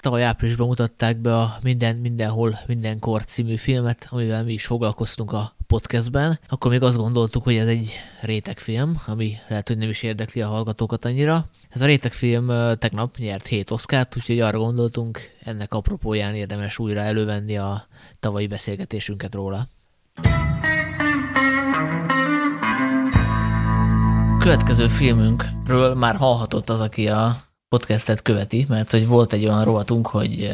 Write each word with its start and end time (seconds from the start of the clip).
tavaly 0.00 0.24
áprilisban 0.24 0.66
mutatták 0.66 1.16
be 1.16 1.36
a 1.36 1.56
Minden, 1.62 1.96
Mindenhol, 1.96 2.58
Mindenkor 2.66 3.24
című 3.24 3.56
filmet, 3.56 4.06
amivel 4.10 4.44
mi 4.44 4.52
is 4.52 4.66
foglalkoztunk 4.66 5.32
a 5.32 5.54
podcastben, 5.66 6.38
akkor 6.48 6.70
még 6.70 6.82
azt 6.82 6.96
gondoltuk, 6.96 7.42
hogy 7.42 7.56
ez 7.56 7.66
egy 7.66 7.92
rétegfilm, 8.22 9.02
ami 9.06 9.36
lehet, 9.48 9.68
hogy 9.68 9.78
nem 9.78 9.88
is 9.88 10.02
érdekli 10.02 10.40
a 10.40 10.48
hallgatókat 10.48 11.04
annyira. 11.04 11.46
Ez 11.68 11.82
a 11.82 11.86
rétegfilm 11.86 12.46
tegnap 12.78 13.16
nyert 13.16 13.46
7 13.46 13.70
oszkárt, 13.70 14.16
úgyhogy 14.16 14.40
arra 14.40 14.58
gondoltunk, 14.58 15.20
ennek 15.44 15.74
apropóján 15.74 16.34
érdemes 16.34 16.78
újra 16.78 17.00
elővenni 17.00 17.56
a 17.56 17.86
tavalyi 18.20 18.46
beszélgetésünket 18.46 19.34
róla. 19.34 19.68
Következő 24.38 24.88
filmünkről 24.88 25.94
már 25.94 26.16
hallhatott 26.16 26.68
az, 26.70 26.80
aki 26.80 27.08
a 27.08 27.48
podcastet 27.70 28.22
követi, 28.22 28.66
mert 28.68 28.90
hogy 28.90 29.06
volt 29.06 29.32
egy 29.32 29.44
olyan 29.44 29.64
rovatunk, 29.64 30.06
hogy 30.06 30.50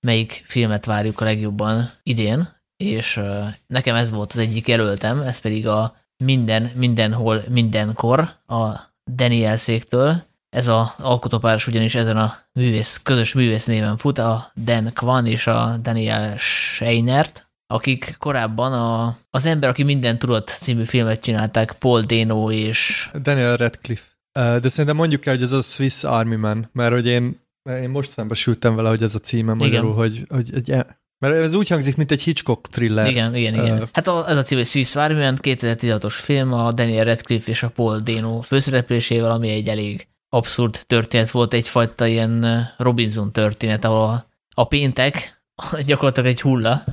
melyik 0.00 0.42
filmet 0.46 0.84
várjuk 0.84 1.20
a 1.20 1.24
legjobban 1.24 1.90
idén, 2.02 2.48
és 2.76 3.20
nekem 3.66 3.94
ez 3.94 4.10
volt 4.10 4.32
az 4.32 4.38
egyik 4.38 4.68
jelöltem, 4.68 5.20
ez 5.20 5.38
pedig 5.38 5.68
a 5.68 5.96
Minden, 6.24 6.70
Mindenhol, 6.74 7.42
Mindenkor 7.48 8.20
a 8.46 8.68
Daniel 9.14 9.56
széktől. 9.56 10.22
Ez 10.50 10.68
a 10.68 10.94
alkotópáros 10.98 11.66
ugyanis 11.66 11.94
ezen 11.94 12.16
a 12.16 12.34
művész, 12.52 13.00
közös 13.02 13.34
művész 13.34 13.64
néven 13.64 13.96
fut, 13.96 14.18
a 14.18 14.52
Dan 14.56 14.92
Kwan 14.94 15.26
és 15.26 15.46
a 15.46 15.78
Daniel 15.82 16.36
Scheinert, 16.36 17.50
akik 17.66 18.16
korábban 18.18 18.72
a, 18.72 19.18
az 19.30 19.44
Ember, 19.44 19.68
aki 19.68 19.82
minden 19.82 20.18
tudott 20.18 20.48
című 20.48 20.84
filmet 20.84 21.20
csinálták, 21.20 21.72
Paul 21.72 22.00
Dano 22.00 22.50
és... 22.50 23.10
Daniel 23.22 23.56
Radcliffe. 23.56 24.17
De 24.38 24.68
szerintem 24.68 24.96
mondjuk 24.96 25.26
el, 25.26 25.34
hogy 25.34 25.42
ez 25.42 25.52
a 25.52 25.60
Swiss 25.60 26.04
Army 26.04 26.36
Man, 26.36 26.70
mert 26.72 26.92
hogy 26.92 27.06
én, 27.06 27.40
én 27.82 27.90
most 27.90 28.10
szembesültem 28.10 28.74
vele, 28.74 28.88
hogy 28.88 29.02
ez 29.02 29.14
a 29.14 29.18
címe 29.18 29.52
magyarul, 29.52 29.94
hogy, 29.94 30.24
hogy, 30.28 30.50
hogy 30.52 30.70
e- 30.70 31.06
mert 31.18 31.34
ez 31.34 31.54
úgy 31.54 31.68
hangzik, 31.68 31.96
mint 31.96 32.10
egy 32.10 32.22
Hitchcock 32.22 32.68
thriller. 32.70 33.08
Igen, 33.08 33.34
igen, 33.34 33.54
igen. 33.54 33.82
Uh, 33.82 33.88
hát 33.92 34.06
a, 34.06 34.28
ez 34.28 34.36
a 34.36 34.42
cím, 34.42 34.58
hogy 34.58 34.66
Swiss 34.66 34.94
Army 34.94 35.20
Man, 35.20 35.38
2016-os 35.42 36.14
film, 36.14 36.52
a 36.52 36.72
Daniel 36.72 37.04
Radcliffe 37.04 37.50
és 37.50 37.62
a 37.62 37.68
Paul 37.68 37.98
Dano 37.98 38.40
főszereplésével, 38.40 39.30
ami 39.30 39.48
egy 39.48 39.68
elég 39.68 40.08
abszurd 40.28 40.82
történet 40.86 41.30
volt, 41.30 41.54
egyfajta 41.54 42.06
ilyen 42.06 42.66
Robinson 42.76 43.32
történet, 43.32 43.84
ahol 43.84 44.02
a, 44.02 44.26
a 44.54 44.64
péntek 44.64 45.42
gyakorlatilag 45.86 46.28
egy 46.28 46.40
hulla, 46.40 46.84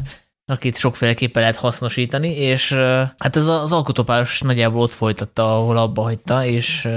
akit 0.45 0.77
sokféleképpen 0.77 1.41
lehet 1.41 1.57
hasznosítani, 1.57 2.29
és 2.29 2.71
hát 3.17 3.35
ez 3.35 3.47
az 3.47 3.71
alkotópáros 3.71 4.41
nagyjából 4.41 4.81
ott 4.81 4.91
folytatta, 4.91 5.57
ahol 5.57 5.77
abba 5.77 6.01
hagyta, 6.01 6.45
és 6.45 6.87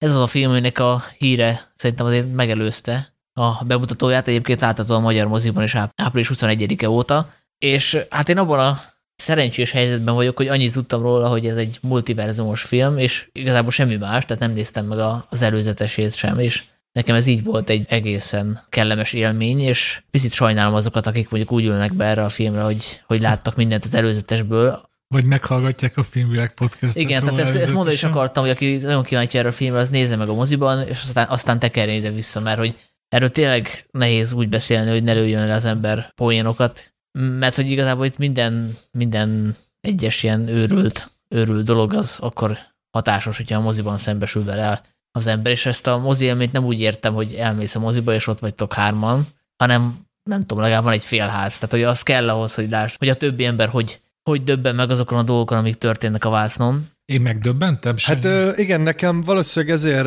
ez 0.00 0.10
az 0.10 0.20
a 0.20 0.26
film, 0.26 0.50
aminek 0.50 0.78
a 0.78 1.02
híre 1.18 1.72
szerintem 1.76 2.06
azért 2.06 2.32
megelőzte 2.32 3.06
a 3.32 3.64
bemutatóját, 3.64 4.28
egyébként 4.28 4.60
látható 4.60 4.94
a 4.94 5.00
magyar 5.00 5.26
moziban 5.26 5.62
is 5.62 5.74
április 5.94 6.30
21-e 6.34 6.90
óta, 6.90 7.32
és 7.58 7.98
hát 8.10 8.28
én 8.28 8.38
abban 8.38 8.58
a 8.58 8.80
szerencsés 9.16 9.70
helyzetben 9.70 10.14
vagyok, 10.14 10.36
hogy 10.36 10.48
annyit 10.48 10.72
tudtam 10.72 11.02
róla, 11.02 11.28
hogy 11.28 11.46
ez 11.46 11.56
egy 11.56 11.78
multiverzumos 11.82 12.62
film, 12.62 12.98
és 12.98 13.28
igazából 13.32 13.70
semmi 13.70 13.96
más, 13.96 14.24
tehát 14.24 14.42
nem 14.42 14.52
néztem 14.52 14.86
meg 14.86 14.98
az 15.28 15.42
előzetesét 15.42 16.14
sem, 16.14 16.38
és 16.38 16.64
nekem 16.92 17.14
ez 17.14 17.26
így 17.26 17.44
volt 17.44 17.70
egy 17.70 17.84
egészen 17.88 18.60
kellemes 18.68 19.12
élmény, 19.12 19.60
és 19.60 20.02
picit 20.10 20.32
sajnálom 20.32 20.74
azokat, 20.74 21.06
akik 21.06 21.30
mondjuk 21.30 21.52
úgy 21.52 21.64
ülnek 21.64 21.94
be 21.94 22.04
erre 22.04 22.24
a 22.24 22.28
filmre, 22.28 22.62
hogy, 22.62 23.00
hogy 23.06 23.20
láttak 23.20 23.56
mindent 23.56 23.84
az 23.84 23.94
előzetesből, 23.94 24.89
vagy 25.14 25.24
meghallgatják 25.24 25.96
a 25.96 26.02
Filmvilág 26.02 26.54
podcastot. 26.54 27.02
Igen, 27.02 27.22
tehát 27.22 27.38
ezt, 27.38 27.54
ezt 27.54 27.72
mondani 27.72 27.94
is 27.94 28.02
akartam, 28.02 28.42
hogy 28.42 28.52
aki 28.52 28.76
nagyon 28.76 29.02
kíváncsi 29.02 29.38
erre 29.38 29.48
a 29.48 29.52
filmre, 29.52 29.80
az 29.80 29.88
nézze 29.88 30.16
meg 30.16 30.28
a 30.28 30.34
moziban, 30.34 30.86
és 30.86 31.00
aztán, 31.00 31.28
aztán 31.28 31.58
tekerjen 31.58 31.96
ide 31.96 32.10
vissza, 32.10 32.40
mert 32.40 32.58
hogy 32.58 32.78
erről 33.08 33.30
tényleg 33.30 33.86
nehéz 33.90 34.32
úgy 34.32 34.48
beszélni, 34.48 34.90
hogy 34.90 35.02
ne 35.02 35.12
lőjön 35.12 35.46
le 35.46 35.54
az 35.54 35.64
ember 35.64 36.12
poénokat, 36.14 36.92
mert 37.18 37.54
hogy 37.54 37.70
igazából 37.70 38.04
itt 38.04 38.18
minden, 38.18 38.76
minden 38.90 39.56
egyes 39.80 40.22
ilyen 40.22 40.48
őrült, 40.48 41.10
őrült 41.28 41.64
dolog 41.64 41.94
az 41.94 42.18
akkor 42.20 42.58
hatásos, 42.90 43.36
hogyha 43.36 43.58
a 43.58 43.62
moziban 43.62 43.98
szembesül 43.98 44.44
vele 44.44 44.82
az 45.12 45.26
ember, 45.26 45.52
és 45.52 45.66
ezt 45.66 45.86
a 45.86 45.98
mozi 45.98 46.24
élményt 46.24 46.52
nem 46.52 46.64
úgy 46.64 46.80
értem, 46.80 47.14
hogy 47.14 47.34
elmész 47.34 47.74
a 47.74 47.78
moziba, 47.80 48.14
és 48.14 48.26
ott 48.26 48.38
vagytok 48.38 48.72
hárman, 48.72 49.26
hanem 49.56 50.06
nem 50.22 50.40
tudom, 50.40 50.62
legalább 50.62 50.84
van 50.84 50.92
egy 50.92 51.04
félház. 51.04 51.54
Tehát, 51.54 51.70
hogy 51.70 51.82
az 51.82 52.02
kell 52.02 52.28
ahhoz, 52.28 52.54
hogy 52.54 52.70
lásd, 52.70 52.98
hogy 52.98 53.08
a 53.08 53.14
többi 53.14 53.44
ember 53.44 53.68
hogy 53.68 54.00
hogy 54.30 54.44
döbben 54.44 54.74
meg 54.74 54.90
azokon 54.90 55.18
a 55.18 55.22
dolgokon, 55.22 55.58
amik 55.58 55.74
történnek 55.74 56.24
a 56.24 56.30
vásznon. 56.30 56.86
Én 57.04 57.20
megdöbbentem? 57.20 57.94
Hát 58.02 58.24
ö, 58.24 58.50
igen, 58.56 58.80
nekem 58.80 59.20
valószínűleg 59.20 59.74
ezért 59.74 60.06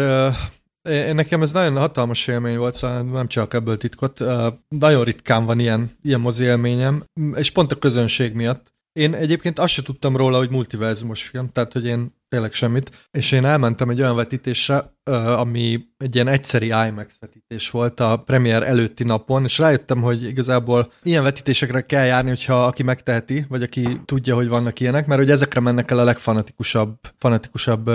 Nekem 1.14 1.42
ez 1.42 1.52
nagyon 1.52 1.78
hatalmas 1.78 2.28
élmény 2.28 2.58
volt, 2.58 2.76
szóval 2.76 3.04
nem 3.04 3.28
csak 3.28 3.54
ebből 3.54 3.78
titkot. 3.78 4.20
Nagyon 4.68 5.04
ritkán 5.04 5.46
van 5.46 5.60
ilyen, 5.60 5.92
ilyen 6.02 6.20
mozi 6.20 6.44
élményem, 6.44 7.04
és 7.36 7.52
pont 7.52 7.72
a 7.72 7.76
közönség 7.76 8.34
miatt. 8.34 8.73
Én 8.94 9.14
egyébként 9.14 9.60
azt 9.60 9.74
sem 9.74 9.84
tudtam 9.84 10.18
róla, 10.18 10.38
hogy 10.38 10.50
multiverzumos 10.50 11.24
film, 11.24 11.50
tehát 11.50 11.74
hogy 11.74 11.86
én 11.86 12.22
tényleg 12.30 12.54
semmit, 12.54 13.08
és 13.12 13.32
én 13.32 13.46
elmentem 13.46 13.90
egy 13.90 14.02
olyan 14.02 14.16
vetítésre, 14.16 14.94
ami 15.38 15.80
egy 15.98 16.16
ilyen 16.16 16.28
egyszeri 16.28 16.66
IMAX 16.66 17.14
vetítés 17.20 17.70
volt 17.70 18.00
a 18.00 18.18
premier 18.18 18.64
előtti 18.64 19.04
napon, 19.04 19.44
és 19.44 19.58
rájöttem, 19.58 20.02
hogy 20.02 20.24
igazából 20.24 20.92
ilyen 21.04 21.24
vetítésekre 21.24 21.82
kell 21.82 22.06
járni, 22.06 22.30
hogyha 22.30 22.66
aki 22.66 22.84
megteheti, 22.84 23.46
vagy 23.50 23.64
aki 23.64 24.02
tudja, 24.06 24.36
hogy 24.36 24.48
vannak 24.48 24.80
ilyenek, 24.80 25.08
mert 25.08 25.20
hogy 25.20 25.32
ezekre 25.32 25.60
mennek 25.60 25.92
el 25.92 26.00
a 26.00 26.04
legfanatikusabb 26.04 26.98
fanatikusabb 27.18 27.92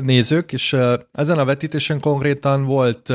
nézők, 0.00 0.52
és 0.52 0.76
ezen 1.12 1.38
a 1.38 1.44
vetítésen 1.44 2.00
konkrétan 2.00 2.64
volt 2.64 3.12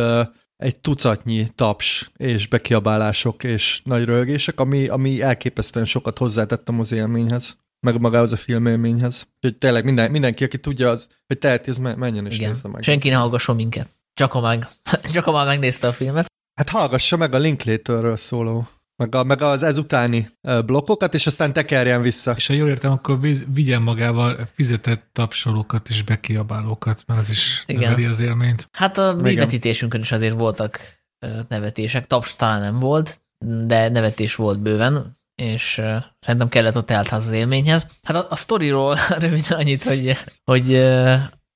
egy 0.64 0.80
tucatnyi 0.80 1.48
taps 1.56 2.12
és 2.18 2.48
bekiabálások 2.48 3.44
és 3.44 3.82
nagy 3.84 4.04
rögések, 4.04 4.60
ami, 4.60 4.88
ami 4.88 5.22
elképesztően 5.22 5.86
sokat 5.86 6.18
hozzátett 6.18 6.70
a 6.70 6.72
mozélményhez 6.72 7.58
meg 7.80 8.00
magához 8.00 8.32
a 8.32 8.38
filmélményhez. 8.38 9.28
Úgyhogy 9.36 9.58
tényleg 9.58 9.86
minden, 9.86 10.12
mindenki, 10.12 10.44
aki 10.44 10.58
tudja, 10.58 10.90
az, 10.90 11.08
hogy 11.28 11.38
teheti, 11.38 11.70
az 11.70 11.78
menjen 11.78 12.26
és 12.26 12.36
Igen. 12.36 12.50
nézze 12.50 12.68
meg. 12.68 12.84
Senki 12.84 13.10
ne 13.10 13.16
hallgasson 13.16 13.56
minket. 13.56 13.90
Csak 14.14 14.32
ha, 14.32 14.42
meg, 14.42 14.68
csak 15.14 15.24
ha 15.24 15.32
már 15.32 15.46
megnézte 15.46 15.88
a 15.88 15.92
filmet. 15.92 16.26
Hát 16.56 16.70
hallgassa 16.70 17.18
meg 17.18 17.34
a 17.34 17.38
Linklaterről 17.38 18.18
szóló 18.18 18.68
meg, 19.04 19.16
a, 19.16 19.24
meg 19.24 19.42
az 19.42 19.64
ezutáni 19.64 20.30
blokkokat, 20.66 21.14
és 21.14 21.28
aztán 21.28 21.54
tekerjen 21.54 22.02
vissza. 22.02 22.34
És 22.38 22.48
ha 22.48 22.54
jól 22.54 22.70
értem, 22.70 22.92
akkor 22.92 23.20
vigyen 23.54 23.82
magával 23.82 24.48
fizetett 24.54 25.10
tapsolókat 25.12 25.90
és 25.90 26.02
bekiabálókat, 26.02 27.04
mert 27.08 27.20
az 27.20 27.30
is 27.30 27.64
Igen. 27.66 27.82
neveli 27.82 28.06
az 28.06 28.20
élményt. 28.20 28.68
Hát 28.72 28.98
a 28.98 29.16
mi 29.22 29.36
vetítésünkön 29.36 30.02
is 30.02 30.12
azért 30.12 30.40
voltak 30.40 30.80
nevetések, 31.48 32.08
taps 32.08 32.36
talán 32.36 32.62
nem 32.62 32.80
volt, 32.80 33.22
de 33.66 33.90
nevetés 33.90 34.36
volt 34.36 34.60
bőven, 34.60 35.20
és 35.36 35.82
szerintem 36.20 36.50
kellett 36.50 36.78
ott 36.78 36.92
eltház 36.92 37.28
az 37.28 37.34
élményhez. 37.34 37.88
Hát 38.04 38.16
a, 38.16 38.28
a 38.30 38.36
sztoriról 38.36 38.98
röviden 39.20 39.58
annyit, 39.58 39.84
hogy, 39.84 40.18
hogy 40.44 40.74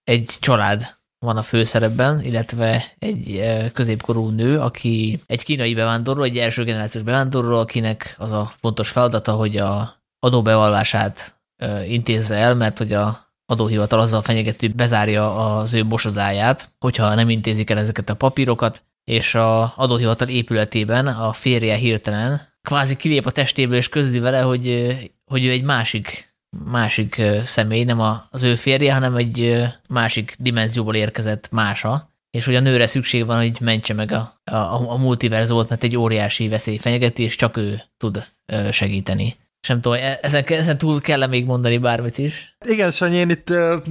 egy 0.04 0.38
család 0.40 0.97
van 1.20 1.38
a 1.38 1.42
főszerepben, 1.42 2.22
illetve 2.22 2.86
egy 3.00 3.44
középkorú 3.74 4.30
nő, 4.30 4.60
aki 4.60 5.24
egy 5.26 5.44
kínai 5.44 5.74
bevándorló, 5.74 6.24
egy 6.24 6.38
első 6.38 6.64
generációs 6.64 7.04
bevándorló, 7.04 7.60
akinek 7.60 8.16
az 8.18 8.32
a 8.32 8.52
fontos 8.60 8.90
feladata, 8.90 9.32
hogy 9.32 9.58
a 9.58 9.90
adóbevallását 10.20 11.40
intézze 11.88 12.36
el, 12.36 12.56
mert 12.56 12.78
hogy 12.78 12.94
a 12.94 13.26
adóhivatal 13.46 14.00
azzal 14.00 14.22
fenyegető, 14.22 14.68
bezárja 14.76 15.58
az 15.58 15.74
ő 15.74 15.84
mosodáját, 15.84 16.70
hogyha 16.80 17.16
nem 17.16 17.30
intézik 17.30 17.70
el 17.70 17.78
ezeket 17.78 18.10
a 18.10 18.16
papírokat, 18.16 18.84
és 19.04 19.36
a 19.36 19.74
adóhivatal 19.78 20.28
épületében 20.28 21.08
a 21.08 21.34
férje 21.34 21.76
hirtelen 21.76 22.42
kvázi 22.62 22.96
kilép 22.96 23.26
a 23.26 23.32
testéből, 23.32 23.78
és 23.78 23.90
közli 23.90 24.20
vele, 24.20 24.42
hogy, 24.42 24.96
hogy 25.26 25.46
ő 25.46 25.52
egy 25.52 25.64
másik 25.64 26.37
másik 26.66 27.22
személy, 27.44 27.84
nem 27.84 28.00
az 28.30 28.44
ő 28.44 28.56
férje, 28.56 28.94
hanem 28.94 29.16
egy 29.16 29.66
másik 29.88 30.36
dimenzióból 30.40 30.96
érkezett 30.96 31.52
mása, 31.52 32.12
és 32.32 32.46
hogy 32.46 32.56
a 32.56 32.60
nőre 32.60 32.88
szükség 32.88 33.26
van, 33.26 33.38
hogy 33.38 33.58
mentse 33.62 33.94
meg 33.94 34.12
a, 34.12 34.42
a, 34.44 34.92
a 34.92 34.98
multiverzót, 34.98 35.70
mert 35.70 35.84
egy 35.84 35.98
óriási 35.98 36.48
veszély 36.48 36.78
fenyegeti, 36.78 37.24
és 37.24 37.36
csak 37.36 37.58
ő 37.58 37.82
tud 37.98 38.26
segíteni. 38.72 39.36
Sem 39.60 39.82
tudom, 39.82 39.98
e, 40.02 40.20
ezen, 40.22 40.44
ezen 40.44 40.78
túl 40.78 41.02
kell 41.02 41.28
még 41.28 41.46
mondani 41.46 41.78
bármit 41.78 42.18
is? 42.18 42.56
Igen, 42.66 42.92
Sanyi, 42.92 43.16
én 43.16 43.30
itt 43.30 43.50
uh, 43.50 43.84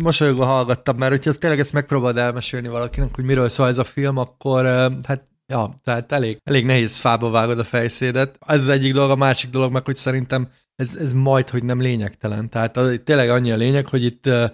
mosolyogva 0.00 0.44
hallgattam, 0.44 0.96
mert 0.96 1.10
hogyha 1.10 1.32
tényleg 1.32 1.60
ezt 1.60 1.72
megpróbáld 1.72 2.16
elmesélni 2.16 2.68
valakinek, 2.68 3.14
hogy 3.14 3.24
miről 3.24 3.48
szól 3.48 3.68
ez 3.68 3.78
a 3.78 3.84
film, 3.84 4.16
akkor 4.16 4.64
uh, 4.64 4.92
hát 5.08 5.22
ja, 5.46 5.74
tehát 5.84 6.12
elég, 6.12 6.38
elég 6.44 6.64
nehéz 6.64 6.96
fába 7.00 7.30
vágod 7.30 7.58
a 7.58 7.64
fejszédet. 7.64 8.38
Ez 8.46 8.60
az 8.60 8.68
egyik 8.68 8.92
dolog, 8.92 9.10
a 9.10 9.16
másik 9.16 9.50
dolog 9.50 9.72
meg, 9.72 9.84
hogy 9.84 9.96
szerintem 9.96 10.48
ez, 10.82 10.96
ez 10.96 11.12
majd, 11.12 11.48
hogy 11.48 11.64
nem 11.64 11.80
lényegtelen. 11.80 12.48
Tehát 12.48 12.76
az, 12.76 13.00
tényleg 13.04 13.30
annyi 13.30 13.50
a 13.50 13.56
lényeg, 13.56 13.86
hogy 13.86 14.04
itt 14.04 14.26
uh, 14.26 14.50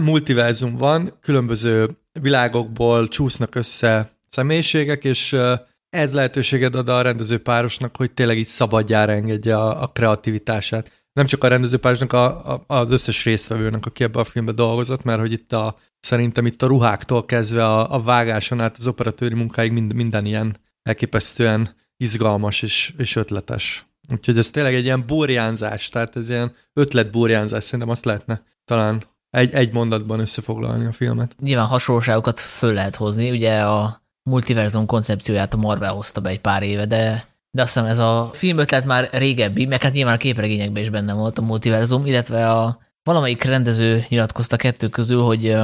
multiverzum 0.10 0.76
van, 0.76 1.18
különböző 1.20 1.88
világokból 2.20 3.08
csúsznak 3.08 3.54
össze 3.54 4.10
személyiségek, 4.28 5.04
és 5.04 5.32
uh, 5.32 5.52
ez 5.88 6.12
lehetőséget 6.12 6.74
ad 6.74 6.88
a 6.88 7.02
rendező 7.02 7.38
párosnak, 7.38 7.96
hogy 7.96 8.12
tényleg 8.12 8.38
így 8.38 8.46
szabadjára 8.46 9.12
engedje 9.12 9.56
a, 9.56 9.82
a 9.82 9.86
kreativitását. 9.86 11.06
Nem 11.12 11.26
csak 11.26 11.44
a 11.44 11.48
rendező 11.48 11.76
párosnak, 11.76 12.12
a, 12.12 12.52
a, 12.52 12.64
az 12.66 12.90
összes 12.92 13.24
résztvevőnek, 13.24 13.86
aki 13.86 14.04
ebbe 14.04 14.18
a 14.18 14.24
filmbe 14.24 14.52
dolgozott, 14.52 15.02
mert 15.02 15.20
hogy 15.20 15.32
itt 15.32 15.52
a, 15.52 15.76
szerintem 16.00 16.46
itt 16.46 16.62
a 16.62 16.66
ruháktól 16.66 17.24
kezdve 17.24 17.64
a, 17.66 17.94
a 17.94 18.00
vágáson 18.00 18.60
át 18.60 18.76
az 18.78 18.86
operatőri 18.86 19.34
munkáig 19.34 19.72
mind, 19.72 19.94
minden 19.94 20.26
ilyen 20.26 20.56
elképesztően 20.82 21.76
izgalmas 21.96 22.62
és, 22.62 22.92
és 22.96 23.16
ötletes. 23.16 23.86
Úgyhogy 24.10 24.38
ez 24.38 24.50
tényleg 24.50 24.74
egy 24.74 24.84
ilyen 24.84 25.06
burjánzás, 25.06 25.88
tehát 25.88 26.16
ez 26.16 26.28
ilyen 26.28 26.52
ötletburjánzás, 26.72 27.64
szerintem 27.64 27.88
azt 27.88 28.04
lehetne 28.04 28.42
talán 28.64 29.02
egy, 29.30 29.52
egy 29.52 29.72
mondatban 29.72 30.20
összefoglalni 30.20 30.84
a 30.84 30.92
filmet. 30.92 31.34
Nyilván 31.40 31.66
hasonlóságokat 31.66 32.40
föl 32.40 32.72
lehet 32.72 32.96
hozni, 32.96 33.30
ugye 33.30 33.60
a 33.60 34.02
multiverzum 34.22 34.86
koncepcióját 34.86 35.54
a 35.54 35.56
Marvel 35.56 35.92
hozta 35.92 36.20
be 36.20 36.28
egy 36.28 36.40
pár 36.40 36.62
éve, 36.62 36.86
de, 36.86 37.24
de 37.50 37.62
azt 37.62 37.72
hiszem 37.72 37.88
ez 37.88 37.98
a 37.98 38.30
filmötlet 38.32 38.84
már 38.84 39.08
régebbi, 39.12 39.66
meg 39.66 39.82
hát 39.82 39.92
nyilván 39.92 40.14
a 40.14 40.18
képregényekben 40.18 40.82
is 40.82 40.90
benne 40.90 41.12
volt 41.12 41.38
a 41.38 41.42
multiverzum, 41.42 42.06
illetve 42.06 42.50
a 42.50 42.78
valamelyik 43.02 43.42
rendező 43.42 44.04
nyilatkozta 44.08 44.56
kettő 44.56 44.88
közül, 44.88 45.22
hogy, 45.22 45.56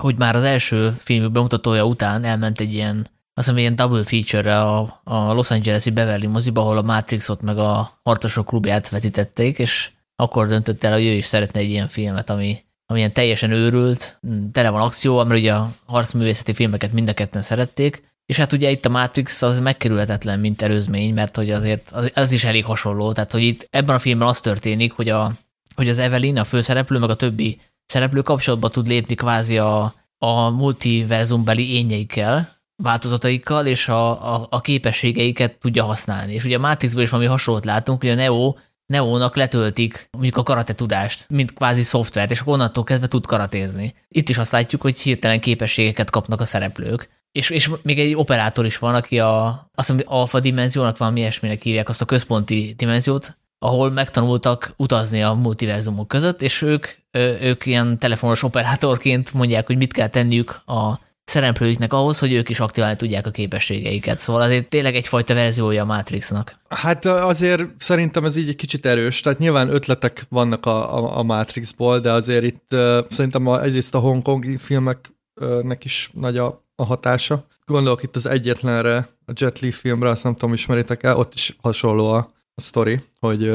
hogy 0.00 0.18
már 0.18 0.36
az 0.36 0.42
első 0.42 0.94
film 0.98 1.32
bemutatója 1.32 1.84
után 1.84 2.24
elment 2.24 2.60
egy 2.60 2.72
ilyen, 2.72 3.06
azt 3.34 3.46
hiszem 3.46 3.58
ilyen 3.58 3.76
double 3.76 4.02
feature-re 4.02 4.60
a, 4.60 5.00
a 5.04 5.32
Los 5.32 5.50
Angeles-i 5.50 5.90
Beverly 5.90 6.26
moziba, 6.26 6.60
ahol 6.60 6.78
a 6.78 6.82
Matrixot 6.82 7.42
meg 7.42 7.58
a 7.58 7.90
Harcosok 8.02 8.46
klubját 8.46 8.88
vetítették, 8.88 9.58
és 9.58 9.90
akkor 10.16 10.46
döntött 10.46 10.84
el, 10.84 10.92
hogy 10.92 11.04
ő 11.04 11.12
is 11.12 11.26
szeretne 11.26 11.60
egy 11.60 11.70
ilyen 11.70 11.88
filmet, 11.88 12.30
ami, 12.30 12.58
ami 12.86 12.98
ilyen 12.98 13.12
teljesen 13.12 13.50
őrült, 13.50 14.20
tele 14.52 14.70
van 14.70 14.80
akció, 14.80 15.18
amire 15.18 15.38
ugye 15.38 15.54
a 15.54 15.70
harcművészeti 15.86 16.52
filmeket 16.52 16.92
mind 16.92 17.08
a 17.08 17.14
ketten 17.14 17.42
szerették, 17.42 18.10
és 18.26 18.36
hát 18.36 18.52
ugye 18.52 18.70
itt 18.70 18.84
a 18.84 18.88
Matrix 18.88 19.42
az 19.42 19.60
megkerülhetetlen, 19.60 20.40
mint 20.40 20.62
előzmény, 20.62 21.14
mert 21.14 21.36
hogy 21.36 21.50
azért 21.50 21.90
az, 21.90 22.10
az 22.14 22.32
is 22.32 22.44
elég 22.44 22.64
hasonló, 22.64 23.12
tehát 23.12 23.32
hogy 23.32 23.42
itt 23.42 23.66
ebben 23.70 23.94
a 23.94 23.98
filmben 23.98 24.28
az 24.28 24.40
történik, 24.40 24.92
hogy, 24.92 25.08
a, 25.08 25.32
hogy 25.74 25.88
az 25.88 25.98
Evelyn, 25.98 26.38
a 26.38 26.44
főszereplő, 26.44 26.98
meg 26.98 27.10
a 27.10 27.16
többi 27.16 27.60
szereplő 27.86 28.22
kapcsolatba 28.22 28.68
tud 28.68 28.86
lépni 28.86 29.14
kvázi 29.14 29.58
a, 29.58 29.94
a 30.18 30.50
multiverzumbeli 30.50 31.74
ényeikkel, 31.74 32.61
változataikkal, 32.76 33.66
és 33.66 33.88
a, 33.88 34.34
a, 34.34 34.46
a 34.50 34.60
képességeiket 34.60 35.58
tudja 35.58 35.84
használni. 35.84 36.34
És 36.34 36.44
ugye 36.44 36.56
a 36.56 36.60
Matrixban 36.60 37.02
is 37.02 37.10
valami 37.10 37.28
hasonlót 37.28 37.64
látunk, 37.64 38.00
hogy 38.00 38.10
a 38.10 38.14
Neo 38.14 38.54
Neónak 38.86 39.36
letöltik 39.36 40.08
mondjuk 40.10 40.36
a 40.36 40.42
karate 40.42 40.72
tudást, 40.72 41.26
mint 41.28 41.52
kvázi 41.52 41.82
szoftvert, 41.82 42.30
és 42.30 42.40
akkor 42.40 42.52
onnantól 42.52 42.84
kezdve 42.84 43.06
tud 43.06 43.26
karatézni. 43.26 43.94
Itt 44.08 44.28
is 44.28 44.38
azt 44.38 44.52
látjuk, 44.52 44.82
hogy 44.82 45.00
hirtelen 45.00 45.40
képességeket 45.40 46.10
kapnak 46.10 46.40
a 46.40 46.44
szereplők. 46.44 47.08
És, 47.32 47.50
és 47.50 47.70
még 47.82 47.98
egy 47.98 48.14
operátor 48.14 48.66
is 48.66 48.78
van, 48.78 48.94
aki 48.94 49.18
a, 49.18 49.46
azt 49.74 49.90
hiszem, 49.90 50.06
alfa 50.06 50.40
dimenziónak 50.40 50.98
valami 50.98 51.20
ilyesminek 51.20 51.62
hívják 51.62 51.88
azt 51.88 52.00
a 52.00 52.04
központi 52.04 52.74
dimenziót, 52.76 53.36
ahol 53.58 53.90
megtanultak 53.90 54.74
utazni 54.76 55.22
a 55.22 55.32
multiverzumok 55.32 56.08
között, 56.08 56.42
és 56.42 56.62
ők, 56.62 56.86
ők 57.40 57.66
ilyen 57.66 57.98
telefonos 57.98 58.42
operátorként 58.42 59.32
mondják, 59.32 59.66
hogy 59.66 59.76
mit 59.76 59.92
kell 59.92 60.08
tenniük 60.08 60.62
a 60.66 61.00
szereplőiknek 61.24 61.92
ahhoz, 61.92 62.18
hogy 62.18 62.32
ők 62.32 62.48
is 62.48 62.60
aktiválni 62.60 62.96
tudják 62.96 63.26
a 63.26 63.30
képességeiket. 63.30 64.18
Szóval 64.18 64.42
azért 64.42 64.68
tényleg 64.68 64.94
egyfajta 64.94 65.34
verziója 65.34 65.82
a 65.82 65.86
Matrixnak. 65.86 66.60
Hát 66.68 67.04
azért 67.04 67.64
szerintem 67.78 68.24
ez 68.24 68.36
így 68.36 68.48
egy 68.48 68.56
kicsit 68.56 68.86
erős. 68.86 69.20
Tehát 69.20 69.38
nyilván 69.38 69.68
ötletek 69.68 70.26
vannak 70.28 70.66
a, 70.66 70.96
a, 70.96 71.18
a 71.18 71.22
Matrixból, 71.22 72.00
de 72.00 72.12
azért 72.12 72.44
itt 72.44 72.72
uh, 72.72 72.98
szerintem 73.08 73.46
a, 73.46 73.62
egyrészt 73.62 73.94
a 73.94 73.98
hongkongi 73.98 74.56
filmeknek 74.56 75.84
is 75.84 76.10
nagy 76.14 76.36
a, 76.36 76.64
a 76.76 76.84
hatása. 76.84 77.46
Gondolok 77.64 78.02
itt 78.02 78.16
az 78.16 78.26
egyetlenre, 78.26 79.08
a 79.26 79.32
Jet 79.34 79.58
Li 79.58 79.70
filmre, 79.70 80.08
azt 80.08 80.24
nem 80.24 80.32
tudom, 80.32 80.52
ismeritek 80.52 81.02
el, 81.02 81.16
ott 81.16 81.34
is 81.34 81.56
hasonló 81.62 82.12
a, 82.12 82.32
a 82.54 82.60
sztori, 82.60 83.00
hogy, 83.20 83.50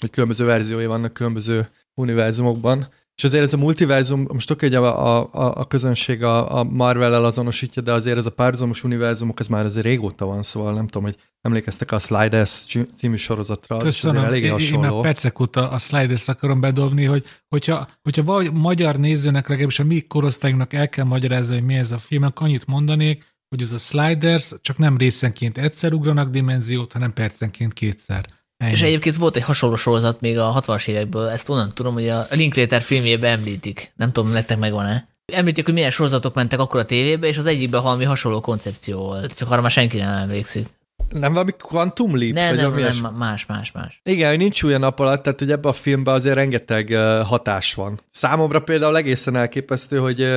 hogy 0.00 0.10
különböző 0.10 0.44
verziói 0.44 0.86
vannak 0.86 1.12
különböző 1.12 1.68
univerzumokban. 1.94 2.86
És 3.16 3.24
azért 3.24 3.42
ez 3.42 3.52
a 3.52 3.56
multiverzum, 3.56 4.26
most 4.32 4.50
oké, 4.50 4.66
hogy 4.66 4.74
a, 4.74 5.20
a, 5.22 5.28
a 5.54 5.64
közönség 5.64 6.22
a, 6.22 6.58
a 6.58 6.64
Marvel-el 6.64 7.24
azonosítja, 7.24 7.82
de 7.82 7.92
azért 7.92 8.16
ez 8.16 8.26
a 8.26 8.30
párhuzamos 8.30 8.84
univerzumok, 8.84 9.40
ez 9.40 9.46
már 9.46 9.64
azért 9.64 9.86
régóta 9.86 10.26
van, 10.26 10.42
szóval 10.42 10.74
nem 10.74 10.86
tudom, 10.86 11.02
hogy 11.02 11.16
emlékeztek 11.40 11.92
a 11.92 11.98
Sliders 11.98 12.66
című 12.96 13.16
sorozatra, 13.16 13.76
Köszönöm. 13.76 14.24
elég 14.24 14.50
hasonló. 14.50 14.84
Én 14.84 14.90
már 14.90 15.02
percek 15.02 15.40
óta 15.40 15.70
a 15.70 15.78
Sliders 15.78 16.28
akarom 16.28 16.60
bedobni, 16.60 17.04
hogy 17.04 17.24
hogyha, 17.48 17.88
hogyha 18.02 18.22
vagy 18.22 18.52
magyar 18.52 18.96
nézőnek, 18.96 19.48
legalábbis 19.48 19.78
a 19.78 19.84
mi 19.84 20.00
korosztályunknak 20.00 20.72
el 20.72 20.88
kell 20.88 21.04
magyarázni, 21.04 21.54
hogy 21.54 21.64
mi 21.64 21.74
ez 21.74 21.92
a 21.92 21.98
film, 21.98 22.22
akkor 22.22 22.46
annyit 22.46 22.66
mondanék, 22.66 23.24
hogy 23.48 23.62
ez 23.62 23.72
a 23.72 23.78
Sliders 23.78 24.52
csak 24.60 24.78
nem 24.78 24.96
részenként 24.96 25.58
egyszer 25.58 25.92
ugranak 25.92 26.30
dimenziót, 26.30 26.92
hanem 26.92 27.12
percenként 27.12 27.72
kétszer. 27.72 28.24
Ennyi. 28.62 28.72
És 28.72 28.82
egyébként 28.82 29.16
volt 29.16 29.36
egy 29.36 29.42
hasonló 29.42 29.76
sorozat 29.76 30.20
még 30.20 30.38
a 30.38 30.60
60-as 30.60 30.88
évekből, 30.88 31.28
ezt 31.28 31.48
onnan 31.48 31.70
tudom, 31.74 31.94
hogy 31.94 32.08
a 32.08 32.26
Linklater 32.30 32.82
filmjében 32.82 33.38
említik. 33.38 33.92
Nem 33.96 34.12
tudom, 34.12 34.30
nektek 34.30 34.58
megvan-e. 34.58 35.08
Említik, 35.32 35.64
hogy 35.64 35.74
milyen 35.74 35.90
sorozatok 35.90 36.34
mentek 36.34 36.60
akkor 36.60 36.80
a 36.80 36.84
tévébe, 36.84 37.26
és 37.26 37.38
az 37.38 37.46
egyikben 37.46 37.82
valami 37.82 38.04
hasonló 38.04 38.40
koncepció 38.40 38.98
volt, 38.98 39.36
csak 39.36 39.50
arra 39.50 39.60
már 39.60 39.70
senki 39.70 39.98
nem 39.98 40.14
emlékszik. 40.14 40.66
Nem 41.10 41.32
valami 41.32 41.50
Quantum 41.58 42.16
Leap? 42.16 42.34
Nem, 42.34 42.54
nem, 42.54 42.74
nem, 42.74 43.14
más, 43.14 43.46
más, 43.46 43.72
más. 43.72 44.00
Igen, 44.02 44.28
hogy 44.28 44.38
nincs 44.38 44.62
olyan 44.62 44.80
nap 44.80 44.98
alatt, 44.98 45.22
tehát 45.22 45.38
hogy 45.38 45.50
ebben 45.50 45.70
a 45.70 45.74
filmben 45.74 46.14
azért 46.14 46.34
rengeteg 46.34 46.92
hatás 47.24 47.74
van. 47.74 48.00
Számomra 48.10 48.60
például 48.60 48.96
egészen 48.96 49.36
elképesztő, 49.36 49.98
hogy 49.98 50.28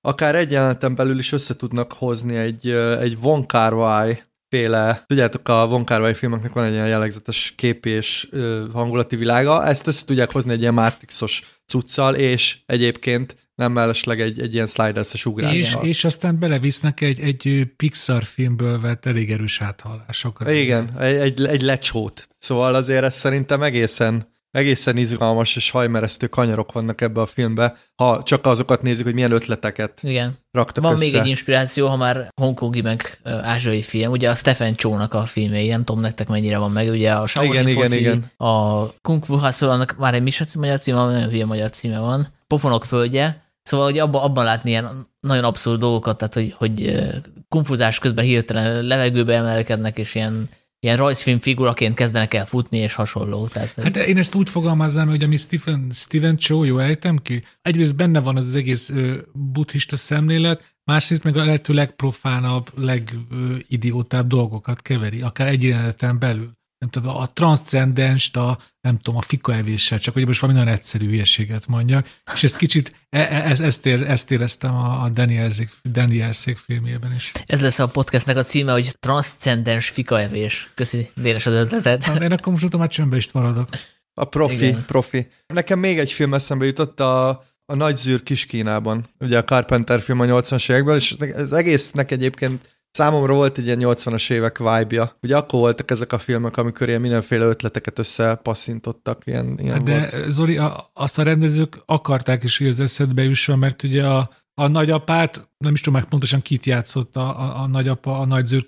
akár 0.00 0.34
egy 0.34 0.50
jeleneten 0.50 0.94
belül 0.94 1.18
is 1.18 1.32
össze 1.32 1.56
tudnak 1.56 1.92
hozni 1.92 2.36
egy, 2.36 2.68
egy 3.00 3.20
Von 3.20 3.46
Kar 3.46 3.74
Wai 3.74 4.22
féle, 4.48 5.02
tudjátok, 5.06 5.48
a 5.48 5.66
Von 5.66 6.14
filmeknek 6.14 6.52
van 6.52 6.64
egy 6.64 6.72
ilyen 6.72 6.88
jellegzetes 6.88 7.52
kép 7.56 7.86
és 7.86 8.28
hangulati 8.72 9.16
világa, 9.16 9.64
ezt 9.64 9.86
össze 9.86 10.04
tudják 10.04 10.32
hozni 10.32 10.52
egy 10.52 10.60
ilyen 10.60 10.74
Matrixos 10.74 11.60
cuccal, 11.66 12.14
és 12.14 12.58
egyébként 12.66 13.36
nem 13.54 13.72
mellesleg 13.72 14.20
egy, 14.20 14.40
egy 14.40 14.54
ilyen 14.54 14.66
sliders-es 14.66 15.26
ugrás. 15.26 15.54
És, 15.54 15.76
és 15.80 16.04
aztán 16.04 16.38
belevisznek 16.38 17.00
egy, 17.00 17.20
egy 17.20 17.66
Pixar 17.76 18.24
filmből 18.24 18.80
vett 18.80 19.06
elég 19.06 19.30
erős 19.30 19.60
áthallásokat. 19.60 20.50
Igen, 20.50 20.98
egy, 20.98 21.16
egy, 21.16 21.44
egy 21.44 21.62
lecsót. 21.62 22.28
Szóval 22.38 22.74
azért 22.74 23.04
ez 23.04 23.14
szerintem 23.14 23.62
egészen 23.62 24.34
egészen 24.56 24.96
izgalmas 24.96 25.56
és 25.56 25.70
hajmeresztő 25.70 26.26
kanyarok 26.26 26.72
vannak 26.72 27.00
ebbe 27.00 27.20
a 27.20 27.26
filmbe, 27.26 27.76
ha 27.94 28.22
csak 28.22 28.46
azokat 28.46 28.82
nézzük, 28.82 29.04
hogy 29.04 29.14
milyen 29.14 29.30
ötleteket 29.30 30.00
Igen. 30.02 30.38
raktak 30.50 30.84
Van 30.84 30.92
össze. 30.92 31.04
még 31.04 31.14
egy 31.14 31.26
inspiráció, 31.26 31.88
ha 31.88 31.96
már 31.96 32.28
hongkongi 32.40 32.80
meg 32.80 33.20
ázsiai 33.24 33.82
film, 33.82 34.10
ugye 34.10 34.30
a 34.30 34.34
Stephen 34.34 34.74
Chow-nak 34.74 35.14
a 35.14 35.26
filmjei, 35.26 35.68
nem 35.68 35.84
tudom 35.84 36.00
nektek 36.00 36.28
mennyire 36.28 36.58
van 36.58 36.70
meg, 36.70 36.88
ugye 36.88 37.12
a 37.12 37.26
Shaolin 37.26 37.68
igen, 37.68 37.82
foci, 37.82 37.98
igen, 37.98 38.16
igen. 38.16 38.48
a 38.48 38.86
Kung 39.00 39.24
Fu 39.24 39.38
Hustle, 39.38 39.70
annak 39.70 39.96
már 39.98 40.14
egy 40.14 40.22
misat 40.22 40.54
magyar 40.54 40.80
címe, 40.80 40.96
nagyon 40.96 41.28
hülye 41.28 41.46
magyar 41.46 41.70
címe 41.70 41.98
van, 41.98 42.34
Pofonok 42.46 42.84
földje, 42.84 43.44
Szóval, 43.62 43.86
hogy 43.86 43.98
abban, 43.98 44.22
abban 44.22 44.44
látni 44.44 44.70
ilyen 44.70 45.06
nagyon 45.20 45.44
abszurd 45.44 45.80
dolgokat, 45.80 46.16
tehát 46.16 46.34
hogy, 46.34 46.54
hogy 46.56 47.02
konfuzás 47.48 47.98
közben 47.98 48.24
hirtelen 48.24 48.84
levegőbe 48.84 49.34
emelkednek, 49.34 49.98
és 49.98 50.14
ilyen 50.14 50.48
ilyen 50.80 50.96
rajzfilm 50.96 51.40
figuraként 51.40 51.94
kezdenek 51.94 52.34
el 52.34 52.46
futni, 52.46 52.78
és 52.78 52.94
hasonló. 52.94 53.46
Tehát, 53.46 53.74
hát 53.74 53.96
én 53.96 54.18
ezt 54.18 54.34
úgy 54.34 54.48
fogalmaznám, 54.48 55.08
hogy 55.08 55.24
ami 55.24 55.36
Stephen, 55.36 55.90
Stephen 55.92 56.36
Chow, 56.36 56.64
jó 56.64 56.78
ejtem 56.78 57.16
ki? 57.16 57.42
Egyrészt 57.62 57.96
benne 57.96 58.20
van 58.20 58.36
az, 58.36 58.56
egész 58.56 58.90
ö, 58.90 59.18
buddhista 59.32 59.96
szemlélet, 59.96 60.74
másrészt 60.84 61.24
meg 61.24 61.36
a 61.36 61.44
lehető 61.44 61.74
legprofánabb, 61.74 62.70
legidiótább 62.78 64.26
dolgokat 64.26 64.82
keveri, 64.82 65.20
akár 65.20 65.48
egy 65.48 65.62
jeleneten 65.62 66.18
belül 66.18 66.54
nem 66.78 66.90
tudom, 66.90 67.16
a 67.16 67.26
transzcendenst, 67.26 68.36
a, 68.36 68.58
nem 68.80 68.98
tudom, 68.98 69.18
a 69.20 69.22
fikaevéssel, 69.22 69.98
csak 69.98 70.14
hogy 70.14 70.26
most 70.26 70.40
valami 70.40 70.58
nagyon 70.58 70.74
egyszerű 70.74 71.06
hülyeséget 71.06 71.66
mondjak, 71.66 72.08
és 72.34 72.42
ezt 72.42 72.56
kicsit, 72.56 73.06
e, 73.08 73.18
e, 73.18 73.50
ezt, 73.50 73.60
ezt, 73.60 73.86
ér, 73.86 74.02
ezt 74.02 74.30
éreztem 74.30 74.74
a, 74.74 75.02
a 75.02 75.08
Daniel 75.08 75.50
Daniel 75.90 76.32
Szék 76.32 76.56
filmjében 76.56 77.14
is. 77.14 77.32
Ez 77.46 77.62
lesz 77.62 77.78
a 77.78 77.88
podcastnek 77.88 78.36
a 78.36 78.42
címe, 78.42 78.72
hogy 78.72 78.96
transzcendens 79.00 79.88
fikaevés. 79.88 80.70
Köszi, 80.74 81.10
Dénes 81.14 81.46
az 81.46 81.52
ötletet. 81.52 82.02
Hát, 82.02 82.22
én 82.22 82.32
akkor 82.32 82.52
most 82.52 82.74
hogy 82.74 82.88
csöndbe 82.88 83.16
is 83.16 83.32
maradok. 83.32 83.68
A 84.14 84.24
profi, 84.24 84.66
Igen. 84.66 84.84
profi. 84.86 85.26
Nekem 85.46 85.78
még 85.78 85.98
egy 85.98 86.12
film 86.12 86.34
eszembe 86.34 86.64
jutott, 86.64 87.00
a, 87.00 87.28
a 87.66 87.74
Nagy 87.74 87.96
Zűr 87.96 88.22
Kiskínában, 88.22 89.06
ugye 89.20 89.38
a 89.38 89.44
Carpenter 89.44 90.00
film 90.00 90.20
a 90.20 90.24
80-as 90.24 90.70
évekből, 90.70 90.96
és 90.96 91.16
az 91.34 91.52
egésznek 91.52 92.10
egyébként 92.10 92.75
Számomra 92.96 93.34
volt 93.34 93.58
egy 93.58 93.66
ilyen 93.66 93.78
80-as 93.80 94.30
évek 94.30 94.58
vibe-ja. 94.58 95.16
Ugye 95.22 95.36
akkor 95.36 95.60
voltak 95.60 95.90
ezek 95.90 96.12
a 96.12 96.18
filmek, 96.18 96.56
amikor 96.56 96.88
ilyen 96.88 97.00
mindenféle 97.00 97.44
ötleteket 97.44 97.98
összepasszintottak. 97.98 99.22
Ilyen, 99.24 99.58
ilyen 99.58 99.84
De 99.84 99.98
volt. 99.98 100.30
Zoli, 100.30 100.56
a, 100.56 100.90
azt 100.92 101.18
a 101.18 101.22
rendezők 101.22 101.82
akarták 101.86 102.42
is, 102.42 102.58
hogy 102.58 102.66
az 102.66 102.80
eszedbe 102.80 103.22
jusson, 103.22 103.58
mert 103.58 103.82
ugye 103.82 104.06
a, 104.06 104.30
a 104.54 104.66
nagyapát, 104.66 105.48
nem 105.58 105.72
is 105.72 105.80
tudom 105.80 106.00
meg 106.00 106.08
pontosan 106.08 106.42
kit 106.42 106.66
játszott 106.66 107.16
a, 107.16 107.40
a, 107.40 107.62
a 107.62 107.66
nagyapa 107.66 108.18
a 108.18 108.26
nagy 108.26 108.46
zőr 108.46 108.64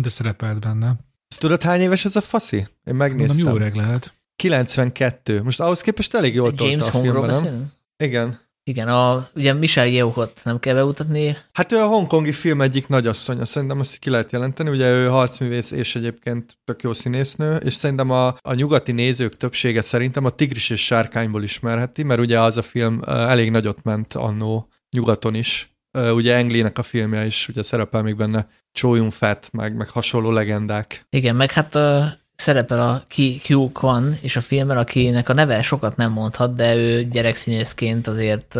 de 0.00 0.08
szerepelt 0.08 0.60
benne. 0.60 0.96
Ezt 1.28 1.40
tudod, 1.40 1.62
hány 1.62 1.80
éves 1.80 2.04
ez 2.04 2.16
a 2.16 2.20
faszi? 2.20 2.66
Én 2.84 2.94
megnéztem. 2.94 3.36
Mondom, 3.36 3.54
jó 3.54 3.60
öreg 3.60 3.74
lehet. 3.74 4.14
92. 4.36 5.42
Most 5.42 5.60
ahhoz 5.60 5.80
képest 5.80 6.14
elég 6.14 6.34
jól 6.34 6.54
tolta 6.54 6.86
a 6.86 7.00
filmben, 7.00 7.42
nem? 7.42 7.72
Igen. 7.96 8.38
Igen, 8.68 8.88
a, 8.88 9.28
ugye 9.34 9.52
Michelle 9.52 9.90
Yeohot 9.90 10.40
nem 10.44 10.58
kell 10.58 10.74
beutatni. 10.74 11.36
Hát 11.52 11.72
ő 11.72 11.76
a 11.76 11.86
hongkongi 11.86 12.32
film 12.32 12.60
egyik 12.60 12.88
nagyasszonya, 12.88 13.44
szerintem 13.44 13.78
azt 13.78 13.96
ki 13.96 14.10
lehet 14.10 14.32
jelenteni, 14.32 14.70
ugye 14.70 14.92
ő 14.92 15.06
harcművész 15.06 15.70
és 15.70 15.96
egyébként 15.96 16.58
tök 16.64 16.82
jó 16.82 16.92
színésznő, 16.92 17.56
és 17.56 17.74
szerintem 17.74 18.10
a, 18.10 18.26
a 18.26 18.54
nyugati 18.54 18.92
nézők 18.92 19.36
többsége 19.36 19.80
szerintem 19.80 20.24
a 20.24 20.30
Tigris 20.30 20.70
és 20.70 20.84
Sárkányból 20.84 21.42
ismerheti, 21.42 22.02
mert 22.02 22.20
ugye 22.20 22.40
az 22.40 22.56
a 22.56 22.62
film 22.62 23.00
elég 23.06 23.50
nagyot 23.50 23.82
ment 23.82 24.14
annó 24.14 24.68
nyugaton 24.90 25.34
is, 25.34 25.70
ugye 25.92 26.34
Englinek 26.34 26.78
a 26.78 26.82
filmje 26.82 27.26
is, 27.26 27.48
ugye 27.48 27.62
szerepel 27.62 28.02
még 28.02 28.16
benne 28.16 28.46
Chow 28.72 28.94
Yun-fat, 28.94 29.48
meg, 29.52 29.76
meg 29.76 29.88
hasonló 29.88 30.30
legendák. 30.30 31.06
Igen, 31.10 31.36
meg 31.36 31.52
hát 31.52 31.78
szerepel 32.36 32.80
a 32.80 33.04
Kyu 33.42 33.72
Kwan 33.72 34.18
és 34.20 34.36
a 34.36 34.40
filmben, 34.40 34.76
akinek 34.76 35.28
a 35.28 35.32
neve 35.32 35.62
sokat 35.62 35.96
nem 35.96 36.12
mondhat, 36.12 36.54
de 36.54 36.74
ő 36.74 37.04
gyerekszínészként 37.04 38.06
azért 38.06 38.58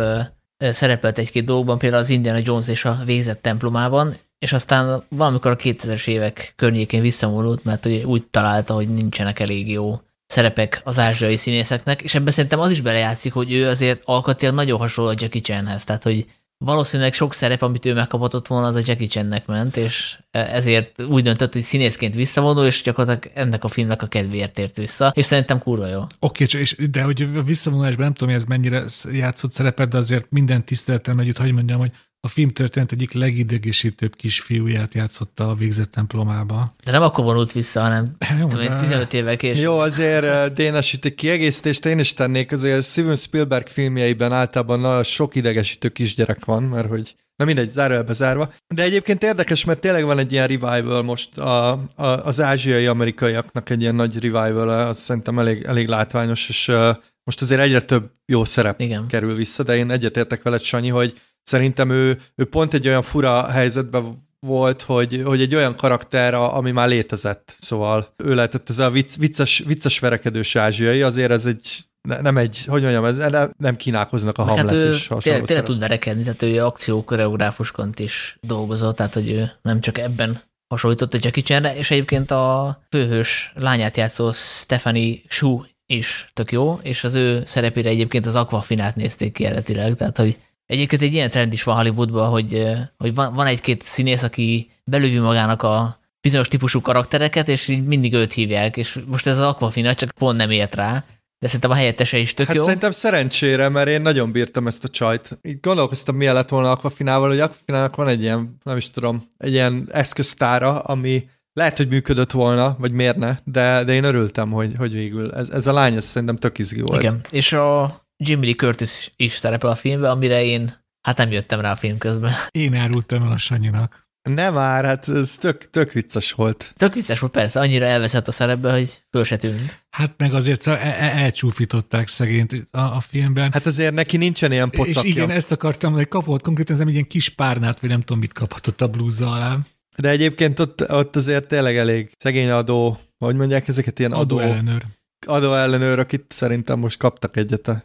szerepelt 0.57 1.17
egy-két 1.17 1.45
dolgokban, 1.45 1.77
például 1.77 2.01
az 2.01 2.09
Indiana 2.09 2.39
Jones 2.43 2.67
és 2.67 2.85
a 2.85 2.99
végzett 3.05 3.41
templomában, 3.41 4.17
és 4.39 4.53
aztán 4.53 5.03
valamikor 5.09 5.51
a 5.51 5.55
2000-es 5.55 6.07
évek 6.07 6.53
környékén 6.55 7.01
visszamúlult, 7.01 7.63
mert 7.63 7.85
úgy 8.05 8.25
találta, 8.25 8.73
hogy 8.73 8.89
nincsenek 8.89 9.39
elég 9.39 9.71
jó 9.71 9.99
szerepek 10.25 10.81
az 10.83 10.99
ázsiai 10.99 11.37
színészeknek, 11.37 12.01
és 12.01 12.15
ebben 12.15 12.33
szerintem 12.33 12.59
az 12.59 12.71
is 12.71 12.81
belejátszik, 12.81 13.33
hogy 13.33 13.53
ő 13.53 13.67
azért 13.67 14.01
alkatilag 14.05 14.53
nagyon 14.53 14.79
hasonló 14.79 15.09
a 15.09 15.15
Jackie 15.17 15.41
Chanhez, 15.41 15.83
tehát 15.83 16.03
hogy 16.03 16.25
valószínűleg 16.57 17.13
sok 17.13 17.33
szerep, 17.33 17.61
amit 17.61 17.85
ő 17.85 17.93
megkapott 17.93 18.47
volna, 18.47 18.67
az 18.67 18.75
a 18.75 18.81
Jackie 18.85 19.07
Channek 19.07 19.45
ment, 19.45 19.77
és 19.77 20.19
ezért 20.31 21.01
úgy 21.01 21.23
döntött, 21.23 21.53
hogy 21.53 21.61
színészként 21.61 22.13
visszavonul, 22.13 22.65
és 22.65 22.81
gyakorlatilag 22.81 23.37
ennek 23.37 23.63
a 23.63 23.67
filmnek 23.67 24.01
a 24.01 24.07
kedvéért 24.07 24.53
tért 24.53 24.77
vissza, 24.77 25.11
és 25.15 25.25
szerintem 25.25 25.59
kurva 25.59 25.87
jó. 25.87 26.01
Oké, 26.19 26.43
okay, 26.43 26.87
de 26.87 27.01
hogy 27.01 27.21
a 27.35 27.43
visszavonulásban 27.43 28.03
nem 28.03 28.13
tudom, 28.13 28.33
hogy 28.33 28.41
ez 28.41 28.47
mennyire 28.47 28.83
játszott 29.11 29.51
szerepet, 29.51 29.89
de 29.89 29.97
azért 29.97 30.25
minden 30.29 30.65
tiszteletem 30.65 31.19
együtt, 31.19 31.37
hogy 31.37 31.51
mondjam, 31.51 31.79
hogy 31.79 31.91
a 32.27 32.29
film 32.29 32.49
történet 32.49 32.91
egyik 32.91 33.13
legidegesítőbb 33.13 34.15
kisfiúját 34.15 34.93
játszotta 34.93 35.49
a 35.49 35.55
végzett 35.55 35.91
templomába. 35.91 36.73
De 36.83 36.91
nem 36.91 37.01
akkor 37.01 37.23
vonult 37.23 37.51
vissza, 37.51 37.81
hanem 37.81 38.05
Jó, 38.39 38.47
tudom, 38.47 38.65
de... 38.65 38.75
15 38.75 39.13
évvel 39.13 39.37
később. 39.37 39.63
Jó, 39.63 39.77
azért 39.77 40.23
uh, 40.23 40.53
Dénes 40.53 40.93
itt 40.93 41.05
egy 41.05 41.15
kiegészítést 41.15 41.85
én 41.85 41.99
is 41.99 42.13
tennék, 42.13 42.51
azért 42.51 42.85
Steven 42.85 43.15
Spielberg 43.15 43.67
filmjeiben 43.67 44.31
általában 44.31 45.03
sok 45.03 45.35
idegesítő 45.35 45.89
kisgyerek 45.89 46.45
van, 46.45 46.63
mert 46.63 46.87
hogy 46.87 47.15
Na 47.35 47.45
mindegy, 47.45 47.69
zárójelbe 47.69 48.13
zárva. 48.13 48.53
De 48.75 48.83
egyébként 48.83 49.23
érdekes, 49.23 49.65
mert 49.65 49.79
tényleg 49.79 50.03
van 50.03 50.19
egy 50.19 50.31
ilyen 50.31 50.47
revival 50.47 51.01
most 51.03 51.37
a, 51.37 51.71
a, 51.71 51.81
az 51.95 52.41
ázsiai 52.41 52.85
amerikaiaknak 52.85 53.69
egy 53.69 53.81
ilyen 53.81 53.95
nagy 53.95 54.21
revival, 54.21 54.69
az 54.69 54.97
szerintem 54.97 55.39
elég, 55.39 55.63
elég 55.63 55.87
látványos, 55.87 56.49
és 56.49 56.67
uh, 56.67 56.95
most 57.23 57.41
azért 57.41 57.61
egyre 57.61 57.81
több 57.81 58.11
jó 58.25 58.43
szerep 58.43 58.81
Igen. 58.81 59.07
kerül 59.07 59.35
vissza, 59.35 59.63
de 59.63 59.77
én 59.77 59.91
egyetértek 59.91 60.43
veled, 60.43 60.61
Sanyi, 60.61 60.89
hogy 60.89 61.13
Szerintem 61.47 61.89
ő, 61.89 62.19
ő 62.35 62.45
pont 62.45 62.73
egy 62.73 62.87
olyan 62.87 63.01
fura 63.01 63.49
helyzetben 63.49 64.25
volt, 64.39 64.81
hogy, 64.81 65.21
hogy 65.25 65.41
egy 65.41 65.55
olyan 65.55 65.75
karakter, 65.75 66.33
ami 66.33 66.71
már 66.71 66.87
létezett. 66.87 67.55
Szóval 67.59 68.13
ő 68.17 68.35
lehetett 68.35 68.69
ez 68.69 68.79
a 68.79 68.89
vicc, 68.89 69.17
vicces, 69.17 69.63
vicces 69.65 69.99
verekedős 69.99 70.55
ázsiai, 70.55 71.01
azért 71.01 71.31
ez 71.31 71.45
egy 71.45 71.85
nem 72.21 72.37
egy, 72.37 72.65
hogy 72.65 72.81
mondjam, 72.81 73.05
ez 73.05 73.17
nem 73.57 73.75
kínálkoznak 73.75 74.37
a 74.37 74.45
Meg 74.45 74.55
Hamlet 74.55 74.75
hát 74.75 74.85
ő 74.85 74.93
és 74.93 75.11
tényleg, 75.19 75.43
tényleg 75.43 75.65
tud 75.65 75.79
verekedni, 75.79 76.23
tehát 76.23 76.41
ő 76.41 76.63
akciókoreográfusként 76.63 77.99
is 77.99 78.37
dolgozott, 78.41 78.95
tehát 78.95 79.13
hogy 79.13 79.29
ő 79.29 79.51
nem 79.61 79.79
csak 79.79 79.97
ebben 79.97 80.41
hasonlított 80.67 81.13
a 81.13 81.17
Jackie 81.21 81.43
Chan-re, 81.43 81.77
és 81.77 81.91
egyébként 81.91 82.31
a 82.31 82.77
főhős 82.89 83.53
lányát 83.55 83.97
játszó 83.97 84.31
Stephanie 84.31 85.17
Shu 85.27 85.61
is 85.85 86.29
tök 86.33 86.51
jó, 86.51 86.79
és 86.81 87.03
az 87.03 87.13
ő 87.13 87.43
szerepére 87.45 87.89
egyébként 87.89 88.25
az 88.25 88.35
Aquafinát 88.35 88.95
nézték 88.95 89.33
ki 89.33 89.45
eredetileg, 89.45 89.95
tehát 89.95 90.17
hogy 90.17 90.37
Egyébként 90.67 91.01
egy 91.01 91.13
ilyen 91.13 91.29
trend 91.29 91.53
is 91.53 91.63
van 91.63 91.75
Hollywoodban, 91.75 92.29
hogy, 92.29 92.63
hogy 92.97 93.15
van, 93.15 93.33
van 93.33 93.45
egy-két 93.45 93.81
színész, 93.81 94.23
aki 94.23 94.71
belővi 94.83 95.17
magának 95.17 95.63
a 95.63 95.99
bizonyos 96.21 96.47
típusú 96.47 96.81
karaktereket, 96.81 97.47
és 97.47 97.67
így 97.67 97.85
mindig 97.85 98.13
őt 98.13 98.33
hívják, 98.33 98.77
és 98.77 98.99
most 99.05 99.27
ez 99.27 99.39
az 99.39 99.47
Aquafina 99.47 99.93
csak 99.93 100.11
pont 100.11 100.37
nem 100.37 100.51
ért 100.51 100.75
rá, 100.75 101.05
de 101.39 101.47
szerintem 101.47 101.71
a 101.71 101.75
helyettese 101.75 102.17
is 102.17 102.33
tök 102.33 102.47
hát 102.47 102.55
jó. 102.55 102.63
szerintem 102.63 102.91
szerencsére, 102.91 103.69
mert 103.69 103.87
én 103.87 104.01
nagyon 104.01 104.31
bírtam 104.31 104.67
ezt 104.67 104.83
a 104.83 104.87
csajt. 104.87 105.39
Így 105.41 105.59
gondolkoztam, 105.59 106.15
milyen 106.15 106.33
lett 106.33 106.49
volna 106.49 106.71
Aquafinával, 106.71 107.29
hogy 107.29 107.39
Aquafinának 107.39 107.95
van 107.95 108.07
egy 108.07 108.21
ilyen, 108.21 108.57
nem 108.63 108.77
is 108.77 108.89
tudom, 108.89 109.23
egy 109.37 109.51
ilyen 109.51 109.87
eszköztára, 109.91 110.79
ami 110.79 111.29
lehet, 111.53 111.77
hogy 111.77 111.87
működött 111.87 112.31
volna, 112.31 112.75
vagy 112.79 112.91
miért 112.91 113.17
ne, 113.17 113.35
de, 113.43 113.83
de 113.83 113.93
én 113.93 114.03
örültem, 114.03 114.51
hogy, 114.51 114.73
hogy 114.77 114.93
végül 114.93 115.33
ez, 115.33 115.49
ez 115.49 115.67
a 115.67 115.73
lány, 115.73 115.95
ez 115.95 116.05
szerintem 116.05 116.35
tök 116.35 116.57
izgi 116.57 116.81
volt. 116.81 117.01
Igen, 117.01 117.21
és 117.29 117.53
a 117.53 118.06
Jimmy 118.17 118.45
Lee 118.45 118.55
Curtis 118.55 119.11
is 119.15 119.31
szerepel 119.31 119.69
a 119.69 119.75
filmben, 119.75 120.09
amire 120.11 120.43
én 120.43 120.71
hát 121.01 121.17
nem 121.17 121.31
jöttem 121.31 121.59
rá 121.59 121.71
a 121.71 121.75
film 121.75 121.97
közben. 121.97 122.33
Én 122.51 122.73
árultam 122.73 123.23
el 123.23 123.31
a 123.31 123.37
Sanyinak. 123.37 124.05
Nem 124.29 124.53
már, 124.53 124.85
hát 124.85 125.09
ez 125.09 125.35
tök, 125.35 125.69
tök 125.69 125.91
vicces 125.91 126.31
volt. 126.31 126.73
Tök 126.75 126.93
vicces 126.93 127.19
volt, 127.19 127.31
persze, 127.31 127.59
annyira 127.59 127.85
elveszett 127.85 128.27
a 128.27 128.31
szerepbe, 128.31 128.71
hogy 128.71 129.03
föl 129.11 129.23
se 129.23 129.37
tűnt. 129.37 129.85
Hát 129.89 130.13
meg 130.17 130.33
azért 130.33 130.61
szóval 130.61 130.79
el, 130.79 130.93
el, 130.93 131.09
elcsúfították 131.09 132.07
szegényt 132.07 132.67
a, 132.71 132.79
a 132.79 132.99
filmben. 132.99 133.51
Hát 133.51 133.65
azért 133.65 133.93
neki 133.93 134.17
nincsen 134.17 134.51
ilyen 134.51 134.69
pocakja. 134.69 135.01
És 135.01 135.15
igen, 135.15 135.29
ezt 135.29 135.51
akartam, 135.51 135.93
hogy 135.93 136.07
kapott 136.07 136.41
konkrétan 136.41 136.75
ez 136.75 136.81
egy 136.81 136.89
ilyen 136.89 137.07
kis 137.07 137.29
párnát, 137.29 137.79
vagy 137.79 137.89
nem 137.89 137.99
tudom, 138.01 138.19
mit 138.19 138.33
kapott 138.33 138.67
ott 138.67 138.81
a 138.81 138.87
blúzza 138.87 139.31
alá. 139.31 139.57
De 139.97 140.09
egyébként 140.09 140.59
ott, 140.59 140.91
ott 140.91 141.15
azért 141.15 141.47
tényleg 141.47 141.77
elég 141.77 142.11
szegény 142.17 142.49
adó, 142.49 142.97
hogy 143.17 143.35
mondják 143.35 143.67
ezeket, 143.67 143.99
ilyen 143.99 144.11
adó, 144.11 144.37
adó 144.37 144.47
ellenőr. 144.47 144.83
Adó 145.27 145.53
ellenőr, 145.53 145.99
akit 145.99 146.25
szerintem 146.27 146.79
most 146.79 146.97
kaptak 146.97 147.37
egyet 147.37 147.67
a 147.67 147.83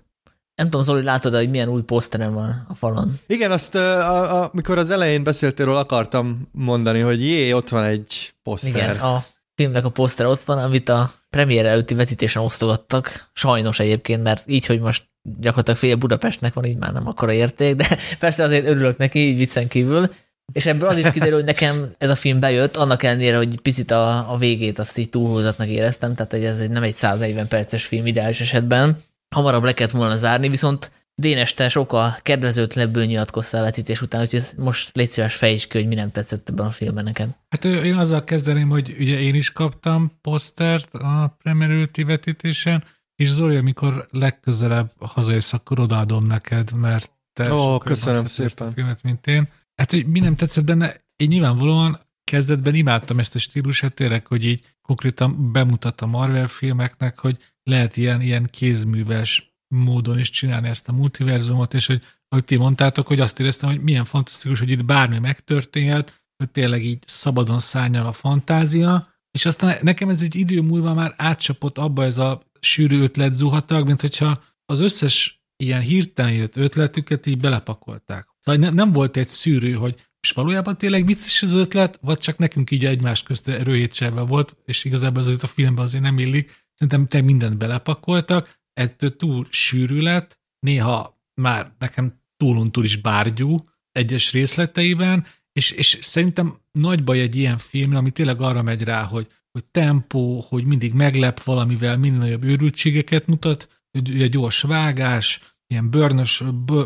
nem 0.62 0.70
tudom, 0.70 0.86
Zoli, 0.86 1.02
látod 1.02 1.34
hogy 1.34 1.50
milyen 1.50 1.68
új 1.68 1.82
poszterem 1.82 2.32
van 2.34 2.66
a 2.68 2.74
falon? 2.74 3.20
Igen, 3.26 3.50
azt 3.50 3.74
a, 3.74 4.42
a, 4.42 4.50
amikor 4.52 4.78
az 4.78 4.90
elején 4.90 5.24
beszéltél 5.24 5.66
róla, 5.66 5.78
akartam 5.78 6.48
mondani, 6.52 7.00
hogy 7.00 7.20
jé, 7.20 7.52
ott 7.52 7.68
van 7.68 7.84
egy 7.84 8.34
poszter. 8.42 8.70
Igen, 8.70 8.96
a 8.96 9.24
filmnek 9.54 9.84
a 9.84 9.90
poszter 9.90 10.26
ott 10.26 10.44
van, 10.44 10.58
amit 10.58 10.88
a 10.88 11.10
premier 11.30 11.66
előtti 11.66 11.94
vetítésen 11.94 12.42
osztogattak. 12.42 13.30
Sajnos 13.32 13.80
egyébként, 13.80 14.22
mert 14.22 14.42
így, 14.46 14.66
hogy 14.66 14.80
most 14.80 15.04
gyakorlatilag 15.22 15.78
fél 15.78 15.96
Budapestnek 15.96 16.54
van, 16.54 16.64
így 16.64 16.78
már 16.78 16.92
nem 16.92 17.06
akkora 17.06 17.32
érték, 17.32 17.74
de 17.74 17.98
persze 18.18 18.44
azért 18.44 18.66
örülök 18.66 18.96
neki, 18.96 19.18
így 19.18 19.36
viccen 19.36 19.68
kívül. 19.68 20.12
És 20.52 20.66
ebből 20.66 20.88
az 20.88 20.98
is 20.98 21.10
kiderül, 21.10 21.34
hogy 21.34 21.44
nekem 21.44 21.90
ez 21.98 22.10
a 22.10 22.14
film 22.14 22.40
bejött, 22.40 22.76
annak 22.76 23.02
ellenére, 23.02 23.36
hogy 23.36 23.60
picit 23.60 23.90
a, 23.90 24.32
a 24.32 24.36
végét 24.36 24.78
azt 24.78 24.98
így 24.98 25.10
túlhúzatnak 25.10 25.68
éreztem, 25.68 26.14
tehát 26.14 26.32
hogy 26.32 26.44
ez 26.44 26.58
egy, 26.58 26.70
nem 26.70 26.82
egy 26.82 26.94
140 26.94 27.48
perces 27.48 27.84
film 27.84 28.06
ideális 28.06 28.40
esetben, 28.40 29.02
hamarabb 29.32 29.62
le 29.64 29.72
kellett 29.72 29.92
volna 29.92 30.16
zárni, 30.16 30.48
viszont 30.48 30.90
Dénes, 31.14 31.54
te 31.54 31.68
sokkal 31.68 32.16
kedvezőtlebből 32.22 33.04
nyilatkoztál 33.04 33.62
vetítés 33.62 34.02
után, 34.02 34.20
úgyhogy 34.20 34.42
most 34.56 34.96
légy 34.96 35.10
szíves 35.10 35.34
fejtsd 35.34 35.68
ki, 35.68 35.78
hogy 35.78 35.86
mi 35.86 35.94
nem 35.94 36.10
tetszett 36.10 36.48
ebben 36.48 36.66
a 36.66 36.70
filmben 36.70 37.04
neked. 37.04 37.28
Hát 37.48 37.64
én 37.64 37.94
azzal 37.94 38.24
kezdeném, 38.24 38.68
hogy 38.68 38.94
ugye 38.98 39.20
én 39.20 39.34
is 39.34 39.52
kaptam 39.52 40.18
posztert 40.20 40.94
a 40.94 41.36
Premier 41.42 41.88
vetítésen, 42.06 42.84
és 43.16 43.30
Zoli, 43.30 43.56
amikor 43.56 44.06
legközelebb 44.10 44.90
hazajössz, 44.98 45.52
akkor 45.52 45.80
odaadom 45.80 46.26
neked, 46.26 46.72
mert 46.72 47.12
te 47.32 47.54
Ó, 47.54 47.78
köszönöm 47.78 48.26
szépen. 48.26 48.66
a 48.66 48.70
filmet, 48.70 49.02
mint 49.02 49.26
én. 49.26 49.48
Hát, 49.74 49.90
hogy 49.90 50.06
mi 50.06 50.20
nem 50.20 50.36
tetszett 50.36 50.64
benne, 50.64 50.96
én 51.16 51.28
nyilvánvalóan 51.28 52.00
kezdetben 52.24 52.74
imádtam 52.74 53.18
ezt 53.18 53.34
a 53.34 53.38
stílusát, 53.38 53.94
tényleg, 53.94 54.26
hogy 54.26 54.44
így 54.44 54.64
konkrétan 54.82 55.52
bemutat 55.52 56.00
a 56.00 56.06
Marvel 56.06 56.48
filmeknek, 56.48 57.18
hogy 57.18 57.38
lehet 57.62 57.96
ilyen, 57.96 58.20
ilyen 58.20 58.48
kézműves 58.50 59.56
módon 59.68 60.18
is 60.18 60.30
csinálni 60.30 60.68
ezt 60.68 60.88
a 60.88 60.92
multiverzumot, 60.92 61.74
és 61.74 61.86
hogy, 61.86 62.02
ahogy 62.28 62.44
ti 62.44 62.56
mondtátok, 62.56 63.06
hogy 63.06 63.20
azt 63.20 63.40
éreztem, 63.40 63.70
hogy 63.70 63.82
milyen 63.82 64.04
fantasztikus, 64.04 64.58
hogy 64.58 64.70
itt 64.70 64.84
bármi 64.84 65.18
megtörténhet, 65.18 66.24
hogy 66.36 66.50
tényleg 66.50 66.84
így 66.84 67.02
szabadon 67.06 67.58
szárnyal 67.58 68.06
a 68.06 68.12
fantázia, 68.12 69.08
és 69.30 69.46
aztán 69.46 69.78
nekem 69.82 70.08
ez 70.08 70.22
egy 70.22 70.34
idő 70.34 70.60
múlva 70.60 70.94
már 70.94 71.14
átcsapott 71.16 71.78
abba 71.78 72.04
ez 72.04 72.18
a 72.18 72.42
sűrű 72.60 73.00
ötlet 73.00 73.34
zuhatag, 73.34 73.86
mint 73.86 74.00
hogyha 74.00 74.42
az 74.64 74.80
összes 74.80 75.42
ilyen 75.56 75.80
hirtelen 75.80 76.32
jött 76.32 76.56
ötletüket 76.56 77.26
így 77.26 77.38
belepakolták. 77.38 78.28
Szóval 78.38 78.60
ne, 78.60 78.70
nem 78.70 78.92
volt 78.92 79.16
egy 79.16 79.28
szűrő, 79.28 79.72
hogy 79.72 80.10
és 80.22 80.30
valójában 80.30 80.78
tényleg 80.78 81.06
vicces 81.06 81.42
az 81.42 81.52
ötlet, 81.52 81.98
vagy 82.00 82.18
csak 82.18 82.38
nekünk 82.38 82.70
így 82.70 82.84
egymás 82.84 83.22
közt 83.22 83.48
erőhétselve 83.48 84.20
volt, 84.20 84.56
és 84.64 84.84
igazából 84.84 85.22
az 85.22 85.42
a 85.42 85.46
filmben 85.46 85.84
azért 85.84 86.02
nem 86.02 86.18
illik, 86.18 86.62
Szerintem 86.82 87.06
te 87.06 87.20
mindent 87.20 87.58
belepakoltak, 87.58 88.60
ettől 88.72 89.16
túl 89.16 89.46
sűrű 89.50 90.00
lett, 90.00 90.40
néha 90.58 91.20
már 91.40 91.72
nekem 91.78 92.20
túluntúl 92.36 92.84
is 92.84 92.96
bárgyú 92.96 93.62
egyes 93.92 94.32
részleteiben, 94.32 95.26
és, 95.52 95.70
és 95.70 95.98
szerintem 96.00 96.58
nagy 96.72 97.04
baj 97.04 97.20
egy 97.20 97.36
ilyen 97.36 97.58
film, 97.58 97.96
ami 97.96 98.10
tényleg 98.10 98.40
arra 98.40 98.62
megy 98.62 98.82
rá, 98.82 99.02
hogy, 99.02 99.26
hogy 99.52 99.64
tempó, 99.64 100.40
hogy 100.40 100.64
mindig 100.64 100.92
meglep 100.92 101.42
valamivel, 101.42 101.96
minél 101.96 102.18
nagyobb 102.18 102.42
őrültségeket 102.42 103.26
mutat, 103.26 103.82
a 103.92 104.26
gyors 104.26 104.60
vágás, 104.60 105.51
ilyen 105.72 105.90
börnös, 105.90 106.42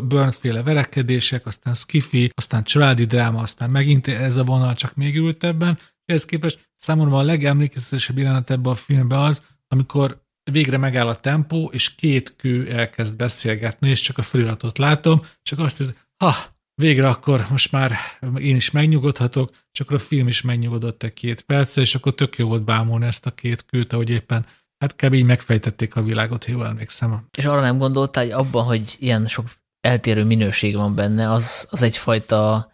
börnféle 0.07 0.63
verekedések, 0.63 1.45
aztán 1.45 1.73
skifi, 1.73 2.31
aztán 2.33 2.63
családi 2.63 3.05
dráma, 3.05 3.41
aztán 3.41 3.71
megint 3.71 4.07
ez 4.07 4.37
a 4.37 4.43
vonal 4.43 4.75
csak 4.75 4.95
még 4.95 5.15
ültebben. 5.15 5.79
Ehhez 6.05 6.25
képest 6.25 6.69
számomra 6.75 7.17
a 7.17 7.23
legemlékezetesebb 7.23 8.17
jelenet 8.17 8.49
ebben 8.49 8.71
a 8.71 8.75
filmben 8.75 9.19
az, 9.19 9.41
amikor 9.67 10.21
végre 10.51 10.77
megáll 10.77 11.07
a 11.07 11.15
tempó, 11.15 11.69
és 11.73 11.95
két 11.95 12.35
kő 12.35 12.71
elkezd 12.71 13.15
beszélgetni, 13.15 13.89
és 13.89 14.01
csak 14.01 14.17
a 14.17 14.21
feliratot 14.21 14.77
látom, 14.77 15.19
csak 15.41 15.59
azt 15.59 15.77
hiszem, 15.77 15.93
ha, 16.23 16.33
végre 16.81 17.07
akkor 17.07 17.45
most 17.49 17.71
már 17.71 17.95
én 18.37 18.55
is 18.55 18.71
megnyugodhatok, 18.71 19.51
csak 19.71 19.91
a 19.91 19.97
film 19.97 20.27
is 20.27 20.41
megnyugodott 20.41 21.03
egy 21.03 21.13
két 21.13 21.41
percre, 21.41 21.81
és 21.81 21.95
akkor 21.95 22.15
tök 22.15 22.37
jó 22.37 22.47
volt 22.47 22.63
bámulni 22.63 23.05
ezt 23.05 23.25
a 23.25 23.31
két 23.31 23.65
kőt, 23.65 23.93
ahogy 23.93 24.09
éppen 24.09 24.45
Hát 24.79 24.95
kb. 24.95 25.13
így 25.13 25.25
megfejtették 25.25 25.95
a 25.95 26.01
világot, 26.01 26.45
ha 26.45 26.51
jól 26.51 26.65
emlékszem. 26.65 27.27
És 27.37 27.45
arra 27.45 27.61
nem 27.61 27.77
gondoltál, 27.77 28.23
hogy 28.23 28.33
abban, 28.33 28.63
hogy 28.63 28.95
ilyen 28.99 29.27
sok 29.27 29.45
eltérő 29.81 30.23
minőség 30.23 30.75
van 30.75 30.95
benne, 30.95 31.31
az, 31.31 31.67
az 31.69 31.83
egyfajta 31.83 32.71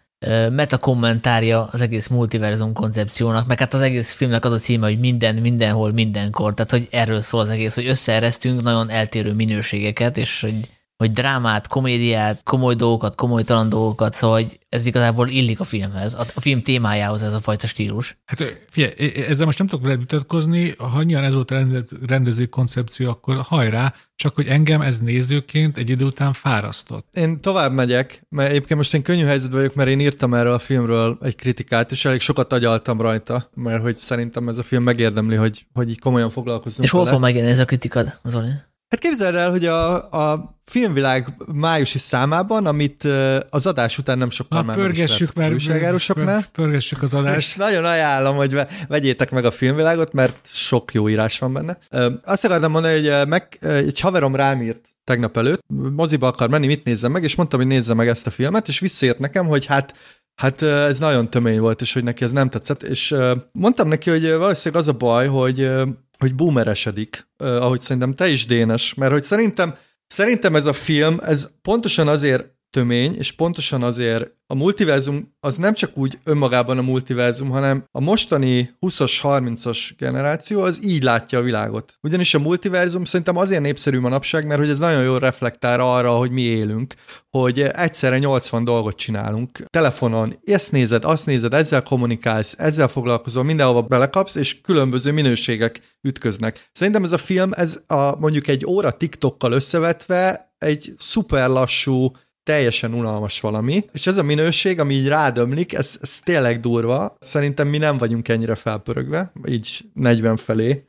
meta 0.50 0.78
kommentárja 0.78 1.64
az 1.64 1.80
egész 1.80 2.08
multiverzum 2.08 2.72
koncepciónak, 2.72 3.46
meg 3.46 3.58
hát 3.58 3.74
az 3.74 3.80
egész 3.80 4.12
filmnek 4.12 4.44
az 4.44 4.52
a 4.52 4.58
címe, 4.58 4.86
hogy 4.86 4.98
minden, 4.98 5.34
mindenhol, 5.34 5.92
mindenkor, 5.92 6.54
tehát 6.54 6.70
hogy 6.70 6.88
erről 6.90 7.20
szól 7.20 7.40
az 7.40 7.48
egész, 7.48 7.74
hogy 7.74 7.86
összeeresztünk 7.86 8.62
nagyon 8.62 8.90
eltérő 8.90 9.32
minőségeket, 9.32 10.16
és 10.16 10.40
hogy 10.40 10.68
hogy 10.96 11.10
drámát, 11.10 11.68
komédiát, 11.68 12.40
komoly 12.42 12.74
dolgokat, 12.74 13.14
komolytalan 13.14 13.68
dolgokat, 13.68 14.12
szóval 14.12 14.36
hogy 14.36 14.58
ez 14.68 14.86
igazából 14.86 15.28
illik 15.28 15.60
a 15.60 15.64
filmhez, 15.64 16.14
a, 16.14 16.40
film 16.40 16.62
témájához 16.62 17.22
ez 17.22 17.32
a 17.32 17.40
fajta 17.40 17.66
stílus. 17.66 18.18
Hát 18.24 18.44
figyelj, 18.70 18.94
ezzel 19.28 19.46
most 19.46 19.58
nem 19.58 19.66
tudok 19.66 19.84
veled 19.84 19.98
vitatkozni, 19.98 20.74
ha 20.78 20.84
annyian 20.84 21.24
ez 21.24 21.34
volt 21.34 21.50
a 21.50 21.66
rendező 22.06 22.46
koncepció, 22.46 23.10
akkor 23.10 23.36
hajrá, 23.36 23.94
csak 24.16 24.34
hogy 24.34 24.46
engem 24.46 24.80
ez 24.80 25.00
nézőként 25.00 25.78
egy 25.78 25.90
idő 25.90 26.04
után 26.04 26.32
fárasztott. 26.32 27.08
Én 27.12 27.40
tovább 27.40 27.72
megyek, 27.72 28.26
mert 28.28 28.50
egyébként 28.50 28.78
most 28.78 28.94
én 28.94 29.02
könnyű 29.02 29.24
helyzetben 29.24 29.58
vagyok, 29.58 29.74
mert 29.74 29.88
én 29.88 30.00
írtam 30.00 30.34
erről 30.34 30.52
a 30.52 30.58
filmről 30.58 31.18
egy 31.22 31.36
kritikát, 31.36 31.90
és 31.90 32.04
elég 32.04 32.20
sokat 32.20 32.52
agyaltam 32.52 33.00
rajta, 33.00 33.50
mert 33.54 33.82
hogy 33.82 33.98
szerintem 33.98 34.48
ez 34.48 34.58
a 34.58 34.62
film 34.62 34.82
megérdemli, 34.82 35.34
hogy, 35.34 35.66
hogy 35.72 35.88
így 35.88 36.00
komolyan 36.00 36.30
foglalkozunk 36.30 36.84
És 36.84 36.90
hol 36.90 37.06
fog 37.06 37.20
megjelenni 37.20 37.52
ez 37.52 37.58
a 37.60 37.64
kritikad, 37.64 38.18
Zoli? 38.24 38.50
Hát 38.94 39.02
képzeld 39.02 39.34
el, 39.34 39.50
hogy 39.50 39.66
a, 39.66 40.10
a 40.10 40.56
filmvilág 40.64 41.34
májusi 41.52 41.98
számában, 41.98 42.66
amit 42.66 43.04
az 43.50 43.66
adás 43.66 43.98
után 43.98 44.18
nem 44.18 44.30
sokkal 44.30 44.60
Na, 44.60 44.66
már 44.66 44.76
pörgessük 44.76 45.32
már 45.32 45.52
újságárosoknál. 45.52 46.46
Pörgessük 46.52 47.02
az 47.02 47.14
adást. 47.14 47.36
És 47.36 47.54
nagyon 47.54 47.84
ajánlom, 47.84 48.36
hogy 48.36 48.60
vegyétek 48.88 49.30
meg 49.30 49.44
a 49.44 49.50
filmvilágot, 49.50 50.12
mert 50.12 50.38
sok 50.42 50.92
jó 50.92 51.08
írás 51.08 51.38
van 51.38 51.52
benne. 51.52 51.78
Azt 52.24 52.44
akartam 52.44 52.70
mondani, 52.70 53.08
hogy 53.08 53.28
meg, 53.28 53.58
egy 53.60 54.00
haverom 54.00 54.36
rám 54.36 54.62
írt 54.62 54.88
tegnap 55.04 55.36
előtt, 55.36 55.64
moziba 55.96 56.26
akar 56.26 56.48
menni, 56.48 56.66
mit 56.66 56.84
nézzem 56.84 57.12
meg, 57.12 57.22
és 57.22 57.34
mondtam, 57.34 57.58
hogy 57.58 57.68
nézze 57.68 57.94
meg 57.94 58.08
ezt 58.08 58.26
a 58.26 58.30
filmet, 58.30 58.68
és 58.68 58.80
visszaért 58.80 59.18
nekem, 59.18 59.46
hogy 59.46 59.66
hát 59.66 59.94
Hát 60.34 60.62
ez 60.62 60.98
nagyon 60.98 61.30
tömény 61.30 61.60
volt, 61.60 61.80
és 61.80 61.92
hogy 61.92 62.04
neki 62.04 62.24
ez 62.24 62.32
nem 62.32 62.50
tetszett, 62.50 62.82
és 62.82 63.14
mondtam 63.52 63.88
neki, 63.88 64.10
hogy 64.10 64.30
valószínűleg 64.30 64.82
az 64.82 64.88
a 64.88 64.92
baj, 64.92 65.26
hogy 65.26 65.70
hogy 66.18 66.34
boomeresedik, 66.34 67.28
ahogy 67.36 67.80
szerintem 67.80 68.14
te 68.14 68.28
is, 68.28 68.46
Dénes, 68.46 68.94
mert 68.94 69.12
hogy 69.12 69.24
szerintem, 69.24 69.74
szerintem 70.06 70.56
ez 70.56 70.66
a 70.66 70.72
film, 70.72 71.18
ez 71.22 71.48
pontosan 71.62 72.08
azért 72.08 72.53
tömény, 72.74 73.14
és 73.18 73.32
pontosan 73.32 73.82
azért 73.82 74.30
a 74.46 74.54
multiverzum 74.54 75.34
az 75.40 75.56
nem 75.56 75.74
csak 75.74 75.96
úgy 75.96 76.18
önmagában 76.24 76.78
a 76.78 76.82
multiverzum, 76.82 77.50
hanem 77.50 77.84
a 77.90 78.00
mostani 78.00 78.76
20-as, 78.80 79.18
30-as 79.22 79.90
generáció 79.98 80.62
az 80.62 80.84
így 80.84 81.02
látja 81.02 81.38
a 81.38 81.42
világot. 81.42 81.94
Ugyanis 82.02 82.34
a 82.34 82.38
multiverzum 82.38 83.04
szerintem 83.04 83.36
azért 83.36 83.60
népszerű 83.60 84.00
manapság, 84.00 84.46
mert 84.46 84.60
hogy 84.60 84.68
ez 84.68 84.78
nagyon 84.78 85.02
jól 85.02 85.18
reflektál 85.18 85.80
arra, 85.80 86.16
hogy 86.16 86.30
mi 86.30 86.40
élünk, 86.40 86.94
hogy 87.30 87.60
egyszerre 87.60 88.18
80 88.18 88.64
dolgot 88.64 88.96
csinálunk. 88.96 89.58
Telefonon 89.70 90.38
ezt 90.44 90.72
nézed, 90.72 91.04
azt 91.04 91.26
nézed, 91.26 91.54
ezzel 91.54 91.82
kommunikálsz, 91.82 92.54
ezzel 92.58 92.88
foglalkozol, 92.88 93.42
mindenhova 93.42 93.82
belekapsz, 93.82 94.34
és 94.34 94.60
különböző 94.60 95.12
minőségek 95.12 95.80
ütköznek. 96.02 96.68
Szerintem 96.72 97.04
ez 97.04 97.12
a 97.12 97.18
film, 97.18 97.50
ez 97.52 97.82
a, 97.86 98.16
mondjuk 98.16 98.48
egy 98.48 98.66
óra 98.66 98.90
TikTokkal 98.90 99.52
összevetve 99.52 100.52
egy 100.58 100.92
szuper 100.98 101.48
lassú, 101.48 102.12
teljesen 102.44 102.94
unalmas 102.94 103.40
valami, 103.40 103.84
és 103.92 104.06
ez 104.06 104.16
a 104.16 104.22
minőség, 104.22 104.80
ami 104.80 104.94
így 104.94 105.08
rádömlik, 105.08 105.72
ez, 105.72 105.98
ez 106.00 106.18
tényleg 106.18 106.60
durva. 106.60 107.16
Szerintem 107.20 107.68
mi 107.68 107.78
nem 107.78 107.98
vagyunk 107.98 108.28
ennyire 108.28 108.54
felpörögve, 108.54 109.32
így 109.48 109.84
40 109.94 110.36
felé, 110.36 110.84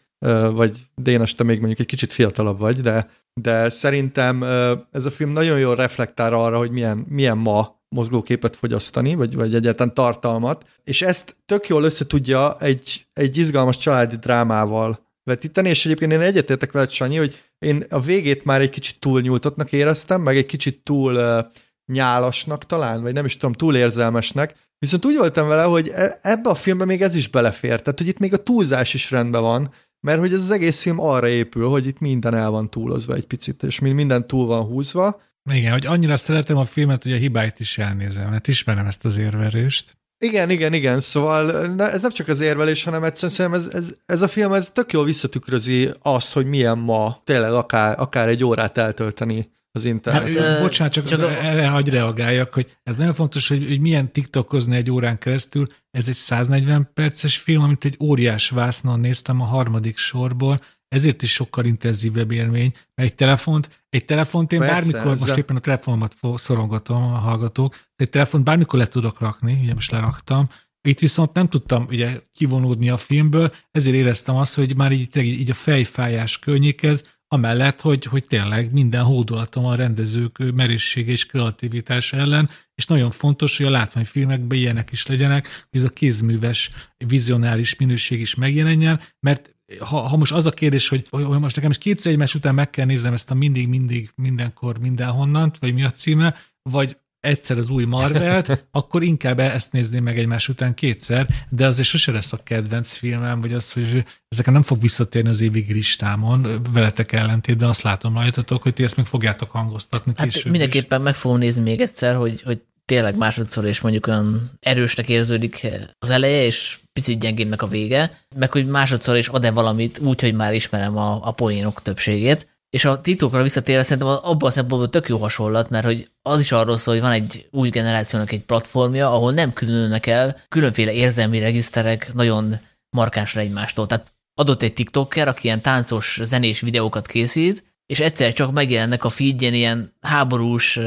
vagy 0.54 0.78
Dénes, 0.96 1.36
te 1.36 1.44
még 1.44 1.58
mondjuk 1.58 1.80
egy 1.80 1.86
kicsit 1.86 2.14
fiatalabb 2.14 2.60
vagy, 2.60 2.82
de, 2.82 3.10
de 3.34 3.70
szerintem 3.70 4.44
ez 4.92 5.06
a 5.06 5.12
film 5.12 5.32
nagyon 5.32 5.60
jól 5.60 5.76
reflektál 5.76 6.34
arra, 6.34 6.58
hogy 6.58 6.72
milyen, 6.72 7.06
milyen 7.10 7.38
ma 7.38 7.76
mozgóképet 7.96 8.56
fogyasztani, 8.56 9.16
vagy, 9.16 9.36
vagy 9.36 9.56
egyáltalán 9.56 9.94
tartalmat, 9.94 10.66
és 10.84 11.02
ezt 11.02 11.38
tök 11.46 11.68
jól 11.68 11.84
összetudja 11.84 12.58
egy, 12.60 13.08
egy 13.14 13.38
izgalmas 13.38 13.78
családi 13.78 14.16
drámával 14.16 15.05
vetíteni, 15.26 15.70
és 15.70 15.86
egyébként 15.86 16.12
én 16.12 16.20
egyetértek 16.20 16.72
veled, 16.72 16.90
Sanyi, 16.90 17.18
hogy 17.18 17.42
én 17.60 17.84
a 17.90 18.00
végét 18.00 18.46
már 18.46 18.62
egy 18.62 18.70
kicsit 18.70 19.00
túl 19.00 19.22
nyújtottnak 19.22 19.72
éreztem, 19.72 20.22
meg 20.22 20.38
egy 20.38 20.46
kicsit 20.46 20.84
túl 20.84 21.16
uh, 21.16 21.46
nyálasnak 21.86 22.66
talán, 22.66 23.02
vagy 23.02 23.14
nem 23.14 23.26
is 23.26 23.38
tudom, 23.38 23.54
túl 23.54 23.76
érzelmesnek, 23.76 24.56
viszont 24.78 25.06
úgy 25.06 25.18
voltam 25.18 25.48
vele, 25.48 25.64
hogy 25.64 25.90
e, 25.94 26.20
ebbe 26.22 26.50
a 26.50 26.56
filmbe 26.56 26.86
még 26.86 27.02
ez 27.02 27.16
is 27.16 27.28
belefér, 27.28 27.82
tehát 27.82 28.00
hogy 28.00 28.08
itt 28.08 28.20
még 28.20 28.34
a 28.34 28.44
túlzás 28.44 28.94
is 28.94 29.12
rendben 29.12 29.42
van, 29.42 29.72
mert 30.00 30.20
hogy 30.20 30.34
ez 30.34 30.42
az 30.42 30.52
egész 30.52 30.82
film 30.82 31.00
arra 31.00 31.28
épül, 31.28 31.68
hogy 31.68 31.88
itt 31.88 32.00
minden 32.00 32.36
el 32.36 32.50
van 32.50 32.70
túlozva 32.70 33.14
egy 33.14 33.26
picit, 33.26 33.64
és 33.64 33.80
minden 33.80 34.28
túl 34.28 34.46
van 34.46 34.64
húzva. 34.64 35.22
Igen, 35.52 35.72
hogy 35.72 35.86
annyira 35.86 36.18
szeretem 36.18 36.58
a 36.58 36.66
filmet, 36.66 37.04
hogy 37.04 37.14
a 37.14 37.18
hibáit 37.18 37.60
is 37.60 37.78
elnézem, 37.78 38.30
mert 38.30 38.48
ismerem 38.48 38.86
ezt 38.86 39.06
az 39.06 39.18
érverést. 39.18 39.98
Igen, 40.18 40.50
igen, 40.50 40.74
igen, 40.74 41.00
szóval 41.00 41.52
ez 41.82 42.02
nem 42.02 42.12
csak 42.12 42.28
az 42.28 42.42
érvelés, 42.42 42.84
hanem 42.84 43.04
egyszerűen 43.04 43.54
ez, 43.54 43.68
ez, 43.68 43.86
ez 44.06 44.22
a 44.22 44.28
film 44.28 44.54
ez 44.54 44.70
tök 44.70 44.92
jól 44.92 45.06
visszatükrözi 45.06 45.90
azt, 46.02 46.34
hogy 46.34 46.46
milyen 46.46 46.78
ma 46.78 47.22
tényleg 47.24 47.54
akár, 47.54 48.00
akár 48.00 48.28
egy 48.28 48.44
órát 48.44 48.78
eltölteni 48.78 49.54
az 49.72 49.86
internet. 49.86 50.36
Hát, 50.36 50.62
bocsánat, 50.62 50.94
csak, 50.94 51.06
csak 51.06 51.22
erre 51.22 51.68
hagy 51.68 51.90
reagáljak, 51.90 52.54
hogy 52.54 52.78
ez 52.84 52.96
nagyon 52.96 53.14
fontos, 53.14 53.48
hogy, 53.48 53.68
hogy 53.68 53.80
milyen 53.80 54.12
tiktokozni 54.12 54.76
egy 54.76 54.92
órán 54.92 55.18
keresztül. 55.18 55.68
Ez 55.92 56.08
egy 56.08 56.16
140 56.16 56.90
perces 56.94 57.38
film, 57.38 57.64
amit 57.64 57.86
egy 57.86 57.98
óriás 58.00 58.50
vásznon 58.50 59.00
néztem 59.00 59.42
a 59.42 59.46
harmadik 59.46 59.98
sorból, 59.98 60.60
ezért 60.88 61.22
is 61.22 61.34
sokkal 61.34 61.66
intenzívebb 61.66 62.32
élmény, 62.32 62.72
mert 62.96 63.10
egy 63.10 63.16
telefont, 63.16 63.84
egy 63.90 64.06
telefont 64.06 64.52
én 64.52 64.60
Persze, 64.60 64.74
bármikor, 64.74 65.12
ezzel... 65.12 65.28
most 65.28 65.38
éppen 65.38 65.56
a 65.56 65.60
telefonomat 65.60 66.16
szorongatom 66.36 67.04
a 67.04 67.18
hallgatók, 67.18 67.76
egy 67.96 68.10
telefont 68.10 68.44
bármikor 68.44 68.80
le 68.80 68.88
tudok 68.88 69.20
rakni, 69.20 69.60
ugye 69.62 69.74
most 69.74 69.92
leraktam, 69.92 70.48
itt 70.88 71.00
viszont 71.00 71.34
nem 71.34 71.50
tudtam 71.50 71.86
ugye 71.90 72.22
kivonódni 72.34 72.90
a 72.90 72.98
filmből, 72.98 73.54
ezért 73.72 73.96
éreztem 73.96 74.36
azt, 74.36 74.56
hogy 74.56 74.76
már 74.76 74.92
így, 74.92 75.18
így 75.18 75.50
a 75.50 75.54
fejfájás 75.54 76.40
környékez, 76.40 77.04
amellett, 77.28 77.82
hogy, 77.82 78.04
hogy 78.06 78.26
tényleg 78.26 78.72
minden 78.72 79.04
hódolatom 79.04 79.66
a 79.66 79.76
rendezők 79.76 80.54
merészsége 80.54 81.12
és 81.12 81.26
kreativitása 81.26 82.18
ellen, 82.18 82.50
és 82.76 82.86
nagyon 82.86 83.12
fontos, 83.12 83.58
hogy 83.58 83.66
a 83.66 83.70
látványfilmekben 83.70 84.58
ilyenek 84.58 84.92
is 84.92 85.06
legyenek, 85.06 85.68
hogy 85.72 85.80
ez 85.80 85.86
a 85.86 85.90
kézműves, 85.90 86.70
vizionáris 86.98 87.76
minőség 87.76 88.20
is 88.20 88.36
megjelenjen, 88.36 89.00
mert 89.20 89.55
ha, 89.80 90.00
ha 90.00 90.18
most 90.18 90.32
az 90.32 90.46
a 90.46 90.52
kérdés, 90.52 90.88
hogy, 90.88 91.08
hogy 91.10 91.26
most 91.26 91.56
nekem 91.56 91.72
is 91.72 91.78
kétszer 91.78 92.12
egymás 92.12 92.36
után 92.36 92.56
meg 92.56 92.70
kell 92.70 92.86
néznem 92.86 93.14
ezt 93.14 93.32
a 93.32 93.34
mindig, 93.34 93.68
mindig, 93.68 94.10
mindenkor, 94.16 94.78
mindenhonnant, 94.78 95.58
vagy 95.58 95.74
mi 95.74 95.84
a 95.84 95.92
címe, 95.92 96.36
vagy 96.70 96.98
egyszer 97.20 97.58
az 97.58 97.70
új 97.70 97.86
Marvelt, 97.86 98.66
akkor 98.72 99.04
inkább 99.04 99.40
ezt 99.40 99.72
nézném 99.72 100.04
meg 100.04 100.20
egymás 100.20 100.50
után 100.50 100.74
kétszer, 100.74 101.28
de 101.50 101.66
azért 101.66 101.88
sose 101.88 102.12
lesz 102.12 102.34
a 102.34 102.44
kedvenc 102.44 102.94
filmem, 102.94 103.42
vagy 103.42 103.54
az, 103.54 103.72
hogy 103.72 104.06
ezeken 104.28 104.54
nem 104.54 104.64
fog 104.64 104.82
visszatérni 104.82 105.30
az 105.30 105.42
évig 105.42 105.72
listámon, 105.72 106.62
veletek 106.74 107.12
ellentétben 107.12 107.70
azt 107.70 107.82
látom 107.82 108.14
rajtatok, 108.14 108.62
hogy 108.62 108.74
ti 108.74 108.84
ezt 108.84 108.98
meg 108.98 109.06
fogjátok 109.06 109.52
hangoztatni 109.52 110.14
hát 110.16 110.28
később 110.28 110.52
mindenképpen 110.52 111.00
is. 111.00 111.06
meg 111.06 111.16
fogom 111.16 111.38
nézni 111.38 111.62
még 111.62 111.82
egyszer, 111.82 112.16
hogy, 112.16 112.42
hogy 112.42 112.62
tényleg 112.86 113.16
másodszor 113.16 113.66
és 113.66 113.82
mondjuk 113.82 114.08
olyan 114.08 114.52
erősnek 114.60 115.10
érződik 115.10 115.68
az 116.00 116.10
eleje, 116.10 116.46
és 116.46 116.80
picit 116.94 117.20
gyengébbnek 117.20 117.62
a 117.62 117.68
vége, 117.68 118.12
meg 118.36 118.52
hogy 118.52 118.68
másodszor 118.68 119.18
is 119.18 119.28
ad-e 119.28 119.52
valamit 119.52 120.00
úgy, 120.00 120.22
hogy 120.22 120.34
már 120.34 120.54
ismerem 120.54 120.98
a, 120.98 121.28
a 121.28 121.32
poénok 121.32 121.82
többségét. 121.82 122.54
És 122.70 122.86
a 122.86 123.02
titokra 123.02 123.42
visszatérve 123.42 123.84
szerintem 123.84 124.08
abban 124.08 124.50
a 124.50 124.52
szempontból 124.52 124.90
tök 124.90 125.08
jó 125.08 125.18
hasonlat, 125.18 125.70
mert 125.70 125.86
hogy 125.86 126.12
az 126.22 126.40
is 126.40 126.52
arról 126.52 126.78
szól, 126.78 126.94
hogy 126.94 127.04
van 127.04 127.12
egy 127.12 127.48
új 127.52 127.70
generációnak 127.70 128.32
egy 128.32 128.44
platformja, 128.44 129.12
ahol 129.12 129.32
nem 129.32 129.54
különülnek 129.54 130.06
el 130.06 130.38
különféle 130.50 130.92
érzelmi 130.92 131.40
regiszterek 131.40 132.14
nagyon 132.14 132.60
markánsra 132.90 133.42
egymástól. 133.42 133.88
Tehát 133.88 134.14
adott 134.34 134.62
egy 134.62 134.74
TikToker, 134.74 135.28
aki 135.28 135.46
ilyen 135.46 135.62
táncos, 135.62 136.20
zenés 136.24 136.60
videókat 136.62 137.08
készít, 137.08 137.64
és 137.86 138.00
egyszer 138.00 138.34
csak 138.34 138.52
megjelennek 138.52 139.04
a 139.04 139.10
feedjen 139.10 139.54
ilyen 139.54 139.94
háborús 140.02 140.80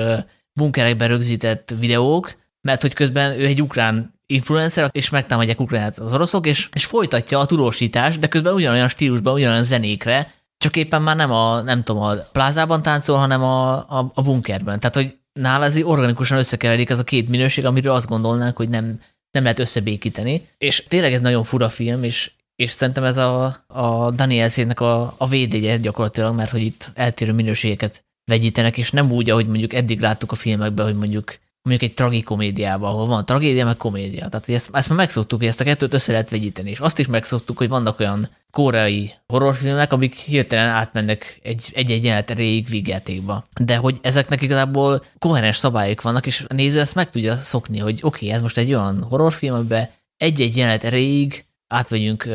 bunkerekben 0.59 1.09
rögzített 1.09 1.75
videók, 1.79 2.37
mert 2.61 2.83
hogy 2.83 2.95
közben 2.95 3.41
ő 3.41 3.47
egy 3.47 3.63
ukrán 3.63 4.15
influencer, 4.27 4.91
és 4.93 5.09
megtámadják 5.09 5.61
Ukrajnát 5.61 5.99
az 5.99 6.13
oroszok, 6.13 6.47
és, 6.47 6.69
és 6.73 6.85
folytatja 6.85 7.39
a 7.39 7.47
tudósítást, 7.47 8.19
de 8.19 8.29
közben 8.29 8.55
ugyanolyan 8.55 8.89
stílusban, 8.89 9.35
ugyanolyan 9.35 9.65
zenékre, 9.65 10.35
csak 10.59 10.77
éppen 10.77 11.03
már 11.03 11.17
nem 11.17 11.33
a, 11.33 11.61
nem 11.61 11.83
tudom, 11.83 12.03
a 12.03 12.15
plázában 12.15 12.83
táncol, 12.83 13.17
hanem 13.17 13.43
a, 13.43 13.77
a, 13.77 14.11
a 14.15 14.23
bunkerben. 14.23 14.81
Tehát, 14.81 14.95
hogy 14.95 15.17
nála 15.33 15.65
ez 15.65 15.83
organikusan 15.83 16.39
összekeverik 16.39 16.91
ez 16.91 16.99
a 16.99 17.05
két 17.05 17.29
minőség, 17.29 17.65
amiről 17.65 17.93
azt 17.93 18.09
gondolnánk, 18.09 18.57
hogy 18.57 18.69
nem, 18.69 19.01
nem 19.31 19.43
lehet 19.43 19.59
összebékíteni. 19.59 20.49
És 20.59 20.85
tényleg 20.89 21.13
ez 21.13 21.21
nagyon 21.21 21.45
fura 21.45 21.69
film, 21.69 22.03
és, 22.03 22.31
és 22.57 22.71
szerintem 22.71 23.05
ez 23.05 23.17
a, 23.17 23.65
a 23.67 24.11
Daniel 24.11 24.49
Szétnek 24.49 24.81
a, 24.81 25.15
a 25.19 25.27
védjegye 25.27 25.77
gyakorlatilag, 25.77 26.35
mert 26.35 26.51
hogy 26.51 26.63
itt 26.63 26.91
eltérő 26.95 27.33
minőségeket 27.33 28.05
vegyítenek, 28.29 28.79
és 28.79 28.91
nem 28.91 29.13
úgy, 29.13 29.31
ahogy 29.31 29.47
mondjuk 29.47 29.73
eddig 29.73 30.01
láttuk 30.01 30.33
a 30.33 30.35
filmekben, 30.35 30.87
hogy 30.87 30.97
mondjuk 30.97 31.39
mondjuk 31.63 31.91
egy 31.91 31.97
tragikomédiában, 31.97 32.91
ahol 32.91 33.07
van 33.07 33.27
tragédia, 33.27 33.65
meg 33.65 33.77
komédia. 33.77 34.29
Tehát 34.29 34.47
hogy 34.47 34.55
ezt, 34.55 34.71
ezt 34.73 34.89
már 34.89 34.99
megszoktuk, 34.99 35.39
hogy 35.39 35.49
ezt 35.49 35.61
a 35.61 35.65
kettőt 35.65 35.95
össze 35.95 36.13
lehet 36.13 36.31
vegyíteni, 36.31 36.71
és 36.71 36.79
azt 36.79 36.99
is 36.99 37.07
megszoktuk, 37.07 37.59
hogy 37.59 37.69
vannak 37.69 38.01
olyan 38.01 38.29
koreai 38.51 39.13
horrorfilmek, 39.27 39.93
amik 39.93 40.15
hirtelen 40.15 40.69
átmennek 40.69 41.41
egy, 41.43 41.71
egy-egy 41.75 42.05
jelenet 42.05 42.31
erejéig 42.31 42.69
vígjátékba. 42.69 43.47
De 43.61 43.77
hogy 43.77 43.99
ezeknek 44.03 44.43
igazából 44.43 45.05
koherens 45.19 45.57
szabályok 45.57 46.03
vannak, 46.03 46.27
és 46.27 46.45
a 46.49 46.55
néző 46.55 46.81
ezt 46.81 46.95
meg 46.95 47.11
tudja 47.11 47.37
szokni, 47.37 47.79
hogy 47.79 48.01
oké, 48.03 48.25
okay, 48.25 48.37
ez 48.37 48.43
most 48.43 48.59
egy 48.59 48.75
olyan 48.75 49.03
horrorfilm, 49.03 49.55
amiben 49.55 49.91
egy-egy 50.17 50.57
jelenet 50.57 50.85
erejéig 50.85 51.45
átvegyünk 51.67 52.29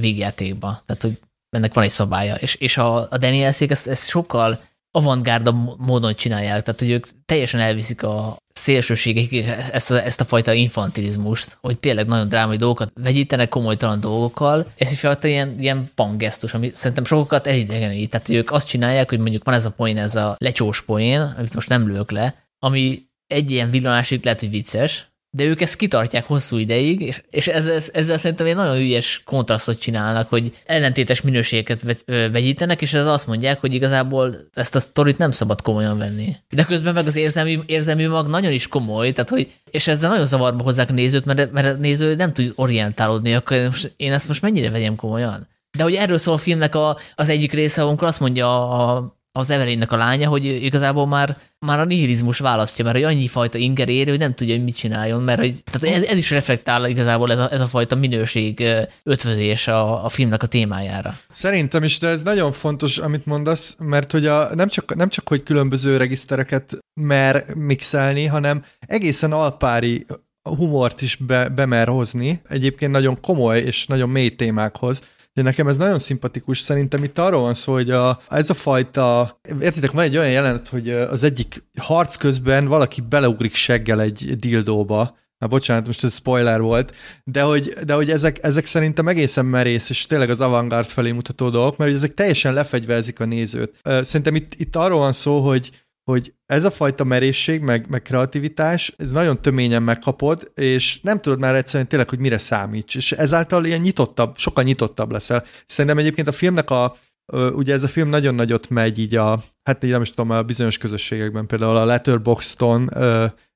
vígjátékba. 0.00 0.82
Tehát, 0.86 1.02
hogy 1.02 1.18
ennek 1.50 1.74
van 1.74 1.84
egy 1.84 1.90
szabálya. 1.90 2.34
És, 2.34 2.54
és 2.54 2.76
a, 2.76 2.96
a 3.10 3.18
Danielszék 3.18 3.70
ezt, 3.70 3.86
ezt 3.86 4.08
sokkal 4.08 4.60
avantgárda 4.94 5.76
módon 5.78 6.14
csinálják, 6.14 6.62
tehát 6.62 6.80
hogy 6.80 6.90
ők 6.90 7.06
teljesen 7.26 7.60
elviszik 7.60 8.02
a 8.02 8.36
szélsőségek 8.52 9.46
ezt 9.72 9.90
a, 9.90 10.04
ezt 10.04 10.20
a 10.20 10.24
fajta 10.24 10.52
infantilizmust, 10.52 11.58
hogy 11.60 11.78
tényleg 11.78 12.06
nagyon 12.06 12.28
drámai 12.28 12.56
dolgokat 12.56 12.92
vegyítenek 13.00 13.48
komolytalan 13.48 14.00
dolgokkal. 14.00 14.72
Ez 14.76 14.98
fajta 14.98 15.28
ilyen, 15.28 15.56
ilyen 15.58 15.90
pangesztus, 15.94 16.54
ami 16.54 16.70
szerintem 16.72 17.04
sokakat 17.04 17.46
elidegenít. 17.46 18.10
Tehát 18.10 18.26
hogy 18.26 18.36
ők 18.36 18.50
azt 18.50 18.68
csinálják, 18.68 19.08
hogy 19.08 19.18
mondjuk 19.18 19.44
van 19.44 19.54
ez 19.54 19.66
a 19.66 19.70
poén, 19.70 19.98
ez 19.98 20.16
a 20.16 20.36
lecsós 20.38 20.82
poén, 20.82 21.20
amit 21.20 21.54
most 21.54 21.68
nem 21.68 21.88
lők 21.88 22.10
le, 22.10 22.46
ami 22.58 23.02
egy 23.26 23.50
ilyen 23.50 23.70
villanásig 23.70 24.24
lehet, 24.24 24.40
hogy 24.40 24.50
vicces, 24.50 25.11
de 25.34 25.44
ők 25.44 25.60
ezt 25.60 25.76
kitartják 25.76 26.26
hosszú 26.26 26.56
ideig, 26.56 27.00
és, 27.00 27.22
és 27.30 27.48
ezzel, 27.48 27.80
ezzel 27.92 28.18
szerintem 28.18 28.46
egy 28.46 28.54
nagyon 28.54 28.76
ügyes 28.76 29.22
kontrasztot 29.24 29.78
csinálnak, 29.78 30.28
hogy 30.28 30.56
ellentétes 30.64 31.20
minőségeket 31.20 32.04
vegyítenek, 32.06 32.82
és 32.82 32.92
ez 32.92 33.06
azt 33.06 33.26
mondják, 33.26 33.60
hogy 33.60 33.74
igazából 33.74 34.36
ezt 34.52 34.74
a 34.74 34.80
sztorit 34.80 35.18
nem 35.18 35.30
szabad 35.30 35.62
komolyan 35.62 35.98
venni. 35.98 36.36
De 36.48 36.64
közben 36.64 36.94
meg 36.94 37.06
az 37.06 37.16
érzelmi, 37.16 37.60
érzelmi 37.66 38.04
mag 38.04 38.28
nagyon 38.28 38.52
is 38.52 38.68
komoly, 38.68 39.12
tehát 39.12 39.30
hogy, 39.30 39.52
és 39.70 39.86
ezzel 39.88 40.10
nagyon 40.10 40.26
zavarba 40.26 40.62
hozzák 40.62 40.90
a 40.90 40.92
nézőt, 40.92 41.24
mert, 41.24 41.52
mert 41.52 41.76
a 41.76 41.78
néző 41.78 42.14
nem 42.14 42.32
tud 42.32 42.52
orientálódni, 42.54 43.34
akkor 43.34 43.56
most, 43.66 43.94
én 43.96 44.12
ezt 44.12 44.28
most 44.28 44.42
mennyire 44.42 44.70
vegyem 44.70 44.96
komolyan? 44.96 45.48
De 45.76 45.82
hogy 45.82 45.94
erről 45.94 46.18
szól 46.18 46.34
a 46.34 46.38
filmnek 46.38 46.74
a, 46.74 46.96
az 47.14 47.28
egyik 47.28 47.52
része, 47.52 47.82
amikor 47.82 48.08
azt 48.08 48.20
mondja 48.20 48.70
a, 48.70 49.16
az 49.32 49.50
Evelynnek 49.50 49.92
a 49.92 49.96
lánya, 49.96 50.28
hogy 50.28 50.44
igazából 50.44 51.06
már, 51.06 51.38
már 51.58 51.78
a 51.78 51.84
nihilizmus 51.84 52.38
választja, 52.38 52.84
mert 52.84 52.96
hogy 52.96 53.04
annyi 53.04 53.28
fajta 53.28 53.58
inger 53.58 53.88
ér, 53.88 54.08
hogy 54.08 54.18
nem 54.18 54.34
tudja, 54.34 54.54
hogy 54.54 54.64
mit 54.64 54.76
csináljon, 54.76 55.22
mert 55.22 55.40
hogy, 55.40 55.62
tehát 55.64 55.96
ez, 55.96 56.02
ez 56.04 56.18
is 56.18 56.30
reflektál 56.30 56.88
igazából 56.88 57.32
ez 57.32 57.38
a, 57.38 57.52
ez 57.52 57.60
a 57.60 57.66
fajta 57.66 57.94
minőség 57.94 58.64
ötvözés 59.02 59.68
a, 59.68 60.04
a 60.04 60.08
filmnek 60.08 60.42
a 60.42 60.46
témájára. 60.46 61.18
Szerintem 61.30 61.82
is, 61.82 61.98
de 61.98 62.08
ez 62.08 62.22
nagyon 62.22 62.52
fontos, 62.52 62.98
amit 62.98 63.26
mondasz, 63.26 63.76
mert 63.78 64.12
hogy 64.12 64.26
a, 64.26 64.54
nem, 64.54 64.68
csak, 64.68 64.94
nem 64.94 65.08
csak, 65.08 65.28
hogy 65.28 65.42
különböző 65.42 65.96
regisztereket 65.96 66.78
mer 67.00 67.44
mixelni, 67.54 68.26
hanem 68.26 68.64
egészen 68.86 69.32
alpári 69.32 70.06
humort 70.42 71.00
is 71.00 71.16
be, 71.16 71.48
bemer 71.48 71.88
hozni, 71.88 72.40
egyébként 72.48 72.92
nagyon 72.92 73.20
komoly 73.20 73.58
és 73.58 73.86
nagyon 73.86 74.08
mély 74.08 74.30
témákhoz, 74.30 75.02
de 75.34 75.42
nekem 75.42 75.68
ez 75.68 75.76
nagyon 75.76 75.98
szimpatikus. 75.98 76.60
Szerintem 76.60 77.04
itt 77.04 77.18
arról 77.18 77.40
van 77.40 77.54
szó, 77.54 77.72
hogy 77.72 77.90
a, 77.90 78.20
ez 78.28 78.50
a 78.50 78.54
fajta, 78.54 79.38
értitek, 79.60 79.90
van 79.90 80.04
egy 80.04 80.16
olyan 80.16 80.30
jelenet, 80.30 80.68
hogy 80.68 80.90
az 80.90 81.22
egyik 81.22 81.64
harc 81.78 82.16
közben 82.16 82.66
valaki 82.66 83.00
beleugrik 83.00 83.54
seggel 83.54 84.00
egy 84.00 84.36
dildóba, 84.38 85.20
Na 85.42 85.48
bocsánat, 85.48 85.86
most 85.86 86.04
ez 86.04 86.14
spoiler 86.14 86.60
volt, 86.60 86.94
de 87.24 87.42
hogy, 87.42 87.68
de 87.68 87.94
hogy 87.94 88.10
ezek, 88.10 88.38
ezek 88.42 88.66
szerintem 88.66 89.08
egészen 89.08 89.44
merész, 89.44 89.90
és 89.90 90.06
tényleg 90.06 90.30
az 90.30 90.40
avantgárd 90.40 90.86
felé 90.86 91.10
mutató 91.10 91.50
dolgok, 91.50 91.76
mert 91.76 91.92
ezek 91.92 92.14
teljesen 92.14 92.54
lefegyverzik 92.54 93.20
a 93.20 93.24
nézőt. 93.24 93.80
Szerintem 93.82 94.34
itt, 94.34 94.54
itt 94.56 94.76
arról 94.76 94.98
van 94.98 95.12
szó, 95.12 95.40
hogy 95.40 95.70
hogy 96.04 96.34
ez 96.46 96.64
a 96.64 96.70
fajta 96.70 97.04
merészség, 97.04 97.60
meg, 97.60 97.88
meg 97.88 98.02
kreativitás, 98.02 98.94
ez 98.96 99.10
nagyon 99.10 99.42
töményen 99.42 99.82
megkapod, 99.82 100.52
és 100.54 101.00
nem 101.00 101.20
tudod 101.20 101.40
már 101.40 101.54
egyszerűen 101.54 101.88
tényleg, 101.88 102.08
hogy 102.08 102.18
mire 102.18 102.38
számíts, 102.38 102.96
és 102.96 103.12
ezáltal 103.12 103.64
ilyen 103.64 103.80
nyitottabb, 103.80 104.36
sokkal 104.36 104.64
nyitottabb 104.64 105.10
leszel. 105.10 105.44
Szerintem 105.66 105.98
egyébként 105.98 106.28
a 106.28 106.32
filmnek 106.32 106.70
a, 106.70 106.94
ugye 107.32 107.72
ez 107.72 107.82
a 107.82 107.88
film 107.88 108.08
nagyon 108.08 108.34
nagyot 108.34 108.70
megy 108.70 108.98
így 108.98 109.16
a, 109.16 109.42
hát 109.62 109.84
így 109.84 109.90
nem 109.90 110.02
is 110.02 110.10
tudom, 110.10 110.30
a 110.30 110.42
bizonyos 110.42 110.78
közösségekben, 110.78 111.46
például 111.46 111.76
a 111.76 111.84
Letterboxdon 111.84 112.90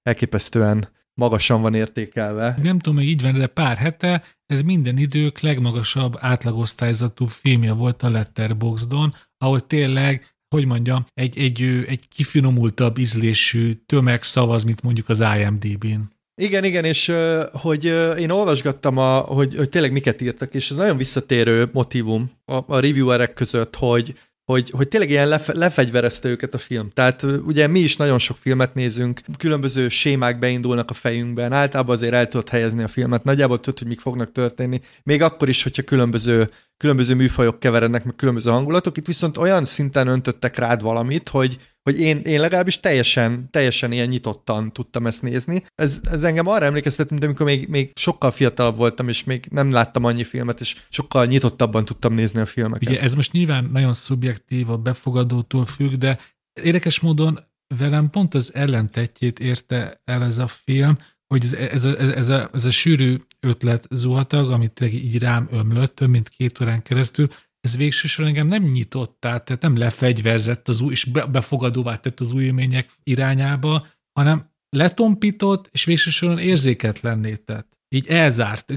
elképesztően 0.02 0.88
magasan 1.14 1.62
van 1.62 1.74
értékelve. 1.74 2.59
Nem 2.62 2.78
tudom, 2.78 2.98
hogy 2.98 3.09
így 3.09 3.22
van, 3.22 3.38
de 3.38 3.46
pár 3.46 3.76
hete 3.76 4.22
ez 4.46 4.62
minden 4.62 4.98
idők 4.98 5.40
legmagasabb 5.40 6.14
átlagosztályzatú 6.18 7.26
filmje 7.26 7.72
volt 7.72 8.02
a 8.02 8.11
Letterboxdon, 8.11 9.14
ahol 9.38 9.66
tényleg 9.66 10.36
hogy 10.48 10.66
mondjam, 10.66 11.06
egy, 11.14 11.38
egy, 11.38 11.62
egy 11.62 12.09
kifinomultabb 12.16 12.98
ízlésű 12.98 13.72
tömeg 13.87 14.22
szavaz, 14.22 14.64
mint 14.64 14.82
mondjuk 14.82 15.09
az 15.09 15.20
IMDb-n. 15.20 16.14
Igen, 16.42 16.64
igen, 16.64 16.85
és 16.85 17.12
hogy 17.52 17.85
én 18.18 18.30
olvasgattam, 18.30 18.96
a, 18.96 19.18
hogy, 19.18 19.56
hogy 19.56 19.68
tényleg 19.68 19.92
miket 19.92 20.20
írtak, 20.20 20.54
és 20.54 20.70
ez 20.70 20.76
nagyon 20.76 20.96
visszatérő 20.96 21.68
motivum 21.72 22.30
a, 22.44 22.54
a 22.66 22.80
reviewerek 22.80 23.35
között, 23.35 23.76
hogy 23.76 24.14
hogy, 24.46 24.70
hogy 24.70 24.88
tényleg 24.88 25.11
ilyen 25.11 25.28
lefe, 25.28 25.56
lefegyverezte 25.56 26.28
őket 26.28 26.54
a 26.54 26.59
film. 26.59 26.90
Tehát 26.94 27.22
ugye 27.22 27.66
mi 27.66 27.80
is 27.80 27.96
nagyon 27.96 28.18
sok 28.18 28.37
filmet 28.37 28.74
nézünk, 28.74 29.20
különböző 29.38 29.88
sémák 29.88 30.38
beindulnak 30.38 30.90
a 30.90 30.94
fejünkben, 30.94 31.52
általában 31.52 31.96
azért 31.96 32.12
el 32.12 32.28
tudod 32.28 32.48
helyezni 32.48 32.82
a 32.82 32.88
filmet, 32.88 33.24
nagyjából 33.24 33.61
tudod, 33.61 33.78
hogy 33.78 33.88
mik 33.88 34.00
fognak 34.00 34.32
történni, 34.32 34.80
még 35.02 35.22
akkor 35.22 35.48
is, 35.48 35.62
hogyha 35.62 35.82
különböző, 35.82 36.50
különböző 36.76 37.14
műfajok 37.14 37.60
keverednek, 37.60 38.04
meg 38.04 38.14
különböző 38.14 38.50
hangulatok, 38.50 38.96
itt 38.96 39.06
viszont 39.06 39.36
olyan 39.36 39.64
szinten 39.64 40.06
öntöttek 40.06 40.56
rád 40.56 40.82
valamit, 40.82 41.28
hogy, 41.28 41.58
hogy 41.82 42.00
én, 42.00 42.18
én 42.18 42.40
legalábbis 42.40 42.80
teljesen, 42.80 43.50
teljesen 43.50 43.92
ilyen 43.92 44.08
nyitottan 44.08 44.72
tudtam 44.72 45.06
ezt 45.06 45.22
nézni. 45.22 45.62
Ez, 45.74 46.00
ez 46.10 46.22
engem 46.22 46.46
arra 46.46 46.64
emlékeztet, 46.64 47.10
mint 47.10 47.24
amikor 47.24 47.46
még, 47.46 47.68
még 47.68 47.92
sokkal 47.94 48.30
fiatalabb 48.30 48.76
voltam, 48.76 49.08
és 49.08 49.24
még 49.24 49.46
nem 49.50 49.70
láttam 49.70 50.04
annyi 50.04 50.24
filmet, 50.24 50.60
és 50.60 50.76
sokkal 50.88 51.26
nyitottabban 51.26 51.84
tudtam 51.84 52.14
nézni 52.14 52.40
a 52.40 52.46
filmeket. 52.46 52.88
Ugye 52.88 53.00
ez 53.00 53.14
most 53.14 53.32
nyilván 53.32 53.64
nagyon 53.72 53.92
szubjektív, 53.92 54.70
a 54.70 54.76
befogadótól 54.76 55.66
függ, 55.66 55.92
de 55.92 56.18
érdekes 56.62 57.00
módon 57.00 57.40
velem 57.76 58.10
pont 58.10 58.34
az 58.34 58.54
ellentetjét 58.54 59.38
érte 59.38 60.00
el 60.04 60.22
ez 60.22 60.38
a 60.38 60.46
film, 60.46 60.96
hogy 61.26 61.44
ez, 61.44 61.52
ez, 61.52 61.84
a, 61.84 61.98
ez, 61.98 62.28
a, 62.28 62.50
ez 62.52 62.64
a 62.64 62.70
sűrű 62.70 63.16
ötlet 63.46 63.87
zuhatag, 63.90 64.50
amit 64.50 64.80
így 64.80 65.18
rám 65.18 65.48
ömlött 65.50 65.96
több 65.96 66.09
mint 66.09 66.28
két 66.28 66.61
órán 66.61 66.82
keresztül, 66.82 67.28
ez 67.61 67.76
végsősorban 67.76 68.35
engem 68.35 68.46
nem 68.46 68.70
nyitott 68.70 69.24
át, 69.24 69.44
tehát 69.44 69.62
nem 69.62 69.76
lefegyverzett 69.76 70.68
az 70.68 70.80
új, 70.80 70.92
és 70.92 71.04
befogadóvá 71.04 71.96
tett 71.96 72.20
az 72.20 72.32
új 72.32 72.44
élmények 72.44 72.90
irányába, 73.02 73.87
hanem 74.12 74.50
letompított, 74.68 75.68
és 75.72 75.85
végsősorban 75.85 76.38
érzéketlenné 76.38 77.35
tett. 77.35 77.74
Így 77.88 78.06
elzárt. 78.06 78.72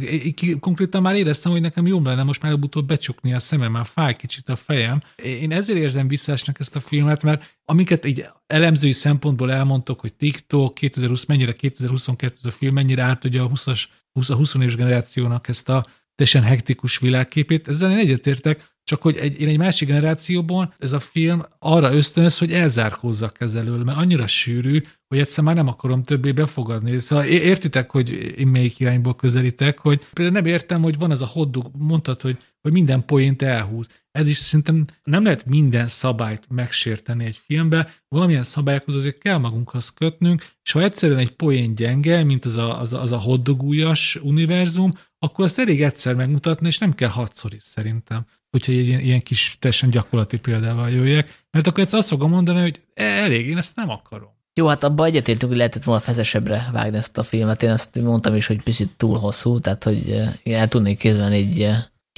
Konkrétan 0.59 1.01
már 1.01 1.15
éreztem, 1.15 1.51
hogy 1.51 1.61
nekem 1.61 1.85
jobb 1.85 2.05
lenne 2.05 2.23
most 2.23 2.41
már 2.41 2.53
utóbb 2.53 2.87
becsukni 2.87 3.33
a 3.33 3.39
szemem, 3.39 3.71
már 3.71 3.85
fáj 3.85 4.15
kicsit 4.15 4.49
a 4.49 4.55
fejem. 4.55 5.01
Én 5.23 5.51
ezért 5.51 5.79
érzem 5.79 6.07
visszásnak 6.07 6.59
ezt 6.59 6.75
a 6.75 6.79
filmet, 6.79 7.23
mert 7.23 7.57
amiket 7.65 8.05
így 8.05 8.25
elemzői 8.47 8.91
szempontból 8.91 9.51
elmondtok, 9.51 9.99
hogy 9.99 10.13
TikTok 10.13 10.73
2020, 10.73 11.25
mennyire 11.25 11.53
2022 11.53 12.37
a 12.43 12.51
film, 12.51 12.73
mennyire 12.73 13.03
átadja 13.03 13.43
a 13.43 13.49
20-as, 13.49 13.83
20, 14.19 14.29
a 14.29 14.35
20 14.35 14.53
éves 14.55 14.75
generációnak 14.75 15.47
ezt 15.47 15.69
a 15.69 15.85
teljesen 16.15 16.43
hektikus 16.43 16.97
világképét, 16.97 17.67
ezzel 17.67 17.91
én 17.91 17.97
egyetértek, 17.97 18.77
csak 18.89 19.01
hogy 19.01 19.17
egy, 19.17 19.41
én 19.41 19.47
egy 19.47 19.57
másik 19.57 19.87
generációban 19.87 20.73
ez 20.77 20.93
a 20.93 20.99
film 20.99 21.45
arra 21.59 21.93
ösztönöz, 21.93 22.37
hogy 22.37 22.53
elzárkózzak 22.53 23.41
ezzel 23.41 23.61
elől, 23.61 23.83
mert 23.83 23.97
annyira 23.97 24.27
sűrű, 24.27 24.81
hogy 25.07 25.19
egyszer 25.19 25.43
már 25.43 25.55
nem 25.55 25.67
akarom 25.67 26.03
többé 26.03 26.31
befogadni. 26.31 26.99
Szóval 26.99 27.25
értitek, 27.25 27.91
hogy 27.91 28.09
én 28.37 28.47
melyik 28.47 28.79
irányból 28.79 29.15
közelítek, 29.15 29.79
hogy 29.79 30.05
például 30.13 30.41
nem 30.41 30.51
értem, 30.51 30.81
hogy 30.81 30.97
van 30.97 31.11
ez 31.11 31.21
a 31.21 31.25
hoddug, 31.25 31.65
mondtad, 31.77 32.21
hogy, 32.21 32.37
hogy 32.61 32.71
minden 32.71 33.05
poént 33.05 33.41
elhúz. 33.41 33.87
Ez 34.11 34.27
is 34.27 34.37
szerintem 34.37 34.85
nem 35.03 35.23
lehet 35.23 35.45
minden 35.45 35.87
szabályt 35.87 36.45
megsérteni 36.49 37.25
egy 37.25 37.37
filmbe, 37.37 37.93
valamilyen 38.07 38.43
szabályokhoz 38.43 38.95
azért 38.95 39.17
kell 39.17 39.37
magunkhoz 39.37 39.89
kötnünk, 39.89 40.45
és 40.63 40.71
ha 40.71 40.81
egyszerűen 40.81 41.19
egy 41.19 41.35
poén 41.35 41.75
gyenge, 41.75 42.23
mint 42.23 42.45
az 42.45 42.57
a, 42.57 42.79
az 42.79 42.93
a, 42.93 43.01
az 43.01 43.11
a 43.11 43.17
hoddugújas 43.17 44.15
univerzum, 44.15 44.91
akkor 45.19 45.45
azt 45.45 45.59
elég 45.59 45.83
egyszer 45.83 46.15
megmutatni, 46.15 46.67
és 46.67 46.77
nem 46.77 46.93
kell 46.93 47.09
hatszor 47.09 47.53
is 47.53 47.63
szerintem 47.63 48.25
hogyha 48.51 48.71
egy 48.71 48.87
ilyen, 48.87 48.99
ilyen 48.99 49.21
kis 49.21 49.57
teljesen 49.59 49.89
gyakorlati 49.89 50.37
példával 50.37 50.89
jöjjek, 50.89 51.45
mert 51.51 51.67
akkor 51.67 51.83
ezt 51.83 51.93
azt 51.93 52.07
fogom 52.07 52.29
mondani, 52.29 52.61
hogy 52.61 52.81
e, 52.93 53.03
elég, 53.03 53.47
én 53.47 53.57
ezt 53.57 53.75
nem 53.75 53.89
akarom. 53.89 54.37
Jó, 54.59 54.67
hát 54.67 54.83
abban 54.83 55.05
egyetértünk, 55.05 55.51
hogy 55.51 55.57
lehetett 55.57 55.83
volna 55.83 56.01
fezesebbre 56.01 56.69
vágni 56.71 56.97
ezt 56.97 57.17
a 57.17 57.23
filmet. 57.23 57.63
Én 57.63 57.69
azt 57.69 58.01
mondtam 58.01 58.35
is, 58.35 58.47
hogy 58.47 58.61
picit 58.61 58.89
túl 58.97 59.17
hosszú, 59.17 59.59
tehát 59.59 59.83
hogy 59.83 60.09
eh, 60.43 60.57
el 60.59 60.67
tudnék 60.67 60.97
kézben 60.97 61.31
egy 61.31 61.67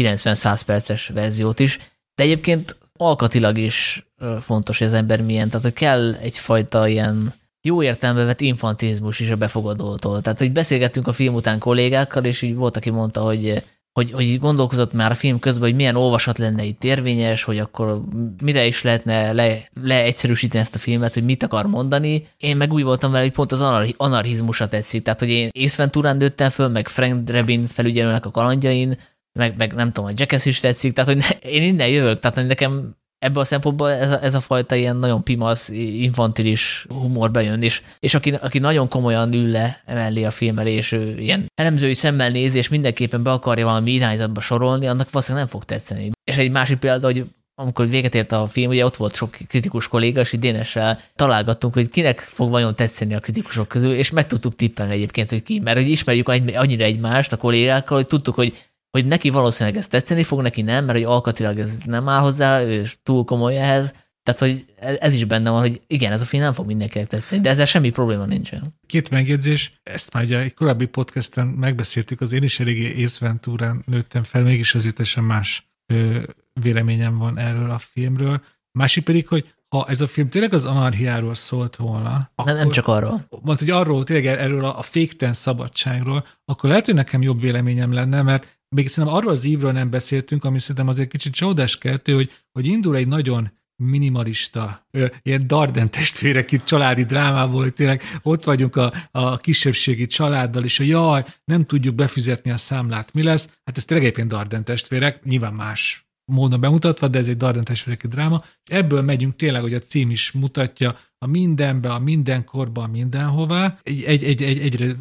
90-100 0.01 0.45
eh, 0.45 0.57
perces 0.65 1.07
verziót 1.07 1.59
is. 1.59 1.79
De 2.15 2.23
egyébként 2.23 2.77
alkatilag 2.93 3.57
is 3.57 4.07
eh, 4.17 4.39
fontos, 4.39 4.77
hogy 4.77 4.87
az 4.87 4.93
ember 4.93 5.21
milyen, 5.21 5.47
tehát 5.47 5.63
hogy 5.63 5.73
kell 5.73 6.13
egyfajta 6.13 6.87
ilyen 6.87 7.33
jó 7.61 7.83
értelembe 7.83 8.23
vett 8.23 8.41
infantilizmus 8.41 9.19
is 9.19 9.29
a 9.29 9.35
befogadótól. 9.35 10.21
Tehát, 10.21 10.39
hogy 10.39 10.51
beszélgettünk 10.51 11.07
a 11.07 11.13
film 11.13 11.33
után 11.33 11.59
kollégákkal, 11.59 12.25
és 12.25 12.41
így 12.41 12.55
volt, 12.55 12.77
aki 12.77 12.89
mondta, 12.89 13.21
hogy 13.21 13.63
hogy, 13.93 14.11
hogy 14.11 14.39
gondolkozott 14.39 14.93
már 14.93 15.11
a 15.11 15.15
film 15.15 15.39
közben, 15.39 15.61
hogy 15.61 15.75
milyen 15.75 15.95
olvasat 15.95 16.37
lenne 16.37 16.63
itt 16.63 16.83
érvényes, 16.83 17.43
hogy 17.43 17.59
akkor 17.59 18.01
mire 18.43 18.65
is 18.65 18.81
lehetne 18.81 19.33
le, 19.33 19.69
leegyszerűsíteni 19.81 20.63
ezt 20.63 20.75
a 20.75 20.79
filmet, 20.79 21.13
hogy 21.13 21.23
mit 21.23 21.43
akar 21.43 21.67
mondani. 21.67 22.27
Én 22.37 22.57
meg 22.57 22.73
úgy 22.73 22.83
voltam 22.83 23.11
vele, 23.11 23.23
hogy 23.23 23.33
pont 23.33 23.51
az 23.51 23.61
anarchizmusa 23.97 24.67
tetszik. 24.67 25.03
Tehát, 25.03 25.19
hogy 25.19 25.29
én 25.29 25.49
Ace 25.53 25.77
Venturán 25.77 26.17
nőttem 26.17 26.49
föl, 26.49 26.67
meg 26.67 26.87
Frank 26.87 27.23
Drebin 27.23 27.67
felügyelőnek 27.67 28.25
a 28.25 28.31
kalandjain, 28.31 28.97
meg, 29.33 29.57
meg 29.57 29.73
nem 29.73 29.91
tudom, 29.91 30.09
a 30.09 30.13
Jackass 30.15 30.45
is 30.45 30.59
tetszik, 30.59 30.93
tehát 30.93 31.09
hogy 31.09 31.19
ne, 31.19 31.49
én 31.49 31.63
innen 31.63 31.87
jövök, 31.87 32.19
tehát 32.19 32.47
nekem 32.47 32.95
ebből 33.25 33.41
a 33.41 33.45
szempontból 33.45 33.89
ez 33.91 34.11
a, 34.11 34.23
ez 34.23 34.33
a 34.33 34.39
fajta 34.39 34.75
ilyen 34.75 34.95
nagyon 34.95 35.23
pimasz, 35.23 35.69
infantilis 35.69 36.85
humor 36.89 37.31
bejön, 37.31 37.61
és, 37.61 37.81
és 37.99 38.13
aki, 38.13 38.33
aki 38.33 38.59
nagyon 38.59 38.87
komolyan 38.87 39.33
ül 39.33 39.49
le 39.49 39.81
emellé 39.85 40.23
a 40.23 40.31
film 40.31 40.59
elé, 40.59 40.73
és 40.73 40.91
ő 40.91 41.19
ilyen 41.19 41.45
elemzői 41.55 41.93
szemmel 41.93 42.29
nézi, 42.29 42.57
és 42.57 42.69
mindenképpen 42.69 43.23
be 43.23 43.31
akarja 43.31 43.65
valami 43.65 43.91
irányzatba 43.91 44.41
sorolni, 44.41 44.87
annak 44.87 45.11
valószínűleg 45.11 45.47
nem 45.47 45.53
fog 45.53 45.63
tetszeni. 45.63 46.11
És 46.23 46.37
egy 46.37 46.51
másik 46.51 46.77
példa, 46.77 47.05
hogy 47.05 47.25
amikor 47.55 47.89
véget 47.89 48.15
ért 48.15 48.31
a 48.31 48.47
film, 48.47 48.69
ugye 48.69 48.85
ott 48.85 48.95
volt 48.95 49.15
sok 49.15 49.37
kritikus 49.47 49.87
kolléga, 49.87 50.19
és 50.19 50.33
így 50.33 50.39
Dénessel 50.39 50.99
találgattunk, 51.15 51.73
hogy 51.73 51.89
kinek 51.89 52.19
fog 52.19 52.49
vajon 52.49 52.75
tetszeni 52.75 53.13
a 53.13 53.19
kritikusok 53.19 53.67
közül, 53.67 53.93
és 53.93 54.11
meg 54.11 54.27
tudtuk 54.27 54.55
tippelni 54.55 54.93
egyébként, 54.93 55.29
hogy 55.29 55.43
ki, 55.43 55.59
mert 55.59 55.77
hogy 55.77 55.89
ismerjük 55.89 56.29
annyira 56.29 56.83
egymást 56.83 57.31
a 57.31 57.37
kollégákkal, 57.37 57.97
hogy 57.97 58.07
tudtuk, 58.07 58.35
hogy 58.35 58.57
hogy 58.91 59.05
neki 59.05 59.29
valószínűleg 59.29 59.77
ez 59.77 59.87
tetszeni 59.87 60.23
fog, 60.23 60.41
neki 60.41 60.61
nem, 60.61 60.85
mert 60.85 60.97
hogy 60.97 61.07
alkatilag 61.07 61.59
ez 61.59 61.77
nem 61.85 62.09
áll 62.09 62.21
hozzá, 62.21 62.61
ő 62.61 62.85
túl 63.03 63.23
komoly 63.23 63.57
ehhez. 63.57 63.93
Tehát, 64.23 64.39
hogy 64.39 64.65
ez 64.99 65.13
is 65.13 65.25
benne 65.25 65.49
van, 65.49 65.59
hogy 65.59 65.81
igen, 65.87 66.11
ez 66.11 66.21
a 66.21 66.25
film 66.25 66.43
nem 66.43 66.53
fog 66.53 66.65
mindenkinek 66.65 67.07
tetszeni, 67.07 67.41
de 67.41 67.49
ezzel 67.49 67.65
semmi 67.65 67.89
probléma 67.89 68.25
nincsen. 68.25 68.63
Két 68.85 69.09
megjegyzés, 69.09 69.71
ezt 69.83 70.13
már 70.13 70.23
ugye 70.23 70.39
egy 70.39 70.53
korábbi 70.53 70.85
podcasten 70.85 71.47
megbeszéltük, 71.47 72.21
az 72.21 72.31
én 72.31 72.43
is 72.43 72.59
eléggé 72.59 72.93
észventúrán 72.93 73.83
nőttem 73.85 74.23
fel, 74.23 74.41
mégis 74.41 74.75
azért 74.75 74.95
teljesen 74.95 75.23
más 75.23 75.71
ö, 75.85 76.19
véleményem 76.61 77.17
van 77.17 77.37
erről 77.37 77.71
a 77.71 77.77
filmről. 77.77 78.41
Másik 78.71 79.03
pedig, 79.03 79.27
hogy 79.27 79.53
ha 79.69 79.85
ez 79.87 80.01
a 80.01 80.07
film 80.07 80.29
tényleg 80.29 80.53
az 80.53 80.65
anarchiáról 80.65 81.35
szólt 81.35 81.75
volna, 81.75 82.31
akkor, 82.35 82.53
nem 82.53 82.69
csak 82.69 82.87
arról. 82.87 83.27
Mert 83.43 83.59
hogy 83.59 83.69
arról, 83.69 84.03
tényleg 84.03 84.25
erről 84.25 84.65
a, 84.65 84.77
a 84.77 84.81
fékten 84.81 85.33
szabadságról, 85.33 86.25
akkor 86.45 86.69
lehet, 86.69 86.85
hogy 86.85 86.95
nekem 86.95 87.21
jobb 87.21 87.39
véleményem 87.39 87.93
lenne, 87.93 88.21
mert 88.21 88.60
még 88.75 88.87
szerintem 88.87 89.19
arról 89.19 89.31
az 89.31 89.43
ívről 89.43 89.71
nem 89.71 89.89
beszéltünk, 89.89 90.43
ami 90.43 90.59
szerintem 90.59 90.87
azért 90.87 91.09
kicsit 91.09 91.33
csodás 91.33 91.77
kettő, 91.77 92.13
hogy, 92.13 92.31
hogy 92.51 92.65
indul 92.65 92.95
egy 92.95 93.07
nagyon 93.07 93.51
minimalista, 93.75 94.87
ö, 94.91 95.05
ilyen 95.21 95.47
Darden 95.47 95.91
testvérek 95.91 96.51
itt 96.51 96.63
családi 96.63 97.03
drámából, 97.03 97.61
hogy 97.61 97.73
tényleg 97.73 98.01
ott 98.21 98.43
vagyunk 98.43 98.75
a, 98.75 98.93
a 99.11 99.37
kisebbségi 99.37 100.07
családdal, 100.07 100.63
és 100.63 100.79
a 100.79 100.83
jaj, 100.83 101.25
nem 101.43 101.65
tudjuk 101.65 101.95
befizetni 101.95 102.51
a 102.51 102.57
számlát, 102.57 103.13
mi 103.13 103.23
lesz? 103.23 103.49
Hát 103.63 103.77
ez 103.77 103.85
tényleg 103.85 104.05
egyébként 104.05 104.31
Darden 104.31 104.63
testvérek, 104.63 105.23
nyilván 105.23 105.53
más 105.53 106.10
módon 106.31 106.59
bemutatva, 106.59 107.07
de 107.07 107.19
ez 107.19 107.27
egy 107.27 107.37
Darden 107.37 107.63
testvéreki 107.63 108.07
dráma. 108.07 108.41
Ebből 108.63 109.01
megyünk 109.01 109.35
tényleg, 109.35 109.61
hogy 109.61 109.73
a 109.73 109.79
cím 109.79 110.09
is 110.09 110.31
mutatja, 110.31 110.97
a 111.17 111.25
mindenbe, 111.25 111.93
a 111.93 111.99
mindenkorba, 111.99 112.87
mindenhová. 112.87 113.79
Egy, 113.83 114.03
egy, 114.03 114.23
egy, 114.23 114.43
egy, 114.43 114.59
egyre, 114.59 114.95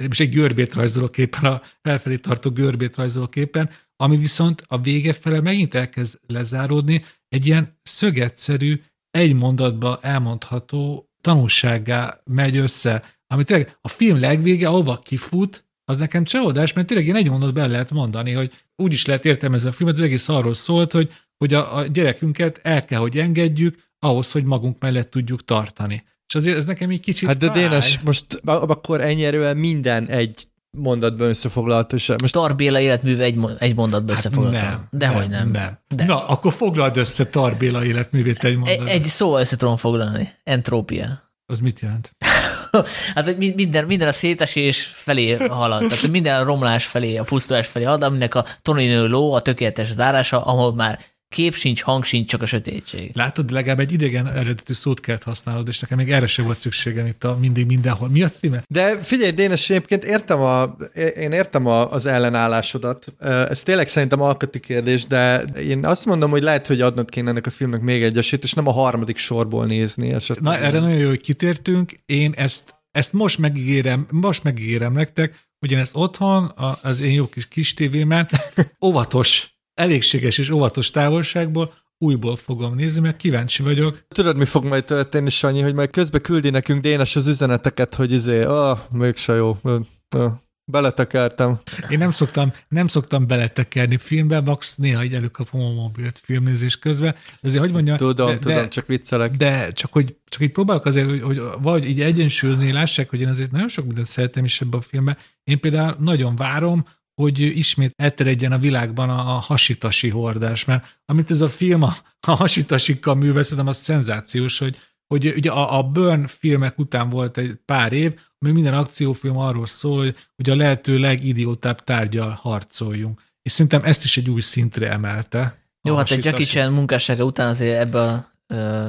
és 0.00 0.20
egy 0.20 0.30
görbét 0.30 0.74
rajzolok 0.74 1.18
éppen, 1.18 1.52
a 1.52 1.60
felfelé 1.80 2.16
tartó 2.16 2.50
görbét 2.50 2.96
rajzolok 2.96 3.36
éppen, 3.36 3.70
ami 3.96 4.16
viszont 4.16 4.64
a 4.66 4.80
vége 4.80 5.12
fele 5.12 5.40
megint 5.40 5.74
elkezd 5.74 6.18
lezáródni, 6.26 7.02
egy 7.28 7.46
ilyen 7.46 7.78
szögetszerű, 7.82 8.80
egy 9.10 9.34
mondatba 9.34 9.98
elmondható 10.02 11.10
tanulsággá 11.20 12.20
megy 12.24 12.56
össze, 12.56 13.04
ami 13.26 13.44
tényleg 13.44 13.78
a 13.80 13.88
film 13.88 14.18
legvége, 14.18 14.68
ahova 14.68 14.98
kifut, 14.98 15.69
az 15.90 15.98
nekem 15.98 16.24
csalódás, 16.24 16.72
mert 16.72 16.86
tényleg 16.86 17.06
én 17.06 17.16
egy 17.16 17.30
mondat 17.30 17.52
be 17.52 17.66
lehet 17.66 17.90
mondani, 17.90 18.32
hogy 18.32 18.52
úgy 18.76 18.92
is 18.92 19.06
lehet 19.06 19.24
értelmezni 19.24 19.68
a 19.68 19.72
filmet, 19.72 19.94
az 19.96 20.02
egész 20.02 20.28
arról 20.28 20.54
szólt, 20.54 20.92
hogy, 20.92 21.12
hogy 21.38 21.54
a, 21.54 21.76
a 21.76 21.86
gyerekünket 21.86 22.60
el 22.62 22.84
kell, 22.84 22.98
hogy 22.98 23.18
engedjük, 23.18 23.88
ahhoz, 23.98 24.32
hogy 24.32 24.44
magunk 24.44 24.76
mellett 24.80 25.10
tudjuk 25.10 25.44
tartani. 25.44 26.04
És 26.28 26.34
azért 26.34 26.56
ez 26.56 26.64
nekem 26.64 26.90
egy 26.90 27.00
kicsit 27.00 27.28
Hát 27.28 27.36
de 27.36 27.48
Dénes, 27.48 28.00
most 28.00 28.40
akkor 28.44 29.00
ennyi 29.00 29.24
erővel 29.24 29.54
minden 29.54 30.06
egy 30.06 30.48
mondatban 30.70 31.28
összefoglalható 31.28 31.96
sem. 31.96 32.16
Most 32.20 32.32
Tarbéla 32.32 32.80
életműve 32.80 33.24
egy, 33.24 33.38
egy 33.58 33.74
mondatban 33.74 34.16
hát 34.16 34.24
összefoglalható. 34.24 34.66
Nem, 34.66 34.88
Dehogy 34.90 35.28
nem. 35.28 35.50
nem. 35.50 35.78
De. 35.88 36.04
Na, 36.04 36.26
akkor 36.26 36.52
foglald 36.52 36.96
össze 36.96 37.26
Tarbéla 37.26 37.84
életművét 37.84 38.44
egy 38.44 38.56
mondatban. 38.56 38.86
Egy, 38.86 38.94
egy 38.94 39.02
szó 39.02 39.38
össze 39.38 39.56
tudom 39.56 39.76
foglalni. 39.76 40.32
Entrópia. 40.44 41.22
Az 41.46 41.60
mit 41.60 41.80
jelent? 41.80 42.16
hát 43.14 43.36
minden, 43.36 43.84
minden 43.84 44.08
a 44.08 44.12
szétesés 44.12 44.90
felé 44.92 45.32
halad, 45.32 45.88
tehát 45.88 46.08
minden 46.08 46.40
a 46.40 46.44
romlás 46.44 46.86
felé, 46.86 47.16
a 47.16 47.24
pusztulás 47.24 47.66
felé 47.66 47.84
halad, 47.84 48.02
aminek 48.02 48.34
a 48.34 48.44
toninő 48.62 49.06
ló 49.06 49.32
a 49.32 49.40
tökéletes 49.40 49.92
zárása, 49.92 50.40
ahol 50.44 50.74
már 50.74 50.98
kép 51.30 51.54
sincs, 51.54 51.82
hang 51.82 52.04
sincs, 52.04 52.30
csak 52.30 52.42
a 52.42 52.46
sötétség. 52.46 53.10
Látod, 53.14 53.50
legalább 53.50 53.80
egy 53.80 53.92
idegen 53.92 54.26
eredetű 54.26 54.72
szót 54.72 55.00
kellett 55.00 55.22
használnod, 55.22 55.68
és 55.68 55.78
nekem 55.78 55.98
még 55.98 56.12
erre 56.12 56.26
sem 56.26 56.44
volt 56.44 56.58
szükségem 56.58 57.06
itt 57.06 57.24
a 57.24 57.36
mindig 57.40 57.66
mindenhol. 57.66 58.08
Mi 58.08 58.22
a 58.22 58.28
címe? 58.28 58.64
De 58.68 58.96
figyelj, 58.96 59.30
Dénes, 59.30 59.70
egyébként 59.70 60.04
értem 60.04 60.40
a, 60.40 60.76
én 61.16 61.32
értem 61.32 61.66
a, 61.66 61.90
az 61.92 62.06
ellenállásodat. 62.06 63.14
Ez 63.18 63.62
tényleg 63.62 63.88
szerintem 63.88 64.20
alkati 64.20 64.60
kérdés, 64.60 65.06
de 65.06 65.42
én 65.42 65.84
azt 65.84 66.06
mondom, 66.06 66.30
hogy 66.30 66.42
lehet, 66.42 66.66
hogy 66.66 66.80
adnod 66.80 67.10
kéne 67.10 67.30
ennek 67.30 67.46
a 67.46 67.50
filmnek 67.50 67.80
még 67.80 68.02
egy 68.02 68.18
esélyt, 68.18 68.44
és 68.44 68.52
nem 68.52 68.66
a 68.66 68.72
harmadik 68.72 69.16
sorból 69.16 69.66
nézni. 69.66 70.12
Esetleg. 70.12 70.58
Na, 70.58 70.64
erre 70.66 70.78
nagyon 70.78 70.98
jó, 70.98 71.08
hogy 71.08 71.20
kitértünk. 71.20 71.92
Én 72.06 72.32
ezt, 72.36 72.74
ezt 72.90 73.12
most 73.12 73.38
megígérem, 73.38 74.06
most 74.10 74.44
megígérem 74.44 74.92
nektek, 74.92 75.48
hogy 75.58 75.70
én 75.70 75.78
ezt 75.78 75.96
otthon, 75.96 76.52
az 76.82 77.00
én 77.00 77.12
jó 77.12 77.28
kis 77.28 77.48
kis 77.48 77.74
tévémen 77.74 78.28
óvatos 78.86 79.58
elégséges 79.80 80.38
és 80.38 80.50
óvatos 80.50 80.90
távolságból 80.90 81.72
újból 81.98 82.36
fogom 82.36 82.74
nézni, 82.74 83.00
mert 83.00 83.16
kíváncsi 83.16 83.62
vagyok. 83.62 84.04
Tudod, 84.08 84.36
mi 84.36 84.44
fog 84.44 84.64
majd 84.64 84.84
történni, 84.84 85.30
Sanyi, 85.30 85.60
hogy 85.60 85.74
majd 85.74 85.90
közbe 85.90 86.18
küldi 86.18 86.50
nekünk 86.50 86.80
Dénes 86.80 87.16
az 87.16 87.26
üzeneteket, 87.26 87.94
hogy 87.94 88.12
izé, 88.12 88.42
ah, 88.42 88.78
mégse 88.92 89.34
jó, 89.34 89.56
ah, 89.62 90.32
beletekertem. 90.64 91.60
Én 91.88 91.98
nem 91.98 92.10
szoktam, 92.10 92.52
nem 92.68 92.86
szoktam 92.86 93.26
beletekerni 93.26 93.96
filmbe, 93.96 94.40
max 94.40 94.76
néha 94.76 95.04
így 95.04 95.14
előkapom 95.14 95.60
a 95.60 95.72
mobilt 95.72 96.20
filmnézés 96.22 96.78
közben. 96.78 97.14
Azért, 97.42 97.62
hogy 97.62 97.72
mondjam, 97.72 97.96
tudom, 97.96 98.30
de, 98.30 98.38
tudom, 98.38 98.68
csak 98.68 98.86
viccelek. 98.86 99.30
De 99.30 99.70
csak, 99.70 99.92
hogy, 99.92 100.16
csak 100.28 100.42
így 100.42 100.52
próbálok 100.52 100.84
azért, 100.84 101.08
hogy, 101.08 101.22
hogy 101.22 101.40
vagy 101.62 101.84
így 101.88 102.00
egyensúlyozni, 102.00 102.72
lássák, 102.72 103.10
hogy 103.10 103.20
én 103.20 103.28
azért 103.28 103.50
nagyon 103.50 103.68
sok 103.68 103.86
mindent 103.86 104.06
szeretem 104.06 104.44
is 104.44 104.60
ebben 104.60 104.80
a 104.80 104.82
filmben. 104.82 105.16
Én 105.44 105.60
például 105.60 105.96
nagyon 105.98 106.36
várom, 106.36 106.86
hogy 107.20 107.40
ismét 107.40 107.92
elteredjen 107.96 108.52
a 108.52 108.58
világban 108.58 109.10
a, 109.10 109.22
hasitasi 109.22 110.08
hordás, 110.08 110.64
mert 110.64 111.00
amit 111.04 111.30
ez 111.30 111.40
a 111.40 111.48
film 111.48 111.82
a, 111.82 111.94
a 112.20 112.30
hasitasikkal 112.30 113.14
művel, 113.14 113.42
szerintem 113.42 113.66
az 113.66 113.76
szenzációs, 113.76 114.58
hogy, 114.58 114.76
hogy 115.06 115.32
ugye 115.36 115.50
a, 115.50 115.78
a 115.78 115.82
Burn 115.82 116.26
filmek 116.26 116.78
után 116.78 117.08
volt 117.08 117.38
egy 117.38 117.54
pár 117.64 117.92
év, 117.92 118.20
ami 118.38 118.52
minden 118.52 118.74
akciófilm 118.74 119.38
arról 119.38 119.66
szól, 119.66 119.96
hogy, 119.96 120.16
hogy 120.36 120.50
a 120.50 120.56
lehető 120.56 120.98
legidiótább 120.98 121.84
tárgyal 121.84 122.38
harcoljunk. 122.40 123.22
És 123.42 123.52
szerintem 123.52 123.84
ezt 123.84 124.04
is 124.04 124.16
egy 124.16 124.30
új 124.30 124.40
szintre 124.40 124.90
emelte. 124.90 125.58
Jó, 125.82 125.96
hát 125.96 126.10
egy 126.10 126.24
Jackie 126.24 126.46
Chan 126.46 126.72
munkássága 126.72 127.24
után 127.24 127.48
azért 127.48 127.78
ebbe 127.78 128.00
a 128.00 128.30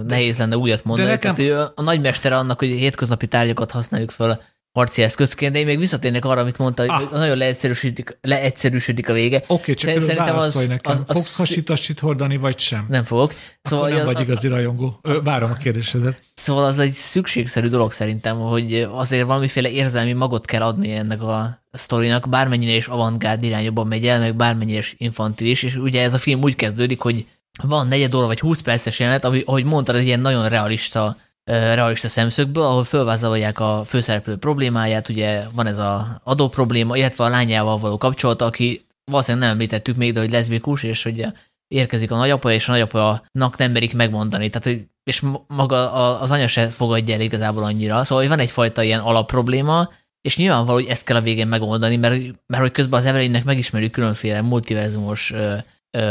nehéz 0.07 0.37
lenne 0.37 0.57
újat 0.57 0.83
mondani. 0.83 1.07
De 1.07 1.13
nekem... 1.13 1.35
Tehát 1.35 1.51
ő 1.51 1.71
a 1.75 1.81
nagymestere 1.81 2.35
annak, 2.35 2.59
hogy 2.59 2.67
hétköznapi 2.67 3.27
tárgyakat 3.27 3.71
használjuk 3.71 4.11
fel 4.11 4.41
harci 4.73 5.01
eszközként, 5.01 5.53
de 5.53 5.59
én 5.59 5.65
még 5.65 5.79
visszatérnék 5.79 6.25
arra, 6.25 6.41
amit 6.41 6.57
mondta, 6.57 6.81
hogy 6.81 7.03
ah. 7.03 7.11
nagyon 7.11 7.37
leegyszerűsödik, 7.37 8.17
leegyszerűsödik 8.21 9.09
a 9.09 9.13
vége. 9.13 9.37
Oké, 9.37 9.53
okay, 9.53 9.73
csak 9.73 10.01
Szerintem 10.01 10.37
az, 10.37 10.67
nekem. 10.67 10.91
Az, 10.91 11.03
az, 11.07 11.15
Fogsz 11.15 11.37
hasitasit 11.37 11.99
hordani, 11.99 12.37
vagy 12.37 12.59
sem? 12.59 12.85
Nem 12.89 13.03
fogok. 13.03 13.33
Szóval 13.61 13.85
Akkor 13.85 13.97
nem 13.97 14.07
az, 14.07 14.13
vagy 14.13 14.23
igazi 14.23 14.47
rajongó. 14.47 14.99
Várom 15.23 15.51
a 15.51 15.53
kérdésedet. 15.53 16.21
Szóval 16.33 16.63
az 16.63 16.79
egy 16.79 16.91
szükségszerű 16.91 17.67
dolog 17.67 17.91
szerintem, 17.91 18.39
hogy 18.39 18.87
azért 18.91 19.25
valamiféle 19.25 19.69
érzelmi 19.69 20.13
magot 20.13 20.45
kell 20.45 20.61
adni 20.61 20.91
ennek 20.91 21.21
a 21.21 21.63
sztorinak, 21.71 22.29
bármennyire 22.29 22.75
is 22.75 22.87
avantgárd 22.87 23.43
irányokban 23.43 23.87
megy 23.87 24.07
el, 24.07 24.19
meg 24.19 24.35
bármennyire 24.35 24.77
is 24.77 24.95
infantilis, 24.97 25.63
és 25.63 25.75
ugye 25.75 26.01
ez 26.01 26.13
a 26.13 26.17
film 26.17 26.41
úgy 26.41 26.55
kezdődik, 26.55 27.01
hogy 27.01 27.25
van 27.63 27.87
negyed 27.87 28.15
óra 28.15 28.25
vagy 28.25 28.39
20 28.39 28.61
perces 28.61 28.99
jelenet, 28.99 29.25
ami, 29.25 29.43
ahogy 29.45 29.63
mondtad, 29.63 29.95
egy 29.95 30.05
ilyen 30.05 30.19
nagyon 30.19 30.49
realista 30.49 31.17
realista 31.43 32.07
szemszögből, 32.07 32.63
ahol 32.63 32.83
fölvázolják 32.83 33.59
a 33.59 33.83
főszereplő 33.85 34.37
problémáját, 34.37 35.09
ugye 35.09 35.43
van 35.55 35.67
ez 35.67 35.77
a 35.77 36.21
adó 36.23 36.49
probléma, 36.49 36.97
illetve 36.97 37.23
a 37.23 37.29
lányával 37.29 37.77
való 37.77 37.97
kapcsolata, 37.97 38.45
aki 38.45 38.85
valószínűleg 39.11 39.47
nem 39.47 39.55
említettük 39.55 39.95
még, 39.95 40.13
de 40.13 40.19
hogy 40.19 40.31
leszbikus, 40.31 40.83
és 40.83 41.03
hogy 41.03 41.25
érkezik 41.67 42.11
a 42.11 42.17
nagyapa, 42.17 42.51
és 42.51 42.67
a 42.67 42.71
nagyapanak 42.71 43.57
nem 43.57 43.71
merik 43.71 43.93
megmondani, 43.93 44.49
tehát 44.49 44.67
hogy 44.67 44.89
és 45.03 45.23
maga 45.47 45.91
az 46.19 46.31
anya 46.31 46.47
se 46.47 46.69
fogadja 46.69 47.13
el 47.13 47.21
igazából 47.21 47.63
annyira. 47.63 48.03
Szóval 48.03 48.23
hogy 48.23 48.35
van 48.35 48.43
egyfajta 48.43 48.83
ilyen 48.83 48.99
alapprobléma, 48.99 49.89
és 50.21 50.37
nyilvánvaló, 50.37 50.77
hogy 50.77 50.87
ezt 50.87 51.05
kell 51.05 51.17
a 51.17 51.21
végén 51.21 51.47
megoldani, 51.47 51.97
mert, 51.97 52.15
mert 52.45 52.61
hogy 52.61 52.71
közben 52.71 52.99
az 52.99 53.05
Evelynnek 53.05 53.43
megismerjük 53.43 53.91
különféle 53.91 54.41
multiverzumos 54.41 55.33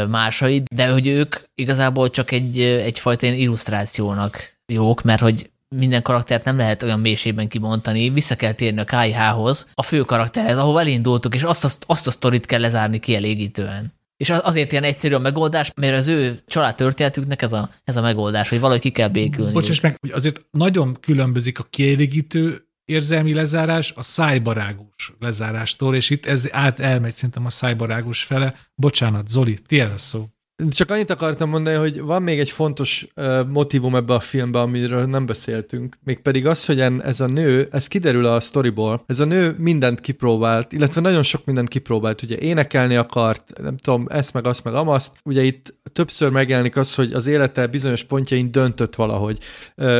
másait, 0.08 0.64
de 0.74 0.90
hogy 0.90 1.06
ők 1.06 1.36
igazából 1.54 2.10
csak 2.10 2.30
egy, 2.30 2.60
egyfajta 2.60 3.26
ilyen 3.26 3.38
illusztrációnak 3.38 4.59
jók, 4.72 5.02
mert 5.02 5.20
hogy 5.20 5.50
minden 5.76 6.02
karaktert 6.02 6.44
nem 6.44 6.56
lehet 6.56 6.82
olyan 6.82 7.00
mélységben 7.00 7.48
kibontani, 7.48 8.10
vissza 8.10 8.36
kell 8.36 8.52
térni 8.52 8.80
a 8.80 8.84
KIH-hoz, 8.84 9.66
a 9.74 9.82
fő 9.82 10.00
karakterhez, 10.00 10.58
ahol 10.58 10.80
elindultuk, 10.80 11.34
és 11.34 11.42
azt 11.42 11.64
a, 11.64 11.68
azt 11.86 12.06
a 12.06 12.10
sztorit 12.10 12.46
kell 12.46 12.60
lezárni 12.60 12.98
kielégítően. 12.98 13.92
És 14.16 14.30
azért 14.30 14.72
ilyen 14.72 14.84
egyszerű 14.84 15.14
a 15.14 15.18
megoldás, 15.18 15.72
mert 15.76 15.96
az 15.96 16.08
ő 16.08 16.38
család 16.46 16.74
történetüknek 16.74 17.42
ez 17.42 17.52
a, 17.52 17.70
ez 17.84 17.96
a 17.96 18.00
megoldás, 18.00 18.48
hogy 18.48 18.60
valahogy 18.60 18.80
ki 18.80 18.90
kell 18.90 19.08
békülni. 19.08 19.52
Bocsáss 19.52 19.80
meg, 19.80 19.96
hogy 20.00 20.10
azért 20.10 20.40
nagyon 20.50 20.96
különbözik 21.00 21.58
a 21.58 21.66
kielégítő 21.70 22.64
érzelmi 22.84 23.34
lezárás 23.34 23.92
a 23.96 24.02
szájbarágos 24.02 25.12
lezárástól, 25.18 25.94
és 25.94 26.10
itt 26.10 26.26
ez 26.26 26.48
át 26.50 26.80
elmegy 26.80 27.14
szerintem 27.14 27.46
a 27.46 27.50
szájbarágos 27.50 28.22
fele. 28.22 28.54
Bocsánat, 28.74 29.28
Zoli, 29.28 29.58
tiéd 29.66 29.90
a 29.90 29.96
szó. 29.96 30.28
Csak 30.70 30.90
annyit 30.90 31.10
akartam 31.10 31.48
mondani, 31.48 31.76
hogy 31.76 32.00
van 32.00 32.22
még 32.22 32.38
egy 32.38 32.50
fontos 32.50 33.06
motivum 33.46 33.96
ebbe 33.96 34.14
a 34.14 34.20
filmbe, 34.20 34.60
amiről 34.60 35.04
nem 35.04 35.26
beszéltünk, 35.26 35.98
mégpedig 36.04 36.46
az, 36.46 36.66
hogy 36.66 36.80
en, 36.80 37.02
ez 37.02 37.20
a 37.20 37.26
nő, 37.26 37.68
ez 37.70 37.86
kiderül 37.86 38.26
a 38.26 38.40
storyból, 38.40 39.02
ez 39.06 39.20
a 39.20 39.24
nő 39.24 39.54
mindent 39.58 40.00
kipróbált, 40.00 40.72
illetve 40.72 41.00
nagyon 41.00 41.22
sok 41.22 41.44
mindent 41.44 41.68
kipróbált, 41.68 42.22
ugye 42.22 42.38
énekelni 42.38 42.96
akart, 42.96 43.52
nem 43.62 43.76
tudom, 43.76 44.06
ezt 44.08 44.32
meg 44.32 44.46
azt 44.46 44.64
meg 44.64 44.74
amaszt, 44.74 45.12
ugye 45.24 45.42
itt 45.42 45.74
többször 45.92 46.30
megjelenik 46.30 46.76
az, 46.76 46.94
hogy 46.94 47.12
az 47.12 47.26
élete 47.26 47.66
bizonyos 47.66 48.04
pontjain 48.04 48.50
döntött 48.50 48.94
valahogy. 48.94 49.38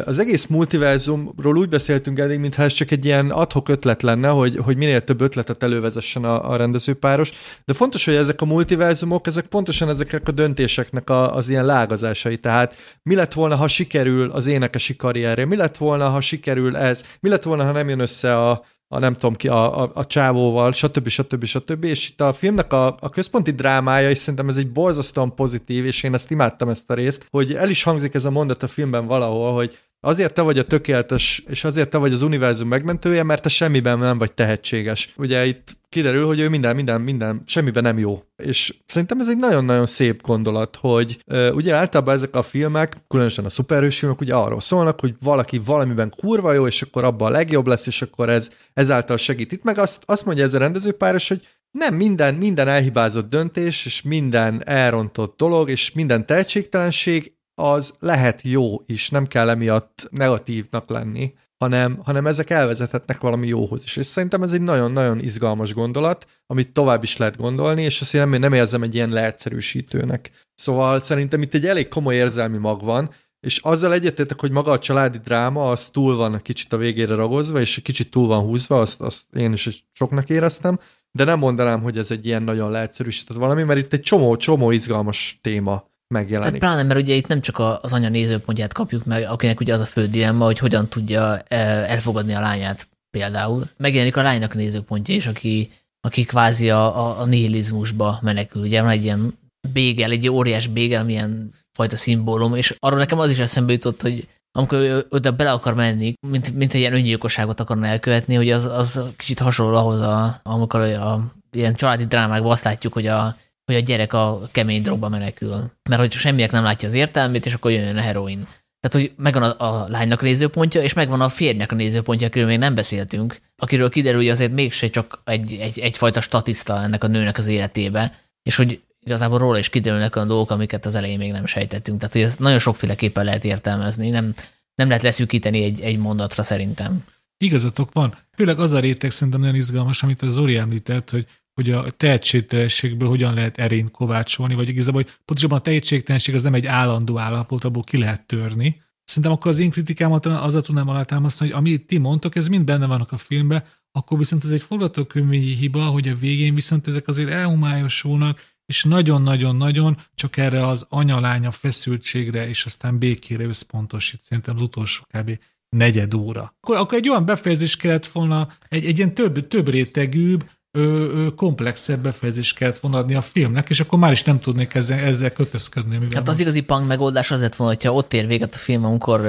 Az 0.05 0.19
egész 0.19 0.47
multiverzumról 0.47 1.57
úgy 1.57 1.69
beszéltünk 1.69 2.19
eddig, 2.19 2.39
mintha 2.39 2.63
ez 2.63 2.73
csak 2.73 2.91
egy 2.91 3.05
ilyen 3.05 3.31
adhok 3.31 3.69
ötlet 3.69 4.03
lenne, 4.03 4.29
hogy, 4.29 4.57
hogy 4.57 4.77
minél 4.77 5.01
több 5.01 5.21
ötletet 5.21 5.63
elővezessen 5.63 6.25
a, 6.25 6.51
a 6.51 6.57
rendezőpáros, 6.57 7.31
de 7.65 7.73
fontos, 7.73 8.05
hogy 8.05 8.15
ezek 8.15 8.41
a 8.41 8.45
multiverzumok, 8.45 9.27
ezek 9.27 9.47
pontosan 9.47 9.89
ezeknek 9.89 10.29
a 10.29 10.33
dönt 10.33 10.50
döntéseknek 10.55 11.11
a, 11.11 11.35
az 11.35 11.49
ilyen 11.49 11.65
lágazásai. 11.65 12.37
Tehát 12.37 12.75
mi 13.03 13.15
lett 13.15 13.33
volna, 13.33 13.57
ha 13.57 13.69
sikerül 13.69 14.31
az 14.31 14.47
énekesi 14.47 14.97
karrierje? 14.97 15.45
Mi 15.45 15.57
lett 15.57 15.77
volna, 15.77 16.09
ha 16.09 16.21
sikerül 16.21 16.77
ez? 16.77 17.03
Mi 17.21 17.29
lett 17.29 17.43
volna, 17.43 17.65
ha 17.65 17.73
nem 17.73 17.89
jön 17.89 18.01
össze 18.01 18.37
a, 18.37 18.65
a 18.89 18.99
nem 18.99 19.15
tudom 19.15 19.35
ki, 19.35 19.49
a, 19.49 19.83
a, 19.83 19.91
a 19.95 20.07
csávóval, 20.07 20.73
stb. 20.73 21.09
stb. 21.09 21.45
stb. 21.45 21.85
És 21.85 22.09
itt 22.09 22.21
a 22.21 22.33
filmnek 22.33 22.73
a, 22.73 22.97
a 23.01 23.09
központi 23.09 23.51
drámája, 23.51 24.11
és 24.11 24.19
szerintem 24.19 24.49
ez 24.49 24.57
egy 24.57 24.73
borzasztóan 24.73 25.35
pozitív, 25.35 25.85
és 25.87 26.03
én 26.03 26.15
ezt 26.15 26.31
imádtam 26.31 26.69
ezt 26.69 26.91
a 26.91 26.95
részt, 26.95 27.27
hogy 27.31 27.55
el 27.55 27.71
is 27.71 27.83
hangzik 27.83 28.15
ez 28.15 28.25
a 28.25 28.31
mondat 28.31 28.63
a 28.63 28.69
filmben 28.69 29.07
valahol, 29.07 29.53
hogy 29.55 29.79
Azért 30.03 30.35
te 30.35 30.43
vagy 30.43 30.59
a 30.59 30.65
tökéletes, 30.65 31.43
és 31.47 31.65
azért 31.65 31.91
te 31.91 31.99
vagy 31.99 32.13
az 32.13 32.23
univerzum 32.23 32.69
megmentője, 32.69 33.23
mert 33.23 33.43
te 33.43 33.49
semmiben 33.49 33.99
nem 33.99 34.19
vagy 34.19 34.33
tehetséges. 34.33 35.13
Ugye 35.17 35.47
itt 35.47 35.79
kiderül, 35.89 36.27
hogy 36.27 36.41
ő 36.41 36.49
minden, 36.49 36.75
minden, 36.75 37.01
minden, 37.01 37.43
semmiben 37.47 37.83
nem 37.83 37.99
jó. 37.99 38.23
És 38.37 38.75
szerintem 38.87 39.21
ez 39.21 39.29
egy 39.29 39.37
nagyon-nagyon 39.37 39.87
szép 39.87 40.23
gondolat, 40.23 40.77
hogy 40.77 41.19
uh, 41.27 41.51
ugye 41.55 41.75
általában 41.75 42.15
ezek 42.15 42.35
a 42.35 42.43
filmek, 42.43 42.97
különösen 43.09 43.45
a 43.45 43.49
szuperhős 43.49 43.99
filmek 43.99 44.21
ugye 44.21 44.35
arról 44.35 44.61
szólnak, 44.61 45.01
hogy 45.01 45.15
valaki 45.23 45.61
valamiben 45.65 46.13
kurva 46.17 46.53
jó, 46.53 46.67
és 46.67 46.83
akkor 46.83 47.05
abban 47.05 47.29
a 47.29 47.31
legjobb 47.31 47.67
lesz, 47.67 47.87
és 47.87 48.03
akkor 48.03 48.29
ez 48.29 48.51
ezáltal 48.75 49.17
segít. 49.17 49.53
Itt 49.53 49.63
meg 49.63 49.79
azt, 49.79 50.03
azt 50.07 50.25
mondja 50.25 50.45
ez 50.45 50.55
a 50.55 50.59
rendezőpáros, 50.59 51.29
hogy 51.29 51.47
nem 51.71 51.95
minden, 51.95 52.35
minden 52.35 52.69
elhibázott 52.69 53.29
döntés, 53.29 53.87
és 53.87 54.03
minden 54.03 54.63
elrontott 54.67 55.37
dolog, 55.37 55.71
és 55.71 55.93
minden 55.93 56.27
tehetségtelenség 56.27 57.33
az 57.61 57.95
lehet 57.99 58.43
jó 58.43 58.83
is, 58.87 59.11
nem 59.11 59.27
kell 59.27 59.49
emiatt 59.49 60.09
negatívnak 60.11 60.91
lenni, 60.91 61.33
hanem, 61.59 61.99
hanem 62.03 62.27
ezek 62.27 62.51
elvezethetnek 62.51 63.21
valami 63.21 63.47
jóhoz 63.47 63.83
is. 63.83 63.97
És 63.97 64.07
szerintem 64.07 64.43
ez 64.43 64.53
egy 64.53 64.63
nagyon-nagyon 64.63 65.19
izgalmas 65.19 65.75
gondolat, 65.75 66.27
amit 66.47 66.73
tovább 66.73 67.03
is 67.03 67.17
lehet 67.17 67.37
gondolni, 67.37 67.83
és 67.83 68.01
azt 68.01 68.15
én 68.15 68.21
nem, 68.21 68.41
nem 68.41 68.53
érzem 68.53 68.83
egy 68.83 68.95
ilyen 68.95 69.11
leegyszerűsítőnek. 69.11 70.31
Szóval 70.55 71.01
szerintem 71.01 71.43
itt 71.43 71.55
egy 71.55 71.67
elég 71.67 71.89
komoly 71.89 72.15
érzelmi 72.15 72.59
mag 72.59 72.85
van, 72.85 73.11
és 73.41 73.59
azzal 73.59 73.93
egyetértek, 73.93 74.41
hogy 74.41 74.51
maga 74.51 74.71
a 74.71 74.79
családi 74.79 75.19
dráma 75.19 75.71
az 75.71 75.89
túl 75.89 76.17
van 76.17 76.41
kicsit 76.43 76.73
a 76.73 76.77
végére 76.77 77.15
ragozva, 77.15 77.61
és 77.61 77.81
kicsit 77.83 78.11
túl 78.11 78.27
van 78.27 78.41
húzva, 78.41 78.81
azt, 78.81 79.01
azt 79.01 79.35
én 79.37 79.53
is 79.53 79.87
soknak 79.93 80.29
éreztem, 80.29 80.79
de 81.13 81.25
nem 81.25 81.39
mondanám, 81.39 81.83
hogy 81.83 81.99
ez 81.99 82.11
egy 82.11 82.27
ilyen 82.27 82.43
nagyon 82.43 82.71
leegyszerűsített 82.71 83.37
valami, 83.37 83.63
mert 83.63 83.81
itt 83.81 83.93
egy 83.93 84.01
csomó-csomó 84.01 84.71
izgalmas 84.71 85.39
téma 85.43 85.90
megjelenik. 86.15 86.53
Hát 86.53 86.61
pláne, 86.61 86.83
mert 86.83 87.01
ugye 87.01 87.15
itt 87.15 87.27
nem 87.27 87.41
csak 87.41 87.59
az 87.59 87.93
anya 87.93 88.09
nézőpontját 88.09 88.73
kapjuk 88.73 89.05
meg, 89.05 89.29
akinek 89.29 89.61
ugye 89.61 89.75
az 89.75 89.81
a 89.81 89.85
fő 89.85 90.07
dilemma, 90.07 90.45
hogy 90.45 90.59
hogyan 90.59 90.89
tudja 90.89 91.39
e, 91.39 91.57
elfogadni 91.67 92.35
a 92.35 92.41
lányát 92.41 92.89
például. 93.11 93.71
Megjelenik 93.77 94.17
a 94.17 94.23
lánynak 94.23 94.55
nézőpontja 94.55 95.15
is, 95.15 95.27
aki, 95.27 95.71
aki 96.01 96.25
kvázi 96.25 96.71
a, 96.71 96.99
a, 97.07 97.21
a 97.21 97.25
nihilizmusba 97.25 98.19
menekül. 98.23 98.63
Ugye 98.63 98.83
van 98.83 98.91
egy 98.91 99.05
ilyen 99.05 99.39
bégel, 99.73 100.11
egy 100.11 100.29
óriás 100.29 100.67
bégel, 100.67 101.05
milyen 101.05 101.51
fajta 101.73 101.97
szimbólum, 101.97 102.55
és 102.55 102.77
arról 102.79 102.99
nekem 102.99 103.19
az 103.19 103.31
is 103.31 103.39
eszembe 103.39 103.73
jutott, 103.73 104.03
hogy 104.03 104.29
amikor 104.53 104.79
ő 104.79 105.07
oda 105.09 105.33
bele 105.33 105.53
akar 105.53 105.75
menni, 105.75 106.13
mint, 106.29 106.55
mint 106.55 106.75
egy 106.75 106.81
ilyen 106.81 106.95
öngyilkosságot 106.95 107.61
akarna 107.61 107.87
elkövetni, 107.87 108.35
hogy 108.35 108.51
az, 108.51 108.65
az 108.65 109.03
kicsit 109.17 109.39
hasonló 109.39 109.77
ahhoz, 109.77 110.01
a, 110.01 110.41
amikor 110.43 110.81
a, 110.81 111.13
a 111.13 111.33
ilyen 111.53 111.75
családi 111.75 112.07
drámákban 112.07 112.53
azt 112.53 112.65
látjuk, 112.65 112.93
hogy 112.93 113.07
a 113.07 113.37
hogy 113.73 113.83
a 113.83 113.87
gyerek 113.87 114.13
a 114.13 114.49
kemény 114.51 114.83
drogba 114.83 115.09
menekül. 115.09 115.71
Mert 115.89 116.01
hogy 116.01 116.13
semmiek 116.13 116.51
nem 116.51 116.63
látja 116.63 116.89
az 116.89 116.95
értelmét, 116.95 117.47
és 117.47 117.55
akkor 117.55 117.71
jön 117.71 117.97
a 117.97 118.01
heroin. 118.01 118.47
Tehát, 118.81 119.07
hogy 119.07 119.13
megvan 119.17 119.43
a, 119.43 119.83
a 119.83 119.89
lánynak 119.89 120.23
nézőpontja, 120.23 120.83
és 120.83 120.93
megvan 120.93 121.21
a 121.21 121.29
férjnek 121.29 121.73
a 121.73 121.75
nézőpontja, 121.75 122.27
akiről 122.27 122.47
még 122.47 122.59
nem 122.59 122.75
beszéltünk, 122.75 123.41
akiről 123.57 123.91
kiderül, 123.91 124.21
hogy 124.21 124.29
azért 124.29 124.53
mégse 124.53 124.89
csak 124.89 125.21
egy, 125.25 125.55
egy, 125.61 125.79
egyfajta 125.79 126.21
statiszta 126.21 126.83
ennek 126.83 127.05
a 127.05 127.07
nőnek 127.07 127.39
az 127.39 127.49
életébe, 127.49 128.15
és 128.43 128.57
hogy 128.57 128.81
igazából 129.01 129.39
róla 129.39 129.59
is 129.59 129.69
kiderülnek 129.69 130.17
olyan 130.17 130.29
dolgok, 130.29 130.51
amiket 130.51 130.87
az 130.87 130.95
elején 130.95 131.19
még 131.19 131.33
nem 131.33 131.47
sejtettünk. 131.47 131.99
Tehát, 131.99 132.13
hogy 132.13 132.23
ez 132.23 132.37
nagyon 132.37 132.59
sokféleképpen 132.59 133.25
lehet 133.25 133.45
értelmezni, 133.45 134.09
nem, 134.09 134.35
nem 134.75 134.89
lehet 134.89 135.03
leszűkíteni 135.03 135.65
egy, 135.65 135.81
egy 135.81 135.99
mondatra 135.99 136.43
szerintem. 136.43 137.05
Igazatok 137.39 137.93
van. 137.93 138.15
Főleg 138.37 138.59
az 138.59 138.73
a 138.73 138.81
réteg 138.81 139.11
szerintem 139.11 139.41
nagyon 139.41 139.55
izgalmas, 139.55 140.03
amit 140.03 140.23
az 140.23 140.33
Zori 140.33 140.57
említett, 140.57 141.11
hogy 141.11 141.27
hogy 141.61 141.71
a 141.71 141.91
tehetségtelenségből 141.91 143.09
hogyan 143.09 143.35
lehet 143.35 143.59
erényt 143.59 143.91
kovácsolni, 143.91 144.55
vagy 144.55 144.69
igazából, 144.69 145.03
hogy 145.03 145.13
pontosabban 145.25 145.59
a 145.59 145.63
tehetségtelenség 145.63 146.35
az 146.35 146.43
nem 146.43 146.55
egy 146.55 146.67
állandó 146.67 147.19
állapot, 147.19 147.65
abból 147.65 147.83
ki 147.83 147.99
lehet 147.99 148.27
törni. 148.27 148.83
Szerintem 149.05 149.33
akkor 149.33 149.51
az 149.51 149.59
én 149.59 149.71
kritikámat 149.71 150.27
azzal 150.27 150.63
tudnám 150.63 150.89
alátámasztani, 150.89 151.51
hogy 151.51 151.59
amit 151.59 151.87
ti 151.87 151.99
mondtok, 151.99 152.37
ez 152.37 152.49
mind 152.49 152.65
benne 152.65 152.87
vannak 152.87 153.13
a 153.13 153.17
filmben, 153.17 153.65
akkor 153.93 154.19
viszont 154.19 154.45
ez 154.45 154.51
egy 154.51 154.63
forgatókönyvi 154.63 155.55
hiba, 155.55 155.85
hogy 155.85 156.09
a 156.09 156.15
végén 156.15 156.55
viszont 156.55 156.87
ezek 156.87 157.09
azért 157.09 157.31
elhumályosulnak, 157.31 158.41
és 158.67 158.85
nagyon-nagyon-nagyon 158.85 159.97
csak 160.15 160.37
erre 160.37 160.67
az 160.67 160.87
anyalánya 160.89 161.51
feszültségre 161.51 162.49
és 162.49 162.65
aztán 162.65 162.99
békére 162.99 163.45
összpontosít. 163.45 164.21
Szerintem 164.21 164.55
az 164.55 164.63
utolsó 164.63 165.05
kb. 165.13 165.39
negyed 165.69 166.15
óra. 166.15 166.55
Akkor, 166.61 166.77
akkor 166.77 166.99
egy 166.99 167.09
olyan 167.09 167.25
befejezés 167.25 167.77
kellett 167.77 168.07
volna, 168.07 168.49
egy, 168.69 168.85
egy 168.85 168.97
ilyen 168.97 169.15
több, 169.15 169.47
több 169.47 169.69
rétegűbb, 169.69 170.45
ö, 170.73 170.81
ö, 170.81 171.35
komplexebb 171.35 172.03
befejezést 172.03 172.57
kellett 172.57 172.79
volna 172.79 172.99
adni 172.99 173.15
a 173.15 173.21
filmnek, 173.21 173.71
és 173.71 173.81
akkor 173.81 173.99
már 173.99 174.13
is 174.13 174.23
nem 174.23 174.41
tudnék 174.41 174.75
ezzel, 174.75 174.99
ezzel 174.99 175.33
kötözködni. 175.33 175.99
Hát 176.15 176.29
az 176.29 176.41
igazi 176.41 176.61
punk 176.61 176.87
megoldás 176.87 177.31
az 177.31 177.41
lett 177.41 177.55
volna, 177.55 177.75
hogyha 177.75 177.93
ott 177.93 178.13
ér 178.13 178.27
véget 178.27 178.55
a 178.55 178.59
film, 178.59 178.85
amikor 178.85 179.21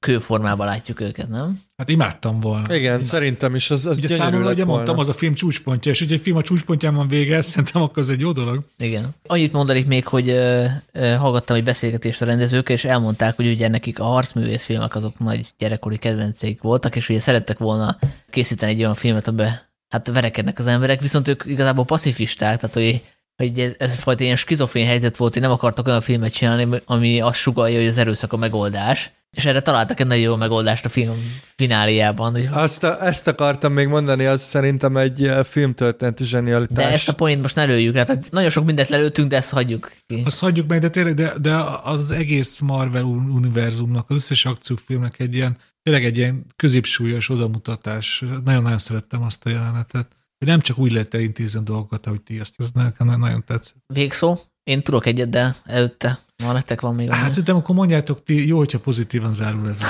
kőformában 0.00 0.66
látjuk 0.66 1.00
őket, 1.00 1.28
nem? 1.28 1.60
Hát 1.76 1.88
imádtam 1.88 2.40
volna. 2.40 2.64
Igen, 2.74 2.80
imádtam. 2.80 3.00
szerintem 3.00 3.54
is 3.54 3.70
az, 3.70 3.86
az 3.86 3.98
ugye 3.98 4.08
számomra, 4.08 4.50
ugye 4.50 4.64
mondtam, 4.64 4.98
az 4.98 5.08
a 5.08 5.12
film 5.12 5.34
csúcspontja, 5.34 5.92
és 5.92 6.00
ugye 6.00 6.14
egy 6.14 6.20
film 6.20 6.36
a 6.36 6.42
csúcspontján 6.42 6.94
van 6.94 7.08
vége, 7.08 7.42
szerintem 7.52 7.82
akkor 7.82 7.98
az 7.98 8.10
egy 8.10 8.20
jó 8.20 8.32
dolog. 8.32 8.64
Igen. 8.78 9.08
Annyit 9.26 9.52
mondanék 9.52 9.86
még, 9.86 10.06
hogy 10.06 10.28
uh, 10.28 10.64
uh, 10.94 11.14
hallgattam 11.14 11.56
egy 11.56 11.64
beszélgetést 11.64 12.22
a 12.22 12.24
rendezőkkel, 12.24 12.76
és 12.76 12.84
elmondták, 12.84 13.36
hogy 13.36 13.46
ugye 13.46 13.68
nekik 13.68 14.00
a 14.00 14.04
harcművész 14.04 14.64
filmek 14.64 14.94
azok 14.94 15.18
nagy 15.18 15.46
gyerekkori 15.58 15.96
kedvenceik 15.96 16.62
voltak, 16.62 16.96
és 16.96 17.08
ugye 17.08 17.20
szerettek 17.20 17.58
volna 17.58 17.98
készíteni 18.30 18.72
egy 18.72 18.80
olyan 18.80 18.94
filmet, 18.94 19.28
amiben 19.28 19.60
hát 19.88 20.08
verekednek 20.08 20.58
az 20.58 20.66
emberek, 20.66 21.00
viszont 21.00 21.28
ők 21.28 21.42
igazából 21.46 21.84
pacifisták, 21.84 22.56
tehát 22.58 22.74
hogy, 22.74 23.02
hogy 23.36 23.76
ez 23.78 23.98
fajta 23.98 24.24
ilyen 24.24 24.36
skizofrén 24.36 24.86
helyzet 24.86 25.16
volt, 25.16 25.32
hogy 25.32 25.42
nem 25.42 25.50
akartak 25.50 25.86
olyan 25.86 26.00
filmet 26.00 26.32
csinálni, 26.32 26.82
ami 26.84 27.20
azt 27.20 27.38
sugalja, 27.38 27.78
hogy 27.78 27.88
az 27.88 27.98
erőszak 27.98 28.32
a 28.32 28.36
megoldás, 28.36 29.10
és 29.36 29.44
erre 29.44 29.60
találtak 29.60 30.00
egy 30.00 30.06
nagyon 30.06 30.22
jó 30.22 30.36
megoldást 30.36 30.84
a 30.84 30.88
film 30.88 31.42
fináliában. 31.56 32.32
Hogy... 32.32 32.48
Azt 32.50 32.84
a, 32.84 33.06
ezt 33.06 33.28
akartam 33.28 33.72
még 33.72 33.88
mondani, 33.88 34.24
az 34.24 34.42
szerintem 34.42 34.96
egy 34.96 35.26
eh, 35.26 35.44
filmtörténeti 35.44 36.24
zsenialitás. 36.24 36.84
De 36.84 36.90
ezt 36.92 37.08
a 37.08 37.14
point 37.14 37.42
most 37.42 37.54
ne 37.54 37.64
lőjük, 37.64 37.96
hát 37.96 38.30
nagyon 38.30 38.50
sok 38.50 38.64
mindent 38.64 38.88
lelőttünk, 38.88 39.30
de 39.30 39.36
ezt 39.36 39.50
hagyjuk 39.50 39.92
ki. 40.06 40.22
Azt 40.24 40.38
hagyjuk 40.38 40.68
meg, 40.68 40.80
de 40.80 40.88
tényleg, 40.88 41.14
de, 41.14 41.32
de 41.40 41.54
az 41.82 42.10
egész 42.10 42.60
Marvel 42.60 43.02
univerzumnak, 43.02 44.10
az 44.10 44.16
összes 44.16 44.44
akciófilmnek 44.44 45.18
egy 45.18 45.34
ilyen 45.34 45.56
tényleg 45.86 46.04
egy 46.04 46.16
ilyen 46.16 46.46
középsúlyos 46.56 47.28
odamutatás. 47.28 48.24
Nagyon-nagyon 48.44 48.78
szerettem 48.78 49.22
azt 49.22 49.46
a 49.46 49.50
jelenetet. 49.50 50.06
Hogy 50.38 50.48
nem 50.48 50.60
csak 50.60 50.78
úgy 50.78 50.92
lehet 50.92 51.14
elintézni 51.14 51.58
a 51.58 51.62
dolgokat, 51.62 52.06
ahogy 52.06 52.20
ti 52.20 52.38
ezt, 52.38 52.54
ez 52.58 52.70
nekem 52.74 53.06
nagyon 53.06 53.44
tetszett. 53.44 53.76
Végszó? 53.86 54.38
Én 54.64 54.82
tudok 54.82 55.06
egyet, 55.06 55.30
de 55.30 55.54
előtte 55.64 56.18
van 56.36 56.54
nektek 56.54 56.80
van 56.80 56.94
még. 56.94 57.10
Hát 57.10 57.30
szerintem 57.30 57.56
akkor 57.56 57.74
mondjátok 57.74 58.22
ti, 58.22 58.46
jó, 58.46 58.56
hogyha 58.56 58.78
pozitívan 58.78 59.32
zárul 59.32 59.68
ez. 59.68 59.80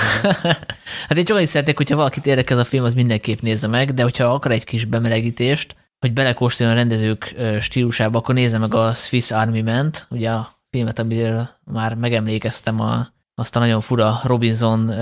hát 1.08 1.16
én 1.16 1.24
csak 1.24 1.36
annyit 1.36 1.48
szeretnék, 1.48 1.76
hogyha 1.76 1.96
valakit 1.96 2.26
érdekel 2.26 2.58
a 2.58 2.64
film, 2.64 2.84
az 2.84 2.94
mindenképp 2.94 3.40
nézze 3.40 3.66
meg, 3.66 3.94
de 3.94 4.02
hogyha 4.02 4.24
akar 4.24 4.52
egy 4.52 4.64
kis 4.64 4.84
bemelegítést, 4.84 5.76
hogy 5.98 6.12
belekóstoljon 6.12 6.76
a 6.76 6.78
rendezők 6.78 7.34
stílusába, 7.60 8.18
akkor 8.18 8.34
nézze 8.34 8.58
meg 8.58 8.74
a 8.74 8.94
Swiss 8.94 9.30
Army 9.30 9.62
Ment, 9.62 10.06
ugye 10.10 10.30
a 10.30 10.60
filmet, 10.70 10.98
amiről 10.98 11.48
már 11.64 11.94
megemlékeztem 11.94 12.80
a 12.80 13.14
azt 13.38 13.56
a 13.56 13.58
nagyon 13.58 13.80
fura 13.80 14.20
Robinson 14.24 14.94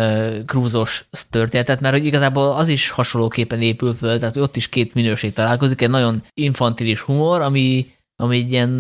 Cruise-os 0.47 1.05
történetet, 1.31 1.81
mert 1.81 1.95
hogy 1.95 2.07
igazából 2.07 2.53
az 2.53 2.69
is 2.69 2.91
hasonlóképpen 2.91 3.63
épül 3.63 3.93
föl, 3.93 4.19
tehát 4.19 4.37
ott 4.37 4.57
is 4.57 4.69
két 4.69 4.95
minőség 4.95 5.33
találkozik, 5.33 5.81
egy 5.81 5.91
nagyon 5.91 6.23
infantilis 6.35 7.01
humor, 7.01 7.41
ami 7.41 7.87
ami 8.17 8.37
így 8.37 8.51
ilyen 8.51 8.71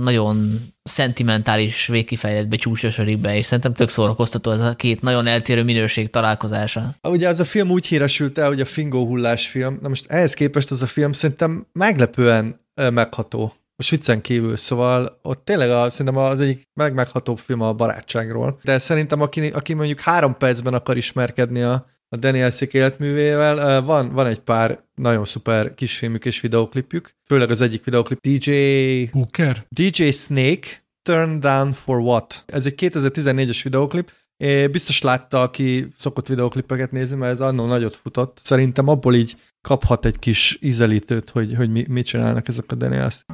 nagyon 0.00 0.60
szentimentális 0.82 1.86
végkifejletbe 1.86 2.56
csúcsosodik 2.56 3.18
be, 3.18 3.36
és 3.36 3.46
szerintem 3.46 3.74
tök 3.74 3.88
szórakoztató 3.88 4.50
ez 4.50 4.60
a 4.60 4.74
két 4.74 5.00
nagyon 5.00 5.26
eltérő 5.26 5.62
minőség 5.62 6.10
találkozása. 6.10 6.94
Ugye 7.02 7.28
ez 7.28 7.40
a 7.40 7.44
film 7.44 7.70
úgy 7.70 7.86
híresült 7.86 8.38
el, 8.38 8.48
hogy 8.48 8.60
a 8.60 8.64
Fingó 8.64 9.06
hullás 9.06 9.48
film, 9.48 9.78
na 9.82 9.88
most 9.88 10.04
ehhez 10.08 10.34
képest 10.34 10.70
az 10.70 10.82
a 10.82 10.86
film 10.86 11.12
szerintem 11.12 11.66
meglepően 11.72 12.60
megható. 12.74 13.52
Most 13.76 13.90
viccen 13.90 14.20
kívül, 14.20 14.56
szóval 14.56 15.18
ott 15.22 15.44
tényleg 15.44 15.70
a, 15.70 15.90
szerintem 15.90 16.22
az 16.22 16.40
egyik 16.40 16.62
megmeghatóbb 16.74 17.38
film 17.38 17.60
a 17.60 17.72
barátságról. 17.72 18.58
De 18.62 18.78
szerintem 18.78 19.20
aki, 19.20 19.48
aki 19.48 19.74
mondjuk 19.74 20.00
három 20.00 20.36
percben 20.36 20.74
akar 20.74 20.96
ismerkedni 20.96 21.62
a, 21.62 21.86
a 22.08 22.16
Daniel 22.16 22.50
Szik 22.50 22.74
életművével. 22.74 23.82
Van, 23.82 24.12
van 24.12 24.26
egy 24.26 24.40
pár 24.40 24.84
nagyon 24.94 25.24
szuper 25.24 25.74
kisfilmük 25.74 26.24
és 26.24 26.40
videoklipjük, 26.40 27.16
főleg 27.26 27.50
az 27.50 27.60
egyik 27.60 27.84
videoklip 27.84 28.20
DJ... 28.20 28.50
Hooker? 29.12 29.66
DJ 29.68 30.10
Snake, 30.10 30.68
Turn 31.02 31.40
Down 31.40 31.72
for 31.72 31.98
What. 31.98 32.44
Ez 32.46 32.66
egy 32.66 32.74
2014-es 32.76 33.60
videoklip, 33.62 34.10
É, 34.36 34.66
biztos 34.66 35.02
látta, 35.02 35.40
aki 35.40 35.86
szokott 35.96 36.28
videoklipeket 36.28 36.90
nézni, 36.90 37.16
mert 37.16 37.32
ez 37.32 37.40
annó 37.40 37.66
nagyot 37.66 37.96
futott. 37.96 38.38
Szerintem 38.42 38.88
abból 38.88 39.14
így 39.14 39.36
kaphat 39.60 40.04
egy 40.04 40.18
kis 40.18 40.58
ízelítőt, 40.60 41.30
hogy, 41.30 41.54
hogy 41.54 41.70
mi, 41.70 41.84
mit 41.88 42.06
csinálnak 42.06 42.48
ezek 42.48 42.72
a 42.72 42.74
Daniels. 42.74 43.24